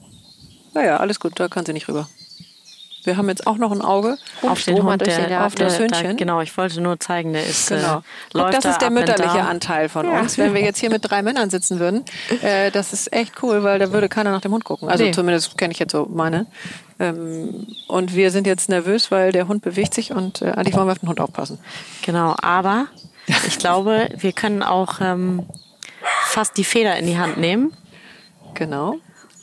Naja, 0.74 0.98
alles 0.98 1.20
gut, 1.20 1.34
da 1.40 1.48
kann 1.48 1.66
sie 1.66 1.74
nicht 1.74 1.88
rüber. 1.88 2.08
Wir 3.08 3.18
haben 3.18 3.30
jetzt 3.30 3.48
auch 3.48 3.58
noch 3.58 3.72
ein 3.72 3.82
Auge 3.82 4.18
auf 4.44 4.62
den 4.64 4.84
Hund, 4.84 5.02
der, 5.02 5.18
Garten. 5.30 5.46
auf 5.46 5.56
der, 5.56 5.68
Das 5.68 5.78
da, 5.78 5.84
Hündchen. 5.84 6.18
genau, 6.18 6.42
ich 6.42 6.56
wollte 6.58 6.80
nur 6.82 7.00
zeigen, 7.00 7.34
der 7.34 7.46
ist 7.46 7.70
Genau. 7.70 7.98
äh, 8.00 8.02
läuft 8.38 8.54
das 8.58 8.64
da 8.66 8.70
ist 8.72 8.82
der 8.82 8.90
mütterliche. 8.92 9.42
Anteil 9.42 9.90
von 9.90 10.08
uns. 10.08 10.38
Wenn 10.38 10.54
wir 10.54 10.62
jetzt 10.62 10.80
hier 10.80 10.90
mit 10.90 11.10
drei 11.10 11.22
Männern 11.24 11.50
sitzen 11.50 11.80
würden, 11.80 12.04
äh, 12.44 12.70
das 12.70 12.94
ist 12.94 13.12
echt 13.14 13.42
cool, 13.42 13.64
weil 13.64 13.80
da 13.80 13.92
würde 13.92 14.10
keiner 14.10 14.32
nach 14.32 14.42
dem 14.42 14.52
Hund 14.54 14.64
gucken. 14.66 14.90
Also 14.90 15.04
Nee. 15.06 15.12
zumindest 15.12 15.58
kenne 15.58 15.72
ich 15.74 15.80
jetzt 15.80 15.94
so 15.94 16.06
meine. 16.12 16.46
Ähm, 17.00 17.66
und 17.88 18.16
wir 18.16 18.30
sind 18.32 18.46
jetzt 18.46 18.70
nervös, 18.70 19.10
weil 19.12 19.32
der 19.32 19.48
Hund 19.48 19.62
bewegt 19.64 19.94
sich 19.94 20.12
und 20.12 20.42
äh, 20.42 20.52
eigentlich 20.52 20.76
wollen 20.76 20.88
wir 20.88 20.92
auf 20.94 21.00
den 21.00 21.10
Hund 21.10 21.20
aufpassen. 21.20 21.60
Genau, 22.06 22.36
aber 22.42 22.88
ich 23.48 23.58
glaube, 23.60 24.10
wir 24.18 24.32
können 24.34 24.64
auch 24.64 25.00
ähm, 25.02 25.46
fast 26.26 26.58
die 26.58 26.64
Feder 26.64 26.98
in 26.98 27.06
die 27.08 27.18
Hand 27.18 27.38
nehmen 27.38 27.72
Genau. 28.56 28.96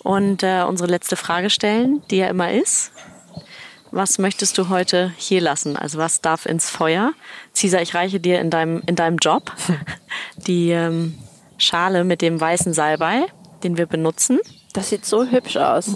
und 0.03 0.43
äh, 0.43 0.63
unsere 0.69 0.91
letzte 0.91 1.17
Frage 1.17 1.49
stellen, 1.49 2.03
die 2.11 2.17
ja 2.19 2.27
immer 2.27 2.51
ist. 2.53 2.91
Was 3.95 4.19
möchtest 4.19 4.59
du 4.59 4.71
heute 4.71 5.13
hier 5.17 5.41
lassen? 5.41 5.77
Also 5.77 5.99
was 5.99 6.21
darf 6.21 6.47
ins 6.47 6.69
Feuer? 6.69 7.13
Cesar, 7.55 7.81
ich 7.81 7.95
reiche 7.95 8.19
dir 8.19 8.41
in 8.41 8.51
deinem, 8.51 8.83
in 8.87 8.97
deinem 8.97 9.19
Job 9.19 9.53
die 10.49 10.71
ähm, 10.71 11.17
Schale 11.59 12.03
mit 12.03 12.21
dem 12.21 12.41
weißen 12.41 12.75
Salbei, 12.75 13.23
den 13.63 13.77
wir 13.77 13.87
benutzen. 13.87 14.41
Das 14.73 14.89
sieht 14.89 15.07
so 15.07 15.25
hübsch 15.27 15.57
aus. 15.57 15.95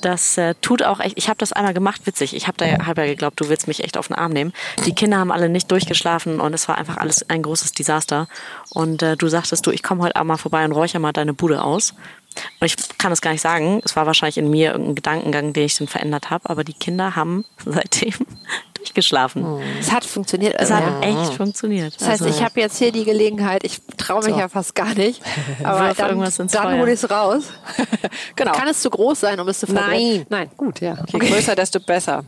Das 0.00 0.36
äh, 0.36 0.56
tut 0.60 0.82
auch 0.82 0.98
echt. 0.98 1.16
Ich 1.16 1.28
habe 1.28 1.38
das 1.38 1.52
einmal 1.52 1.74
gemacht, 1.74 2.08
witzig. 2.08 2.34
Ich 2.34 2.48
habe 2.48 2.58
da 2.58 2.66
ja 2.66 2.86
halber 2.86 3.06
geglaubt, 3.06 3.40
du 3.40 3.48
willst 3.48 3.68
mich 3.68 3.84
echt 3.84 3.96
auf 3.96 4.08
den 4.08 4.16
Arm 4.16 4.32
nehmen. 4.32 4.52
Die 4.84 4.92
Kinder 4.92 5.18
haben 5.18 5.30
alle 5.30 5.48
nicht 5.48 5.70
durchgeschlafen 5.70 6.40
und 6.40 6.54
es 6.54 6.66
war 6.66 6.76
einfach 6.76 6.96
alles 6.96 7.30
ein 7.30 7.42
großes 7.42 7.70
Desaster. 7.70 8.26
Und 8.70 9.04
äh, 9.04 9.16
du 9.16 9.28
sagtest 9.28 9.64
du, 9.64 9.70
ich 9.70 9.84
komme 9.84 10.02
heute 10.02 10.16
Abend 10.16 10.28
mal 10.28 10.36
vorbei 10.38 10.64
und 10.64 10.72
räuchere 10.72 10.98
mal 10.98 11.12
deine 11.12 11.34
Bude 11.34 11.62
aus. 11.62 11.94
Und 12.60 12.66
ich 12.66 12.76
kann 12.98 13.12
es 13.12 13.20
gar 13.20 13.32
nicht 13.32 13.40
sagen. 13.42 13.80
Es 13.84 13.96
war 13.96 14.06
wahrscheinlich 14.06 14.38
in 14.38 14.50
mir 14.50 14.72
irgendein 14.72 14.94
Gedankengang, 14.94 15.52
den 15.52 15.64
ich 15.64 15.76
dann 15.76 15.88
verändert 15.88 16.30
habe. 16.30 16.48
Aber 16.50 16.64
die 16.64 16.72
Kinder 16.74 17.16
haben 17.16 17.44
seitdem 17.64 18.12
durchgeschlafen. 18.74 19.44
Es 19.80 19.90
hat 19.92 20.04
funktioniert. 20.04 20.54
Es 20.58 20.70
Also, 20.70 20.74
hat 20.86 21.04
ja. 21.04 21.22
echt 21.22 21.34
funktioniert. 21.34 21.94
Das 22.00 22.08
heißt, 22.08 22.22
Also, 22.22 22.36
ich 22.36 22.44
habe 22.44 22.60
jetzt 22.60 22.78
hier 22.78 22.92
die 22.92 23.04
Gelegenheit, 23.04 23.64
ich 23.64 23.80
traue 23.96 24.22
mich 24.24 24.34
So. 24.34 24.38
ja 24.40 24.48
fast 24.48 24.74
gar 24.74 24.94
nicht, 24.94 25.20
aber 25.64 25.92
dann, 25.94 26.18
dann 26.50 26.78
hole 26.80 26.92
ich 26.92 27.02
es 27.02 27.10
raus. 27.10 27.44
Genau. 28.36 28.52
Kann 28.52 28.68
es 28.68 28.80
zu 28.82 28.90
groß 28.90 29.20
sein, 29.20 29.40
um 29.40 29.48
es 29.48 29.60
zu 29.60 29.66
verbrennen? 29.66 29.90
Nein. 29.90 30.26
Nein, 30.28 30.50
gut, 30.56 30.80
ja. 30.80 30.96
Je 31.08 31.18
größer, 31.18 31.54
desto 31.54 31.80
besser. 31.80 32.24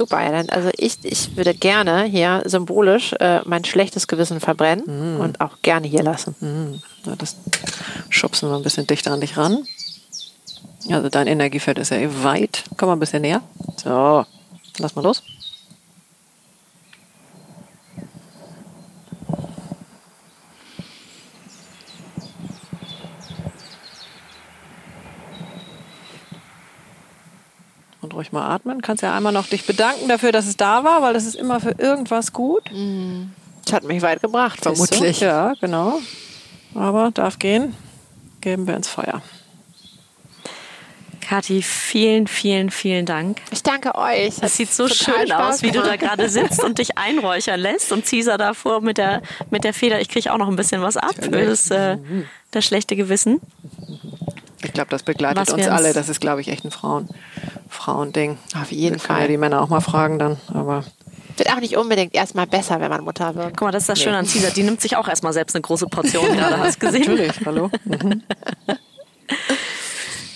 Super, 0.00 0.22
ja, 0.22 0.42
also 0.48 0.70
ich, 0.78 0.96
ich 1.02 1.36
würde 1.36 1.52
gerne 1.52 2.04
hier 2.04 2.42
symbolisch 2.46 3.12
äh, 3.20 3.40
mein 3.44 3.64
schlechtes 3.66 4.06
Gewissen 4.06 4.40
verbrennen 4.40 4.84
Mhm. 4.86 5.20
und 5.20 5.40
auch 5.42 5.58
gerne 5.60 5.86
hier 5.88 6.02
lassen. 6.02 6.80
Ja, 7.04 7.16
das 7.16 7.36
schubsen 8.08 8.48
wir 8.48 8.56
ein 8.56 8.62
bisschen 8.62 8.86
dichter 8.86 9.12
an 9.12 9.20
dich 9.20 9.36
ran. 9.36 9.58
Also 10.90 11.10
dein 11.10 11.26
Energiefeld 11.26 11.78
ist 11.78 11.90
ja 11.90 11.98
eh 11.98 12.08
weit. 12.22 12.64
Komm 12.78 12.86
mal 12.88 12.96
ein 12.96 12.98
bisschen 12.98 13.20
näher. 13.20 13.42
So, 13.76 14.24
lass 14.78 14.94
mal 14.94 15.02
los. 15.02 15.22
Ruhig 28.20 28.32
mal 28.32 28.48
atmen. 28.48 28.82
Kannst 28.82 29.02
ja 29.02 29.16
einmal 29.16 29.32
noch 29.32 29.46
dich 29.46 29.64
bedanken 29.64 30.08
dafür, 30.08 30.30
dass 30.30 30.46
es 30.46 30.56
da 30.56 30.84
war, 30.84 31.02
weil 31.02 31.14
das 31.14 31.24
ist 31.24 31.34
immer 31.34 31.58
für 31.58 31.74
irgendwas 31.78 32.32
gut. 32.32 32.70
Das 33.64 33.72
hat 33.72 33.84
mich 33.84 34.02
weit 34.02 34.20
gebracht, 34.20 34.60
vermutlich. 34.62 35.20
Ja, 35.20 35.54
genau. 35.60 35.98
Aber 36.74 37.10
darf 37.10 37.38
gehen. 37.38 37.74
Geben 38.40 38.66
wir 38.66 38.76
ins 38.76 38.88
Feuer. 38.88 39.22
Kathi, 41.20 41.62
vielen, 41.62 42.26
vielen, 42.26 42.70
vielen 42.70 43.06
Dank. 43.06 43.40
Ich 43.52 43.62
danke 43.62 43.94
euch. 43.94 44.34
Es 44.40 44.56
sieht 44.56 44.72
so 44.72 44.88
schön 44.88 45.28
Spaß 45.28 45.54
aus, 45.54 45.62
wie 45.62 45.70
du 45.70 45.80
da 45.80 45.96
gerade 45.96 46.28
sitzt 46.28 46.64
und 46.64 46.78
dich 46.78 46.98
einräuchern 46.98 47.60
lässt 47.60 47.92
und 47.92 48.04
Caesar 48.04 48.36
davor 48.36 48.80
mit 48.80 48.98
der, 48.98 49.22
mit 49.48 49.62
der 49.62 49.72
Feder. 49.72 50.00
Ich 50.00 50.08
kriege 50.08 50.32
auch 50.32 50.38
noch 50.38 50.48
ein 50.48 50.56
bisschen 50.56 50.82
was 50.82 50.96
ab 50.96 51.14
für 51.20 51.30
das, 51.30 51.70
äh, 51.70 51.98
das 52.50 52.64
schlechte 52.64 52.96
Gewissen. 52.96 53.40
Ich 54.62 54.72
glaube, 54.72 54.90
das 54.90 55.02
begleitet 55.02 55.50
uns 55.50 55.66
alle. 55.68 55.92
Das 55.92 56.08
ist, 56.08 56.20
glaube 56.20 56.40
ich, 56.40 56.48
echt 56.48 56.64
ein 56.64 56.70
Frauen, 56.70 57.08
Frauending. 57.68 58.38
Auf 58.60 58.70
jeden 58.72 58.98
können 58.98 59.00
Fall. 59.00 59.22
ja 59.22 59.28
die 59.28 59.36
Männer 59.38 59.62
auch 59.62 59.68
mal 59.68 59.80
fragen 59.80 60.18
dann. 60.18 60.36
Aber 60.52 60.84
Wird 61.36 61.50
auch 61.52 61.60
nicht 61.60 61.76
unbedingt 61.76 62.14
erstmal 62.14 62.46
besser, 62.46 62.80
wenn 62.80 62.90
man 62.90 63.02
Mutter 63.04 63.34
wird. 63.34 63.56
Guck 63.56 63.62
mal, 63.62 63.72
das 63.72 63.84
ist 63.84 63.88
das 63.88 64.00
Schöne 64.02 64.18
an 64.18 64.26
Caesar. 64.26 64.50
Die 64.50 64.62
nimmt 64.62 64.80
sich 64.80 64.96
auch 64.96 65.08
erstmal 65.08 65.32
selbst 65.32 65.56
eine 65.56 65.62
große 65.62 65.86
Portion 65.86 66.36
gerade, 66.36 66.58
hast 66.58 66.82
du 66.82 66.86
gesehen? 66.86 67.00
natürlich, 67.02 67.32
hallo. 67.46 67.70
Mhm. 67.84 68.22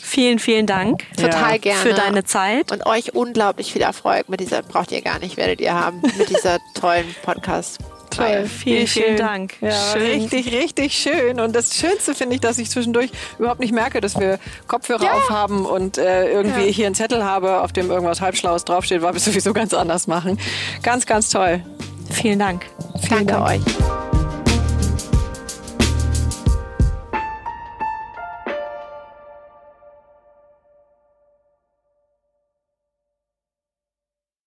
Vielen, 0.03 0.39
vielen 0.39 0.67
Dank 0.69 1.03
Total 1.17 1.53
Ja. 1.53 1.57
gerne. 1.59 1.81
für 1.81 1.93
deine 1.93 2.23
Zeit. 2.23 2.71
Und 2.71 2.87
euch 2.87 3.15
unglaublich 3.17 3.73
viel 3.73 3.83
Erfolg 3.83 4.29
mit 4.29 4.39
dieser, 4.39 4.63
braucht 4.63 4.93
ihr 4.93 5.03
gar 5.03 5.19
nicht, 5.19 5.37
werdet 5.37 5.61
ihr 5.61 5.75
haben, 5.75 6.03
mit 6.17 6.29
dieser 6.31 6.59
tollen 6.75 7.13
Podcast. 7.25 7.79
Toll. 8.17 8.47
Vielen, 8.47 8.87
vielen 8.87 9.07
schön. 9.09 9.17
Dank. 9.17 9.55
Ja, 9.61 9.71
Schön. 9.93 10.03
richtig, 10.03 10.53
richtig 10.53 10.95
schön. 10.95 11.41
Und 11.41 11.55
das 11.55 11.75
Schönste 11.75 12.15
finde 12.15 12.35
ich, 12.37 12.41
dass 12.41 12.59
ich 12.59 12.71
zwischendurch 12.71 13.11
überhaupt 13.39 13.61
nicht 13.61 13.73
merke, 13.73 14.01
dass 14.01 14.19
wir 14.19 14.39
Kopfhörer 14.69 15.05
Ja. 15.05 15.13
aufhaben 15.15 15.67
und 15.67 15.99
äh, 15.99 16.31
irgendwie 16.31 16.67
Ja. 16.67 16.73
hier 16.73 16.87
einen 16.87 16.95
Zettel 16.95 17.25
habe, 17.25 17.61
auf 17.61 17.73
dem 17.73 17.91
irgendwas 17.91 18.21
Halbschlaues 18.21 18.65
draufsteht, 18.65 19.03
weil 19.03 19.13
wir 19.13 19.17
es 19.19 19.25
sowieso 19.25 19.53
ganz 19.53 19.75
anders 19.75 20.07
machen. 20.07 20.39
Ganz, 20.83 21.07
ganz 21.07 21.31
toll. 21.31 21.63
Vielen 22.11 22.39
Dank. 22.39 22.67
Danke 23.09 23.41
euch. 23.43 23.61